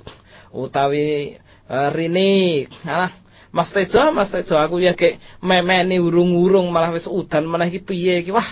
Utawi 0.55 1.36
eh, 1.68 1.89
rini. 1.91 2.64
Alah 2.88 3.12
Mas 3.51 3.68
Tejo 3.76 4.16
Mas 4.16 4.32
Tejo 4.32 4.55
aku 4.55 4.80
ya 4.80 4.95
gek 4.95 5.20
memeni 5.43 5.99
urung-urung 5.99 6.72
malah 6.72 6.95
wis 6.95 7.12
udan 7.12 7.43
meneh 7.43 7.76
iki 7.76 7.84
piye 7.84 8.24
iki? 8.24 8.32
Wah 8.32 8.47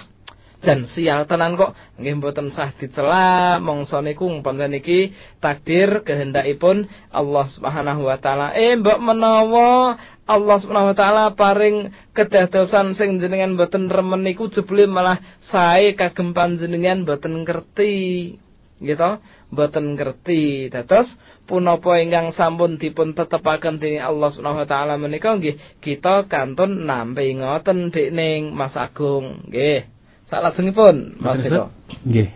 jan 0.59 0.83
sial 0.83 1.23
tenan 1.31 1.55
kok. 1.55 1.79
Nggih 1.95 2.19
mboten 2.19 2.51
sah 2.51 2.75
dicela 2.75 3.55
mongso 3.63 4.03
niku 4.03 4.27
umpamane 4.27 4.83
niki 4.83 5.15
takdir 5.39 6.03
kehendakipun 6.03 6.91
Allah 7.15 7.45
Subhanahu 7.47 8.03
wa 8.03 8.19
taala. 8.19 8.51
Eh 8.51 8.75
mbok 8.75 8.99
menawa 8.99 9.95
Allah 10.28 10.57
Subhanahu 10.59 10.91
wa 10.91 10.97
taala 10.97 11.23
paring 11.34 11.95
kedadosan 12.11 12.93
sing 12.99 13.23
jenengan 13.23 13.55
mboten 13.55 13.88
remen 13.88 14.28
niku 14.28 14.51
jebule 14.51 14.84
malah 14.84 15.23
sae 15.47 15.95
kagem 15.95 16.36
panjenengan 16.36 17.07
mboten 17.07 17.47
ngerti 17.47 18.36
gitu 18.84 19.11
mboten 19.49 19.95
ngerti 19.95 20.67
dados 20.67 21.07
punapa 21.47 22.03
ingkang 22.03 22.36
sampun 22.36 22.75
dipun 22.75 23.15
tetepaken 23.15 23.80
dening 23.80 24.03
Allah 24.03 24.28
Subhanahu 24.30 24.67
wa 24.67 24.69
taala 24.69 24.99
menika 24.99 25.32
nggih 25.39 25.80
kita 25.80 26.28
kantun 26.28 26.84
nampi 26.84 27.32
ngoten 27.39 27.89
dekning 27.89 28.51
Mas 28.51 28.75
Agung 28.75 29.47
nggih 29.47 29.88
salajengipun 30.28 31.17
Mas 31.23 31.39
Eko? 31.41 31.71
Nggih. 32.03 32.30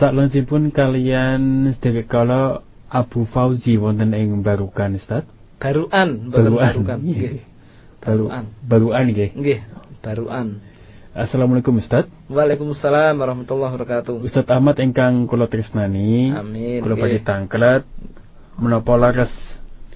Salajengipun 0.00 0.74
kalian 0.74 1.72
sedherek 1.78 2.10
kala 2.10 2.66
Abu 2.90 3.28
Fauzi 3.28 3.76
wonten 3.78 4.16
ing 4.16 4.42
Barukan 4.42 4.98
Ustaz. 4.98 5.24
Baruan 5.56 6.28
Baruan. 6.28 6.74
nggih 7.00 7.42
Baruan. 8.04 8.44
Baruan 8.62 9.04
nggih. 9.10 9.30
nggih 9.34 9.60
baruan 10.04 10.60
Assalamualaikum 11.16 11.80
Ustaz. 11.80 12.12
Waalaikumsalam 12.28 13.16
warahmatullahi 13.16 13.72
wabarakatuh 13.72 14.20
Ustaz 14.20 14.44
Ahmad 14.52 14.76
ingkang 14.76 15.24
kula 15.24 15.48
tresnani. 15.48 16.28
Amin, 16.36 16.84
Kula 16.84 16.92
badhe 16.92 17.24
tangklet 17.24 17.88
menapa 18.60 19.00
laras 19.00 19.32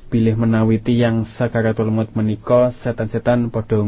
pilih 0.09 0.33
menawi 0.41 0.81
tiyang 0.81 1.29
sakaratul 1.37 1.93
maut 1.93 2.09
menika 2.17 2.73
setan-setan 2.81 3.53
padha 3.53 3.85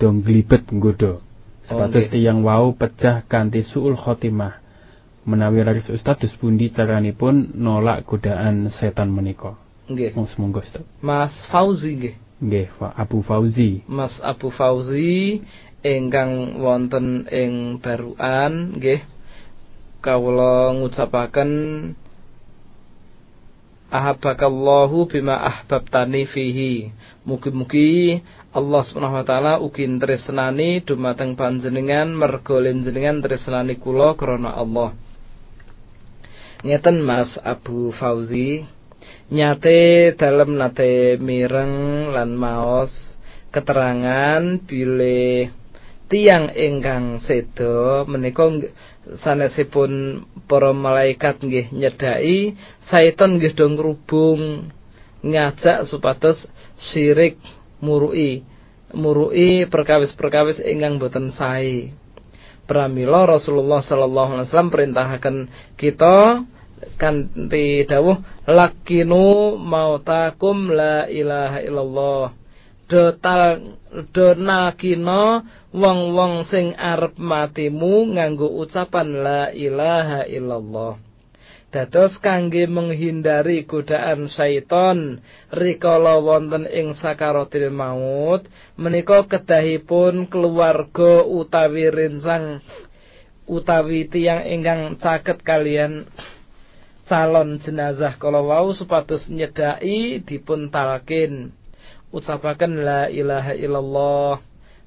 dong 0.00 0.16
glibet 0.24 0.64
nggodha. 0.64 1.20
Sepatus 1.68 2.08
nggih. 2.08 2.12
tiyang 2.16 2.40
wau 2.40 2.72
pecah 2.72 3.28
kanthi 3.28 3.60
suul 3.60 4.00
khotimah. 4.00 4.64
Menawi 5.28 5.60
laris 5.60 5.92
Ustaz 5.92 6.24
dus 6.24 6.32
pundi 6.40 6.72
caranipun 6.72 7.52
nolak 7.52 8.08
godaan 8.08 8.72
setan 8.72 9.12
menika. 9.12 9.60
Nggih 9.90 10.14
Monggo 10.14 10.34
monggo 10.38 10.60
Ustaz. 10.62 10.86
Mas 11.02 11.34
Fauzi 11.50 11.98
nggih 11.98 12.16
Nggih, 12.40 12.72
Pak 12.80 12.96
Abu 12.96 13.20
Fauzi. 13.20 13.84
Mas 13.84 14.16
Abu 14.24 14.48
Fauzi 14.48 15.44
ingkang 15.84 16.56
wonten 16.56 17.28
ing 17.28 17.76
Baruan 17.84 18.80
nggih 18.80 19.04
kawula 20.00 20.72
ngucapaken 20.72 21.52
ahabbakallahu 23.92 25.04
bima 25.12 25.36
ahbabtani 25.36 26.24
fihi. 26.24 26.96
Mugi-mugi 27.28 28.24
Allah 28.56 28.82
Subhanahu 28.88 29.20
wa 29.20 29.26
taala 29.28 29.52
ugi 29.60 29.84
tresnani 30.00 30.80
dumateng 30.80 31.36
panjenengan 31.36 32.08
merga 32.08 32.56
jenengan 32.64 33.20
tresnani 33.20 33.76
kula 33.76 34.16
krana 34.16 34.56
Allah. 34.56 34.96
Ngeten 36.64 37.04
Mas 37.04 37.36
Abu 37.44 37.92
Fauzi 37.92 38.64
nyate 39.30 40.12
dalam 40.16 40.58
nate 40.58 41.20
mireng 41.20 42.08
lan 42.10 42.34
maos. 42.34 43.14
Keterangan 43.50 44.62
bilih 44.62 45.50
tiang 46.06 46.54
ingkang 46.54 47.18
sedo 47.22 48.06
menika 48.06 48.46
sanesipun 49.22 50.22
para 50.46 50.70
malaikat 50.70 51.42
nggih 51.42 51.70
nyedai 51.74 52.54
setan 52.86 53.38
nggih 53.38 53.54
do 53.58 53.66
ngrubung 53.70 54.70
ngajak 55.26 55.86
supados 55.86 56.38
syirik 56.78 57.38
murui 57.82 58.46
murui 58.94 59.66
perkawis-perkawis 59.70 60.58
ingkang 60.62 60.98
boten 60.98 61.30
sae. 61.30 61.94
Pramila 62.66 63.26
Rasulullah 63.26 63.82
sallallahu 63.82 64.30
alaihi 64.38 64.46
wasallam 64.46 64.70
perintahaken 64.70 65.36
kita 65.74 66.46
kanthi 67.00 67.84
dawuh 67.88 68.20
lakinu 68.48 69.56
mautakum 69.60 70.72
la 70.72 71.08
ilaha 71.08 71.58
illallah. 71.60 72.24
Do 72.90 73.14
tal 73.22 73.76
do 74.10 74.34
nakina 74.34 75.46
wong-wong 75.70 76.42
sing 76.50 76.74
arep 76.74 77.14
matimu 77.14 78.18
nganggo 78.18 78.50
ucapan 78.50 79.08
la 79.22 79.42
ilaha 79.54 80.26
illallah. 80.26 80.98
Dados 81.70 82.18
kangge 82.18 82.66
menghindari 82.66 83.62
godaan 83.62 84.26
syaiton 84.26 85.22
rikala 85.54 86.18
wonten 86.18 86.66
ing 86.66 86.98
sakaratil 86.98 87.70
maut 87.70 88.42
menika 88.74 89.22
kedahipun 89.30 90.26
keluarga 90.26 91.22
utawi 91.22 91.86
rinsang 91.94 92.58
utawi 93.46 94.10
tiyang 94.10 94.50
ingkang 94.50 94.98
caket 94.98 95.46
kalian 95.46 96.10
calon 97.10 97.58
jenazah 97.58 98.14
kala 98.22 98.38
wau 98.38 98.70
supados 98.70 99.26
nyedai 99.26 100.22
dipun 100.22 100.70
talkin 100.70 101.50
ucapaken 102.14 102.86
la 102.86 103.10
ilaha 103.10 103.50
illallah 103.58 104.38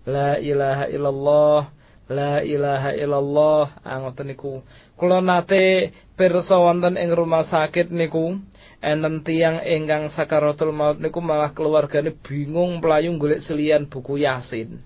la 0.08 0.40
ilaha 0.40 0.88
illallah 0.88 1.60
la 2.08 2.44
ilaha 2.44 2.92
illallah. 2.96 3.80
Angoten 3.84 4.32
niku. 4.32 4.64
Kula 4.96 5.20
nate 5.20 5.92
pirsa 6.16 6.60
wonten 6.60 7.00
ing 7.00 7.12
rumah 7.12 7.44
sakit 7.48 7.92
niku 7.92 8.40
enten 8.84 9.24
tiyang 9.24 9.64
ingkang 9.64 10.12
sakaratul 10.12 10.76
maut 10.76 11.00
niku 11.00 11.24
malah 11.24 11.56
keluargane 11.56 12.12
bingung 12.20 12.84
pelayu 12.84 13.16
golek 13.16 13.44
selian 13.44 13.88
buku 13.88 14.24
yasin. 14.24 14.84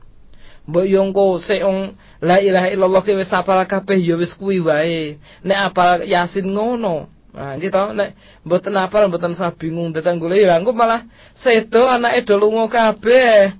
Mbok 0.68 0.86
yo 0.86 1.00
engko 1.00 1.40
sik 1.40 1.64
la 2.22 2.38
ilaha 2.44 2.68
illallah 2.70 3.02
ki 3.02 3.16
wis 3.16 3.32
apal 3.32 3.64
kabeh 3.66 3.98
ya 3.98 4.20
wae. 4.62 5.18
Nek 5.42 5.60
apal 5.72 6.06
yasin 6.06 6.54
ngono 6.54 7.17
Nah, 7.38 7.54
gitu 7.62 7.94
nek 7.94 8.18
mboten 8.42 8.74
apal 8.74 9.14
mboten 9.14 9.38
bingung 9.62 9.94
datang 9.94 10.18
golek 10.18 10.50
ya 10.50 10.58
engko 10.58 10.74
malah 10.74 11.06
sedo 11.38 11.86
anake 11.86 12.26
do 12.26 12.34
lunga 12.34 12.66
kabeh. 12.66 13.54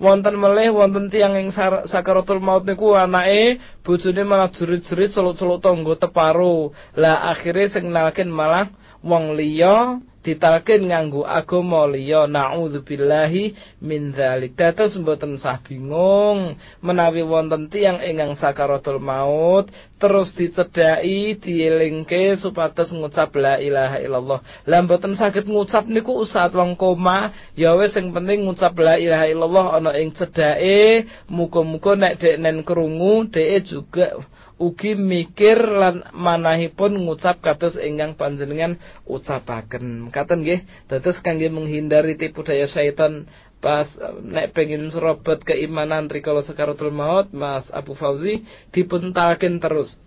Wonten 0.00 0.40
melih 0.40 0.72
wonten 0.72 1.12
tiyang 1.12 1.36
ing 1.36 1.52
sakaratul 1.86 2.40
maut 2.40 2.64
niku 2.64 2.96
anake 2.96 3.60
bojone 3.84 4.24
malah 4.24 4.48
jerit-jerit 4.48 5.12
celuk-celuk 5.12 5.60
tangga 5.60 5.94
teparo. 6.00 6.72
Lah 6.96 7.28
akhire 7.28 7.68
sing 7.68 7.92
nalken 7.92 8.32
malah 8.32 8.72
wong 9.04 9.36
liya 9.36 10.00
ditalkin 10.22 10.88
nganggo 10.88 11.26
agama 11.26 11.84
liya 11.90 12.30
naudzubillahi 12.30 13.54
min 13.82 14.14
dzalik. 14.14 14.54
Dados 14.54 14.94
mboten 14.94 15.36
sah 15.42 15.58
bingung 15.60 16.56
menawi 16.78 17.26
wonten 17.26 17.66
tiyang 17.66 17.98
ingkang 18.00 18.38
sakaratul 18.38 19.02
maut 19.02 19.68
terus 19.98 20.34
dicedhaki 20.34 21.38
dielingke 21.38 22.34
supados 22.38 22.90
ngucap 22.90 23.34
la 23.38 23.58
ilaha 23.58 23.98
illallah. 24.02 24.40
Lah 24.66 24.80
mboten 24.82 25.14
saged 25.14 25.46
ngucap 25.46 25.86
niku 25.86 26.22
saat 26.26 26.54
wong 26.54 26.74
koma 26.74 27.30
ya 27.58 27.74
wis 27.78 27.94
sing 27.94 28.10
penting 28.10 28.46
ngucap 28.46 28.74
la 28.78 28.98
ilaha 28.98 29.26
illallah 29.30 29.66
ana 29.78 29.90
ing 29.98 30.10
cedhake 30.14 31.06
muga-muga 31.30 31.98
nek 31.98 32.18
deknen 32.18 32.66
krungu 32.66 33.30
dhek 33.30 33.66
juga 33.66 34.22
ugi 34.62 34.94
mikir 34.94 35.58
lan 35.58 36.06
manahipun 36.14 36.94
ngucap 37.02 37.42
kados 37.42 37.74
ingkang 37.74 38.14
panjenengan 38.14 38.78
ucapaken. 39.02 40.14
Katen 40.14 40.46
nggih, 40.46 40.62
dados 40.86 41.18
kangge 41.18 41.50
menghindari 41.50 42.14
tipu 42.14 42.46
daya 42.46 42.70
syaitan 42.70 43.26
pas 43.58 43.86
nek 44.22 44.54
pengin 44.54 44.90
serobot 44.90 45.42
keimanan 45.42 46.10
rikala 46.10 46.42
sekaratul 46.42 46.90
maut 46.90 47.30
Mas 47.30 47.66
Abu 47.74 47.98
Fauzi 47.98 48.46
dipuntalken 48.70 49.58
terus. 49.58 49.98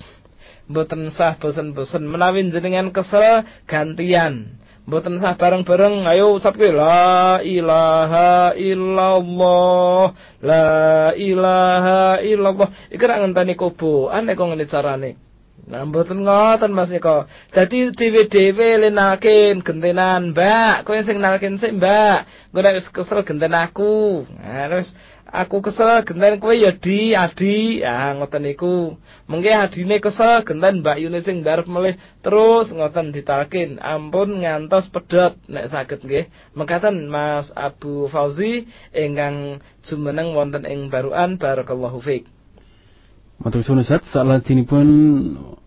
Mboten 0.71 1.13
sah 1.13 1.37
bosen-bosen 1.37 2.07
menawi 2.07 2.47
jenengan 2.49 2.89
kesel 2.89 3.45
gantian. 3.69 4.64
Mboten 4.85 5.17
sah 5.17 5.33
bareng-bareng 5.33 6.05
ayo 6.05 6.37
ucapke 6.37 6.69
la 6.69 7.41
ilaha 7.41 8.53
illallah 8.53 10.13
la 10.45 10.69
ilaha 11.17 12.21
illallah 12.21 12.69
iki 12.93 13.01
ra 13.01 13.17
ngenteni 13.17 13.57
kubuan 13.57 14.29
nek 14.29 14.37
kok 14.37 14.45
ngene 14.45 14.65
carane 14.69 15.11
Nah, 15.65 15.81
mboten 15.81 16.21
ngoten 16.21 16.69
Mas 16.77 16.93
Eko. 16.93 17.25
Dadi 17.49 17.89
dhewe-dhewe 17.89 18.85
lenaken 18.85 19.65
gentenan, 19.65 20.29
Mbak. 20.29 20.85
Kowe 20.85 21.01
sing 21.01 21.17
nalken 21.17 21.57
sik, 21.57 21.73
Mbak. 21.73 22.53
Engko 22.53 22.59
nek 22.61 22.75
wis 22.77 22.87
kesel 22.93 23.25
genten 23.25 23.49
aku. 23.57 24.29
Nah, 24.29 24.69
terus 24.69 24.93
aku 25.25 25.65
kesel 25.65 26.05
genten 26.05 26.37
kowe 26.37 26.53
ya 26.53 26.71
di 26.77 27.17
adi 27.17 27.81
ah 27.81 28.13
ngoten 28.13 28.45
niku 28.45 28.93
mengke 29.25 29.49
adine 29.49 29.97
kesel 29.97 30.45
genten 30.45 30.85
Mbak 30.85 31.01
Yuni 31.01 31.19
sing 31.25 31.41
ngarep 31.41 31.65
melih 31.65 31.97
terus 32.21 32.69
ngoten 32.69 33.09
ditalkin 33.09 33.81
ampun 33.81 34.45
ngantos 34.45 34.87
pedot 34.93 35.33
nek 35.49 35.73
saged 35.73 36.05
nggih 36.05 36.29
mekaten 36.53 37.09
Mas 37.09 37.49
Abu 37.57 38.05
Fauzi 38.13 38.69
ingkang 38.93 39.65
jumeneng 39.81 40.37
wonten 40.37 40.63
ing 40.69 40.93
baruan 40.93 41.41
barakallahu 41.41 41.99
fiik 42.01 42.29
Matur 43.35 43.67
suwun 43.67 43.83
Ustaz, 43.83 43.99
salajengipun 44.15 44.87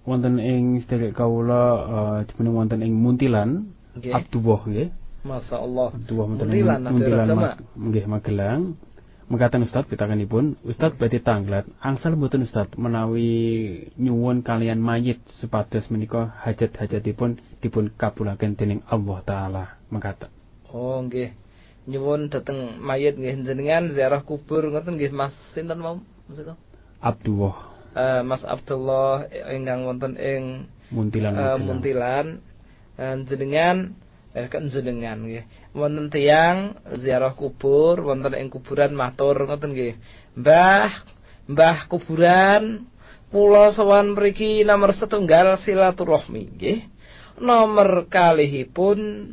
wonten 0.09 0.41
ing 0.41 0.81
sedherek 0.81 1.13
kawula 1.13 1.63
uh, 1.85 2.19
jumeneng 2.25 2.57
wonten 2.57 2.81
ing 2.81 2.97
Muntilan, 2.97 3.69
nggih. 3.93 4.17
Abdullah 4.17 4.61
nggih. 4.65 4.89
Masyaallah. 5.29 5.89
Abdullah 5.93 6.27
Muntilan, 6.33 6.81
Muntilan 6.89 7.29
nggih 7.77 8.05
Magelang. 8.09 8.81
Mengatakan 9.29 9.69
Ustaz 9.69 9.85
pitakanipun, 9.85 10.57
Ustaz 10.65 10.97
berarti 10.97 11.21
tanglet. 11.21 11.69
Angsal 11.85 12.17
mboten 12.17 12.49
Ustaz 12.49 12.73
menawi 12.81 13.93
nyuwun 14.01 14.41
kalian 14.41 14.81
mayit 14.81 15.21
supados 15.37 15.85
menika 15.93 16.33
hajat-hajatipun 16.49 17.37
dipun 17.61 17.93
kabulaken 17.93 18.57
dening 18.57 18.81
Allah 18.89 19.19
taala. 19.29 19.65
Mengkata. 19.93 20.33
Oh 20.73 21.05
nggih. 21.05 21.37
Nyuwun 21.85 22.33
dhateng 22.33 22.81
mayit 22.81 23.21
nggih 23.21 23.45
jenengan 23.45 23.93
ziarah 23.93 24.25
kubur 24.25 24.65
ngoten 24.73 24.97
nggih 24.97 25.13
Mas 25.13 25.37
sinten 25.53 25.77
mau 25.77 26.01
Mas 26.25 26.41
Eko? 26.41 26.57
Abdullah 27.05 27.69
Eh, 27.99 28.21
Mas 28.25 28.45
Abdullah 28.45 29.29
ingkang 29.53 29.85
wonten 29.85 30.17
ing 30.17 30.69
Muntilan 30.89 31.37
eh, 31.37 31.37
Magelang. 31.37 31.61
Muntilan 31.65 32.27
Eh, 32.99 33.15
jenengan 33.31 33.77
eh 33.93 34.08
kan 34.47 34.71
jenengan 34.71 35.27
nggih. 35.27 35.43
Wonten 35.75 36.07
tiyang 36.15 36.79
ziarah 37.03 37.35
kubur 37.35 37.99
wonten 37.99 38.39
ing 38.39 38.47
kuburan 38.55 38.95
matur 38.95 39.35
ngoten 39.35 39.75
nggih. 39.75 39.99
Mbah, 40.39 40.91
Mbah 41.51 41.91
kuburan 41.91 42.87
kula 43.35 43.75
sowan 43.75 44.15
mriki 44.15 44.63
nomor 44.63 44.95
setunggal 44.95 45.59
silaturahmi 45.67 46.55
nggih. 46.55 46.79
Nomor 47.43 48.07
kalihipun 48.07 49.33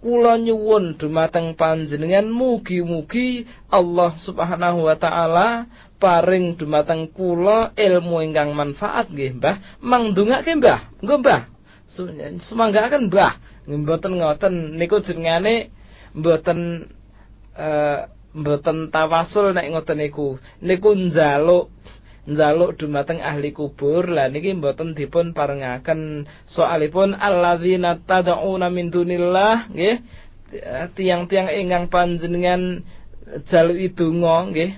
kula 0.00 0.40
nyuwun 0.40 0.96
dumateng 0.96 1.54
panjenengan 1.54 2.26
mugi-mugi 2.32 3.44
Allah 3.68 4.16
Subhanahu 4.24 4.88
wa 4.88 4.96
taala 4.96 5.68
paring 6.00 6.56
dumateng 6.56 7.12
kula 7.12 7.76
ilmu 7.76 8.24
ingkang 8.24 8.56
manfaat 8.56 9.12
nggih 9.12 9.36
Mbah. 9.36 9.56
Mangdongake 9.84 10.56
Mbah. 10.56 11.04
Nggo 11.04 11.14
Mbah. 11.20 11.40
Semanggaken 12.40 13.12
Mbah. 13.12 13.49
Mboten 13.70 14.18
ngoten. 14.18 14.74
Niku 14.74 14.98
jenengane 15.06 15.70
mboten 16.10 16.90
eh 17.54 18.10
mboten 18.34 18.90
tawasul 18.90 19.54
nek 19.54 19.70
ngoten 19.70 20.02
niku. 20.02 20.42
Niku 20.58 20.98
njaluk 20.98 21.70
njaluk 22.26 22.74
dumateng 22.74 23.22
ahli 23.22 23.54
kubur. 23.54 24.10
Lah 24.10 24.26
niki 24.26 24.58
mboten 24.58 24.98
dipun 24.98 25.30
parengaken. 25.30 26.26
Soalipun 26.50 27.14
alladzina 27.14 28.02
tad'una 28.02 28.66
min 28.68 28.90
dunillah 28.90 29.70
nggih 29.70 29.96
tiang-tiang 30.98 31.46
ingkang 31.46 31.86
panjenengan 31.86 32.82
jaluki 33.46 33.94
donga 33.94 34.50
nggih 34.50 34.70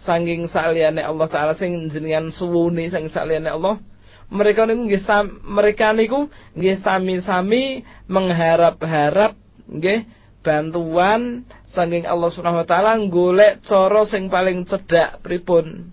saking 0.00 0.48
saliyane 0.48 1.04
Allah 1.04 1.28
taala 1.28 1.52
sing 1.60 1.92
jenengan 1.92 2.32
suwuni 2.32 2.88
saking 2.88 3.12
saliyane 3.12 3.52
Allah 3.52 3.76
mereka 4.30 4.64
niku 4.64 4.86
nggih 4.86 5.02
mereka 5.42 5.86
niku 5.90 6.30
nggih 6.54 6.80
sami-sami 6.80 7.82
mengharap-harap 8.06 9.34
nggih 9.66 10.06
bantuan 10.40 11.44
saking 11.74 12.08
Allah 12.08 12.30
Subhanahu 12.32 12.64
wa 12.64 12.68
taala 12.68 12.96
golek 13.10 13.60
cara 13.66 14.02
sing 14.08 14.32
paling 14.32 14.64
cedhak 14.64 15.20
pripun 15.20 15.92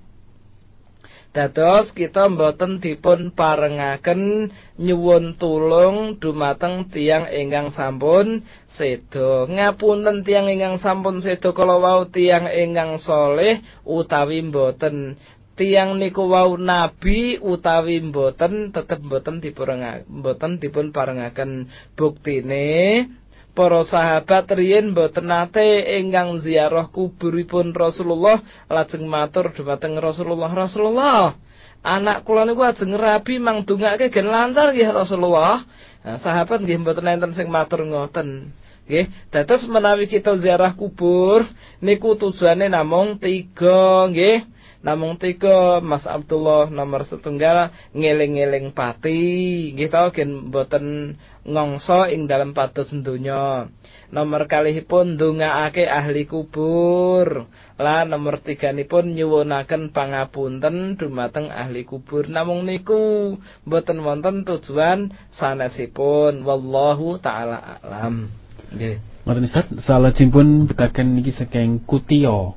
Dados 1.37 1.93
kita 1.93 2.33
mboten 2.33 2.81
dipun 2.81 3.29
parengaken 3.29 4.49
nyuwun 4.81 5.37
tulung 5.37 6.17
dumateng 6.17 6.89
tiang 6.89 7.29
ingkang 7.29 7.69
sampun 7.77 8.41
sedo. 8.73 9.45
Ngapunten 9.45 10.25
tiang 10.25 10.49
ingkang 10.49 10.81
sampun 10.81 11.21
sedo 11.21 11.53
kala 11.53 11.77
wau 11.77 12.09
tiang 12.09 12.49
ingkang 12.49 12.97
soleh 12.97 13.61
utawi 13.85 14.49
mboten. 14.49 15.21
Tiang 15.57 15.97
niku 15.97 16.29
wau 16.29 16.53
nabi 16.53 17.41
utawi 17.41 17.97
mboten 17.97 18.69
tetep 18.69 19.01
mboten 19.01 19.41
diparengaken 19.41 20.05
mboten 20.05 20.61
dipun 20.61 20.93
parengaken 20.93 21.73
buktine. 21.97 23.09
Para 23.57 23.81
sahabat 23.81 24.53
riyin 24.53 24.93
mboten 24.93 25.33
nate 25.33 25.97
ingkang 25.97 26.45
ziarah 26.45 26.93
kuburipun 26.93 27.73
Rasulullah 27.73 28.37
lajeng 28.69 29.09
matur 29.09 29.49
dumateng 29.49 29.97
Rasulullah 29.97 30.53
Rasulullah. 30.53 31.33
Anak 31.81 32.21
kula 32.21 32.45
niku 32.45 32.61
ajeng 32.61 32.93
rabi 32.93 33.41
mangdongake 33.41 34.13
gen 34.13 34.29
lancar 34.29 34.77
nggih 34.77 34.93
Rasulullah. 34.93 35.65
Nah, 36.05 36.21
sahabat 36.21 36.61
nggih 36.61 36.85
mboten 36.85 37.09
enten 37.09 37.33
sing 37.33 37.49
matur 37.49 37.81
ngoten. 37.81 38.53
Nggih 38.85 39.09
dados 39.33 39.65
menawi 39.65 40.05
kita 40.05 40.37
ziarah 40.37 40.77
kubur 40.77 41.49
niku 41.81 42.13
tujuane 42.13 42.69
namung 42.69 43.17
tiga 43.17 44.05
nggih 44.13 44.53
namung 44.87 45.19
tiga 45.19 45.83
Mas 45.83 46.07
Abdullah 46.07 46.71
nomor 46.71 47.03
setunggal 47.03 47.75
ngeling-eling 47.91 48.71
pati. 48.71 49.75
Nggih 49.75 49.91
tau 49.91 50.15
gen 50.15 50.47
mboten 50.47 51.19
ngongso 51.43 52.07
ing 52.07 52.31
dalam 52.31 52.55
patus 52.55 52.95
donya. 52.95 53.67
Nomor 54.07 54.47
kalihipun 54.47 55.19
ndongaake 55.19 55.83
ahli 55.83 56.23
kubur. 56.23 57.51
Lah 57.75 58.07
nomor 58.07 58.39
tiganipun 58.39 59.11
nyuwunaken 59.11 59.91
pangapunten 59.91 60.95
dumateng 60.95 61.51
ahli 61.51 61.83
kubur. 61.83 62.31
Namung 62.31 62.63
niku 62.63 63.35
mboten 63.67 63.99
wonten 63.99 64.47
tujuan 64.47 65.11
sanesipun. 65.35 66.47
Wallahu 66.47 67.19
taala 67.19 67.83
alam. 67.83 68.31
Nggih. 68.71 69.03
Ngoten 69.27 69.43
Ustaz, 69.43 69.67
salajengipun 69.83 70.71
pitaken 70.71 71.19
niki 71.19 71.35
saking 71.35 71.83
Kutio. 71.83 72.55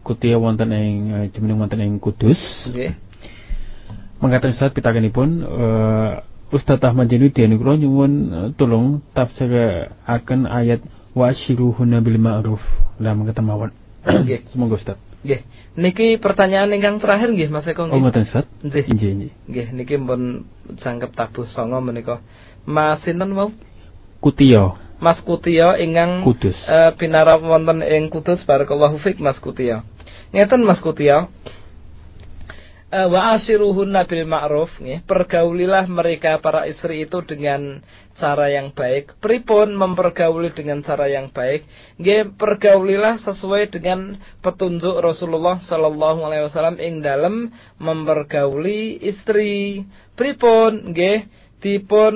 Kutio 0.00 0.40
wonten 0.40 0.72
ing 0.72 1.28
jumeneng 1.32 1.60
wonten 1.60 1.80
ing 1.80 2.00
Kudus. 2.00 2.40
nggih 2.72 2.96
Mangkaten 4.20 4.52
Ustaz 4.52 4.72
pitakenipun 4.76 5.28
eh 5.44 6.12
Ustaz 6.50 6.82
Ahmad 6.82 7.06
Jainuddin 7.06 7.54
kula 7.56 7.78
nyuwun 7.78 8.12
eh, 8.34 8.48
tolong 8.58 9.00
tafsiraken 9.14 10.50
ayat 10.50 10.82
wa 11.14 11.30
ashiruhunna 11.30 12.02
bil 12.02 12.18
ma'ruf. 12.18 12.60
Lah 12.98 13.14
mangkaten 13.14 13.46
mawon. 13.46 13.70
Nggih. 14.02 14.44
Semoga 14.52 14.76
Ustaz. 14.76 14.98
Nggih. 15.22 15.40
Niki 15.78 16.18
pertanyaan 16.18 16.74
ingkang 16.74 16.98
terakhir 16.98 17.30
nggih 17.30 17.48
Mas 17.54 17.64
Eko 17.70 17.86
Oh 17.86 17.94
nggih. 17.94 18.02
ngoten 18.02 18.24
Ustaz. 18.26 18.44
Nggih. 18.66 18.84
Inggih. 18.90 19.30
Nggih 19.46 19.66
niki 19.78 19.94
pun 20.02 20.50
jangkep 20.74 21.10
tabuh 21.14 21.46
songo 21.46 21.78
menika. 21.78 22.18
Mas 22.66 23.00
sinten 23.06 23.30
mau? 23.30 23.54
Kutio 24.20 24.76
Mas 25.00 25.18
Kutio 25.24 25.74
ingkang 25.80 26.22
Kudus. 26.22 26.56
eh, 26.68 26.92
pinarap 26.94 27.40
wonten 27.40 27.80
ing 27.80 28.12
Kudus 28.12 28.44
barakallahu 28.44 29.00
fik 29.00 29.16
Mas 29.18 29.40
Kutio. 29.40 29.80
Ngeten 30.30 30.62
Mas 30.62 30.78
Kutio. 30.78 31.32
Eh, 32.90 33.06
wa 33.06 33.38
ashiruhunna 33.38 34.02
bil 34.04 34.26
ma'ruf 34.26 34.82
nggih. 34.82 35.06
Pergaulilah 35.06 35.86
mereka 35.86 36.42
para 36.42 36.66
istri 36.66 37.06
itu 37.06 37.22
dengan 37.22 37.86
cara 38.18 38.50
yang 38.50 38.74
baik. 38.74 39.14
Pripun 39.22 39.78
mempergauli 39.78 40.50
dengan 40.50 40.82
cara 40.82 41.06
yang 41.06 41.30
baik? 41.30 41.64
Nggih, 42.02 42.34
pergaulilah 42.34 43.22
sesuai 43.22 43.70
dengan 43.70 44.18
petunjuk 44.42 44.98
Rasulullah 45.00 45.62
sallallahu 45.62 46.18
alaihi 46.26 46.50
wasallam 46.50 46.82
ing 46.82 46.98
dalam 46.98 47.54
mempergauli 47.78 48.98
istri. 49.06 49.86
Pripun 50.18 50.90
nggih? 50.90 51.30
Dipun 51.62 52.14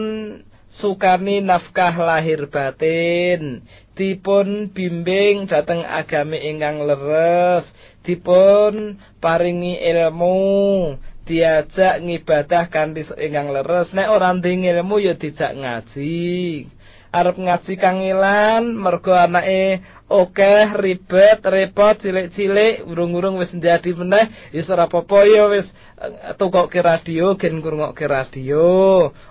sukani 0.74 1.38
nafkah 1.38 1.94
lahir 1.94 2.50
batin. 2.50 3.62
Dipun 3.94 4.74
bimbing 4.74 5.46
dhateng 5.46 5.86
agami 5.86 6.42
ingkang 6.50 6.82
leres. 6.82 7.64
Dipun 8.02 8.98
paringi 9.22 9.78
ilmu. 9.78 10.98
Diajak 11.24 12.04
ngibadah 12.04 12.68
kanthi 12.68 13.06
ingkang 13.16 13.54
leres. 13.54 13.94
Nek 13.94 14.10
ora 14.10 14.34
nding 14.34 14.66
ilmu 14.66 14.98
ya 15.00 15.14
dijak 15.14 15.56
ngaji 15.56 16.68
arep 17.14 17.38
ngaji 17.38 17.74
kangilan 17.78 18.74
mergo 18.74 19.14
anake 19.14 19.86
akeh 20.10 20.66
ribet 20.74 21.38
repot 21.46 21.94
cilik-cilik 22.02 22.82
urung-urung 22.82 23.38
wis 23.38 23.54
jadi 23.54 23.90
meneh 23.94 24.26
wis 24.50 24.66
ora 24.66 24.90
apa-apa 24.90 25.18
ya 25.30 25.46
wis 25.46 25.70
eh, 26.02 26.34
tukokke 26.34 26.82
radio 26.82 27.38
gen 27.38 27.62
ngrungokke 27.62 28.04
radio 28.10 28.66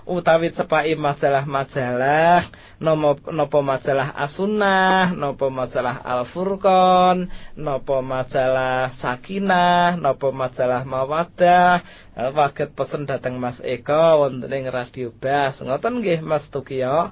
utawi 0.07 0.55
cepaki 0.55 0.95
majalah-majalah 0.95 2.47
nopo 2.79 3.31
nopo 3.31 3.59
majalah 3.63 4.15
As-Sunnah 4.15 5.11
nopo 5.15 5.47
majalah 5.51 6.03
Al-Furqan 6.03 7.31
nopo 7.59 7.99
majalah 8.03 8.95
Sakinah 8.99 9.99
nopo 9.99 10.31
majalah 10.35 10.83
Mawadah 10.83 11.83
Eh, 12.13 12.29
waget 12.29 12.77
pesen 12.77 13.09
dateng 13.09 13.41
Mas 13.41 13.57
Eko 13.65 14.21
wonten 14.21 14.53
ing 14.53 14.69
Radio 14.69 15.09
Bas. 15.09 15.57
Ngoten 15.57 15.97
nggih 15.97 16.21
Mas 16.21 16.45
Tukiyo 16.53 17.09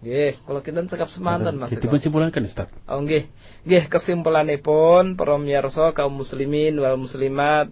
Nggih, 0.00 0.40
kula 0.48 0.64
kinten 0.64 0.88
cekap 0.88 1.12
semanten 1.12 1.60
Mas 1.60 1.76
Eko. 1.76 1.84
Dipun 1.84 2.00
simpulaken 2.00 2.48
Ustaz. 2.48 2.72
Oh 2.88 3.04
nggih. 3.04 3.28
Nggih 3.68 3.84
kesimpulanipun 3.92 5.20
para 5.20 5.36
miyarsa 5.36 5.92
kaum 5.92 6.24
muslimin 6.24 6.80
wal 6.80 6.96
muslimat 6.96 7.68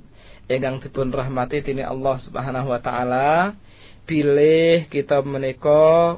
ingkang 0.49 0.81
dipun 0.81 1.13
rahmati 1.13 1.61
dening 1.61 1.85
Allah 1.85 2.17
Subhanahu 2.21 2.73
wa 2.73 2.81
taala, 2.81 3.57
pilih 4.09 4.89
kita 4.89 5.21
menika 5.21 6.17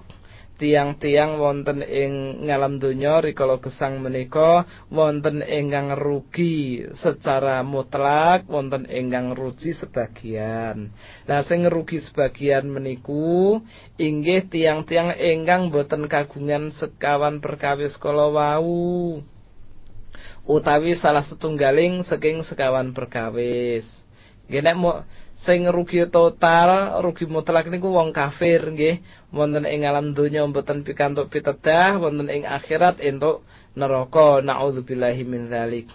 tiang-tiang 0.61 1.41
wonten 1.41 1.81
ing 1.81 2.45
ngalam 2.45 2.77
donya 2.77 3.25
rikala 3.25 3.57
gesang 3.65 4.05
menika 4.05 4.69
wonten 4.93 5.41
ingkang 5.41 5.97
rugi 5.97 6.85
secara 7.01 7.65
mutlak 7.65 8.45
wonten 8.45 8.85
ingkang 8.85 9.33
rugi 9.33 9.73
sebagian. 9.73 10.93
Lah 11.25 11.41
sing 11.49 11.65
rugi 11.65 12.05
sebagian 12.05 12.69
meniku 12.69 13.65
inggih 13.97 14.53
tiang-tiang 14.53 15.17
ingkang 15.17 15.73
boten 15.73 16.05
kagungan 16.05 16.77
sekawan 16.77 17.41
perkawis 17.41 17.97
kala 17.97 18.29
wau 18.29 19.25
utawi 20.45 21.01
salah 21.01 21.25
setunggaling 21.25 22.05
saking 22.05 22.45
sekawan 22.45 22.93
perkawis. 22.93 23.89
Nggih 24.51 24.61
nek 24.67 24.77
sing 25.45 25.69
rugi 25.69 26.05
total, 26.13 27.01
rugi 27.01 27.25
mutlak 27.25 27.69
niku 27.73 27.89
wong 27.93 28.13
kafir 28.13 28.61
nggih. 28.61 29.01
Wonten 29.31 29.65
ing 29.65 29.87
alam 29.87 30.13
donya 30.13 30.45
mboten 30.45 30.83
pikantuk 30.83 31.31
pitedah, 31.31 31.97
wonten 32.03 32.29
ing 32.29 32.45
akhirat 32.45 33.01
entuk 33.01 33.47
neraka. 33.79 34.45
Nauzubillahi 34.45 35.23
min 35.25 35.49
dzalik. 35.49 35.89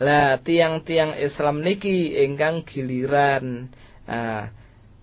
Lah 0.00 0.40
tiang-tiang 0.40 1.14
Islam 1.20 1.60
niki 1.60 2.16
ingkang 2.24 2.64
giliran. 2.64 3.68
Ah, 4.08 4.48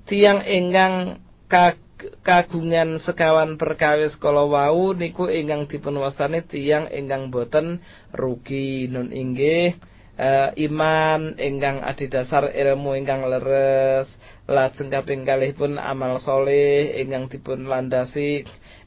tiang 0.10 0.42
ingkang 0.44 1.22
kag 1.48 1.78
kagungan 2.22 3.02
sekawan 3.02 3.58
perkawis 3.58 4.14
kala 4.22 4.46
wau 4.46 4.94
niku 4.94 5.26
ingkang 5.34 5.66
dipun 5.66 5.98
wasani 5.98 6.46
tiyang 6.46 6.86
ingkang 6.94 7.34
boten 7.34 7.82
rugi 8.14 8.86
nun 8.86 9.10
inggih 9.10 9.74
eh, 10.18 10.50
iman 10.68 11.38
ingkang 11.38 11.86
adhedhasar 11.86 12.52
ilmu 12.52 12.98
ingkang 12.98 13.24
leres 13.30 14.10
lajeng 14.50 14.90
kaping 14.90 15.28
kalih 15.28 15.54
pun 15.54 15.78
amal 15.78 16.18
soleh 16.18 16.98
ingkang 17.00 17.30
dipun 17.30 17.70
landasi 17.70 18.44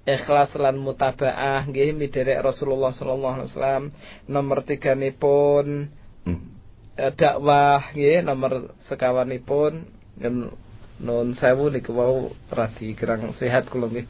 ikhlas 0.08 0.52
lan 0.56 0.80
mutabaah. 0.80 1.68
Nggih 1.68 1.92
miderek 1.92 2.40
Rasulullah 2.40 2.92
sallallahu 2.94 3.34
alaihi 3.40 3.50
wasallam. 3.52 3.84
Nomor 4.26 4.64
tiganipun 4.64 5.92
eh, 6.96 7.12
dakwah. 7.14 7.92
Nggih 7.92 8.24
nomor 8.24 8.74
sekawanipun. 8.88 9.72
Nun 11.00 11.32
sewu 11.40 11.72
niku 11.72 11.96
wau 11.96 12.32
radi 12.52 12.92
kirang 12.92 13.32
sehat 13.36 13.68
kula 13.68 13.88
nggih. 13.88 14.06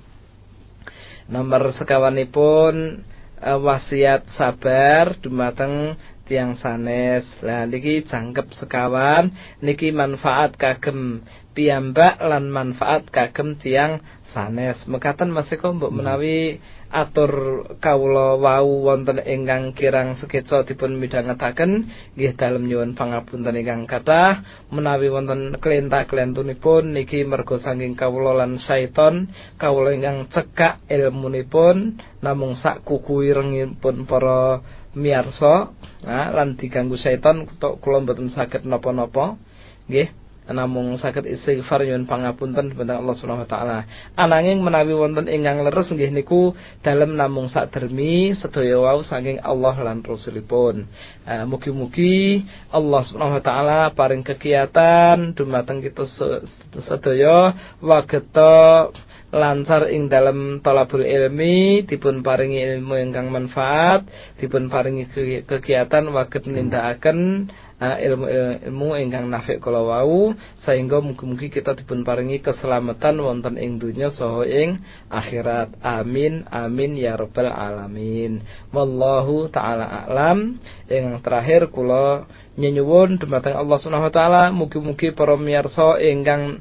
Nomor 1.31 1.71
sekawanipun 1.75 3.03
eh, 3.43 3.59
wasiat 3.59 4.27
sabar 4.35 5.19
dumateng 5.19 5.99
tiang 6.31 6.55
sanes. 6.55 7.27
Lah 7.43 7.67
niki 7.67 8.07
jangkep 8.07 8.55
sekawan. 8.55 9.35
Niki 9.59 9.91
manfaat 9.91 10.55
kagem 10.55 11.27
piyambak 11.51 12.23
lan 12.23 12.47
manfaat 12.55 13.11
kagem 13.11 13.59
tiang 13.59 13.99
sanes. 14.31 14.87
Mekaten 14.87 15.35
Mas 15.35 15.51
Eko 15.51 15.75
mbok 15.75 15.91
menawi 15.91 16.63
atur 16.91 17.31
kawula 17.79 18.35
wau 18.35 18.91
wonten 18.91 19.23
ingkang 19.23 19.75
kirang 19.75 20.15
sekeca 20.19 20.63
dipun 20.63 20.99
midhangetaken. 20.99 21.91
Nggih 22.15 22.39
dalem 22.39 22.71
nyuwun 22.71 22.95
pangapunten 22.95 23.59
ingkang 23.59 23.91
kathah. 23.91 24.47
Menawi 24.71 25.11
wonten 25.11 25.59
kelentak-kelentunipun 25.59 26.95
niki 26.95 27.27
mergo 27.27 27.59
saking 27.59 27.99
kawula 27.99 28.47
lan 28.47 28.63
syaiton 28.63 29.35
kawula 29.59 29.91
ingkang 29.95 30.31
cekak 30.31 30.83
ilmunipun. 30.87 31.99
Namung 32.21 32.53
sak 32.55 32.87
kuku 32.87 33.33
irengipun 33.33 34.05
para 34.05 34.61
miyarsa 34.95 35.71
nah, 36.03 36.29
lan 36.35 36.59
diganggu 36.59 36.99
syaiton 36.99 37.47
kula 37.59 38.03
mboten 38.03 38.29
saged 38.33 38.67
napa-napa 38.67 39.39
nggih 39.87 40.11
namung 40.51 40.99
saged 40.99 41.31
istighfar 41.31 41.87
nyuwun 41.87 42.11
pangapunten 42.11 42.75
dhateng 42.75 42.99
Allah 43.07 43.15
Subhanahu 43.15 43.47
wa 43.47 43.51
taala. 43.51 43.79
Ananging 44.19 44.59
menawi 44.67 44.99
wonten 44.99 45.31
ingkang 45.31 45.63
leres 45.63 45.95
nggih 45.95 46.11
niku 46.11 46.59
dalem 46.83 47.15
namung 47.15 47.47
sadermi 47.47 48.35
sedaya 48.35 48.83
wau 48.83 48.99
saking 49.07 49.39
Allah 49.47 49.79
lan 49.79 50.03
Rasulipun. 50.03 50.91
Eh, 51.23 51.47
Mugi-mugi 51.47 52.43
Allah 52.75 53.01
Subhanahu 53.07 53.39
wa 53.39 53.45
taala 53.47 53.81
paring 53.95 54.27
kegiatan 54.27 55.39
dumateng 55.39 55.87
kita 55.87 56.03
se- 56.11 56.43
sedaya 56.83 57.55
wageta 57.79 58.91
lancar 59.31 59.87
ing 59.91 60.11
dalam 60.11 60.59
talabul 60.59 61.07
ilmi 61.07 61.87
dipun 61.87 62.23
paringi 62.27 62.63
ilmu 62.67 62.99
ingkang 62.99 63.31
manfaat 63.31 64.07
dipun 64.43 64.67
paringi 64.67 65.07
ke- 65.07 65.47
kegiatan 65.47 66.11
waget 66.11 66.51
nindakaken 66.51 67.47
uh, 67.81 67.97
ilmu 67.97 68.27
ilmu 68.69 68.89
ingkang 69.01 69.27
nafik 69.33 69.59
kala 69.59 69.81
wau 69.81 70.37
sehingga 70.63 71.01
mugi-mugi 71.01 71.49
kita 71.49 71.73
dipun 71.75 72.05
paringi 72.05 72.45
keselamatan 72.45 73.17
wonten 73.19 73.57
ing 73.57 73.81
dunya 73.81 74.13
saha 74.13 74.45
ing 74.45 74.85
akhirat. 75.09 75.81
Amin 75.81 76.45
amin 76.53 77.01
ya 77.01 77.17
rabbal 77.17 77.49
alamin. 77.49 78.45
Wallahu 78.71 79.49
taala 79.49 80.07
alam. 80.07 80.61
Yang 80.87 81.25
terakhir 81.25 81.73
kula 81.73 82.29
nyenyuwun 82.61 83.17
dumateng 83.17 83.57
Allah 83.57 83.77
Subhanahu 83.81 84.13
wa 84.13 84.15
taala. 84.15 84.43
Mugi-mugi 84.53 85.17
para 85.17 85.35
miyarsa 85.41 85.97
ingkang 86.05 86.61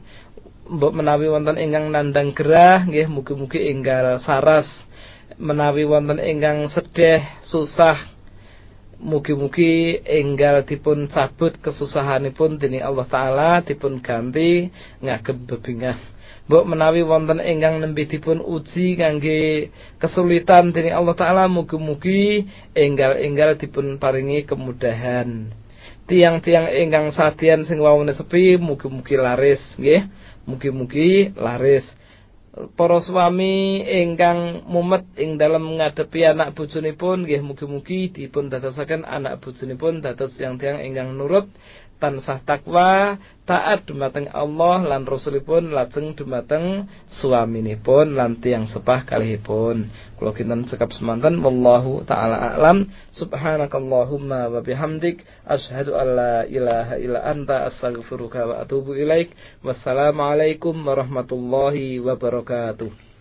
mbok 0.70 0.94
menawi 0.94 1.26
wonten 1.34 1.58
ingkang 1.58 1.90
nandang 1.90 2.30
gerah 2.38 2.86
nggih 2.86 3.10
mugi-mugi 3.10 3.74
enggal 3.74 4.22
saras. 4.22 4.70
Menawi 5.42 5.90
wonten 5.90 6.22
ingkang 6.22 6.70
sedih 6.70 7.26
susah 7.42 7.98
mugi-mugi 9.02 9.98
enggal 10.06 10.62
dipun 10.62 11.10
cabut 11.10 11.58
kesusahanipun 11.58 12.62
dening 12.62 12.86
Allah 12.86 13.08
taala 13.10 13.52
dipun 13.66 13.98
ganti 14.04 14.70
ngagem 15.02 15.50
bebingah. 15.50 15.98
Mbok 16.46 16.66
menawi 16.70 17.02
wonten 17.02 17.42
ingkang 17.42 17.82
nembe 17.82 18.06
dipun 18.06 18.38
uji 18.38 18.94
kangge 18.94 19.74
kesulitan 19.98 20.70
dening 20.70 20.94
Allah 20.94 21.18
taala 21.18 21.44
mugi-mugi 21.50 22.46
enggal-enggal 22.78 23.58
dipun 23.58 23.98
paringi 23.98 24.46
kemudahan. 24.46 25.50
Tiang-tiang 26.10 26.74
ingkang 26.74 27.14
sadian 27.14 27.66
sing 27.66 27.82
wawune 27.82 28.14
sepi 28.14 28.58
mugi-mugi 28.58 29.18
laris 29.18 29.62
nggih 29.78 30.29
mugi-mugi 30.50 31.38
laris. 31.38 31.86
Para 32.74 32.98
swami 33.00 33.86
ingkang 33.86 34.66
mumet 34.66 35.06
ing 35.16 35.38
dalam 35.38 35.78
ngadepi 35.78 36.26
anak 36.26 36.58
bojonipun 36.58 37.24
nggih 37.24 37.46
mugi-mugi 37.46 38.10
dipun 38.10 38.50
dadosaken 38.50 39.06
anak 39.06 39.40
bojonipun 39.40 40.02
dados 40.02 40.34
tiang-tiang 40.34 40.82
ingkang 40.82 41.14
nurut 41.14 41.46
tansah 42.00 42.40
takwa 42.48 43.20
taat 43.44 43.84
dumateng 43.84 44.32
Allah 44.32 44.82
lan 44.88 45.04
Rasulipun 45.04 45.76
lajeng 45.76 46.16
dumateng 46.16 46.88
suaminipun 47.12 48.16
lan 48.16 48.40
tiyang 48.40 48.72
sepah 48.72 49.04
kalihipun. 49.04 49.92
Kula 50.16 50.32
kinten 50.32 50.64
cekap 50.72 50.96
semanten 50.96 51.44
wallahu 51.44 52.08
taala 52.08 52.56
a'lam. 52.56 52.88
Subhanakallahumma 53.12 54.48
wa 54.48 54.64
bihamdik 54.64 55.28
asyhadu 55.44 56.00
an 56.00 56.08
la 56.16 56.36
ilaha 56.48 56.96
illa 56.96 57.20
anta 57.28 57.68
astaghfiruka 57.68 58.48
wa 58.48 58.56
atubu 58.64 58.96
ilaik. 58.96 59.36
Wassalamualaikum 59.60 60.80
warahmatullahi 60.80 62.00
wabarakatuh. 62.00 63.12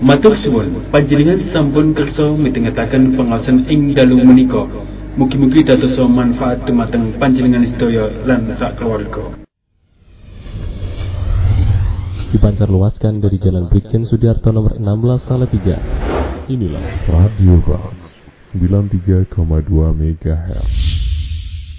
Matur 0.00 0.34
suwun, 0.40 0.90
panjenengan 0.90 1.38
sampun 1.54 1.92
kersa 1.92 2.34
mitengetaken 2.34 3.14
pengawasan 3.14 3.68
ing 3.68 3.94
dalu 3.94 4.24
menika. 4.26 4.66
Mugi-mugi 5.14 5.62
dados 5.62 5.94
manfaat 6.10 6.66
dumateng 6.66 7.14
panjenengan 7.22 7.62
sedaya 7.70 8.10
lan 8.26 8.50
sak 8.58 8.82
keluarga. 8.82 9.30
Dipancar 12.34 12.66
luaskan 12.66 13.22
dari 13.22 13.38
Jalan 13.38 13.70
Brigjen 13.70 14.02
Sudiarto 14.02 14.50
nomor 14.50 14.74
16 14.74 15.22
Salatiga. 15.22 15.78
Inilah 16.50 16.82
Radio 17.06 17.62
Bas 17.62 17.94
93,2 18.58 19.30
MHz. 19.94 20.74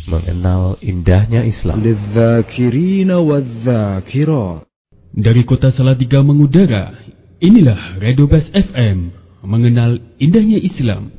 Mengenal 0.07 0.79
indahnya 0.79 1.43
Islam. 1.43 1.83
Dari 5.11 5.41
kota 5.43 5.75
Salatiga 5.75 6.23
mengudara, 6.23 6.95
inilah 7.43 7.99
Radio 7.99 8.31
Bas 8.31 8.47
FM 8.55 9.11
mengenal 9.43 9.99
indahnya 10.23 10.55
Islam. 10.55 11.11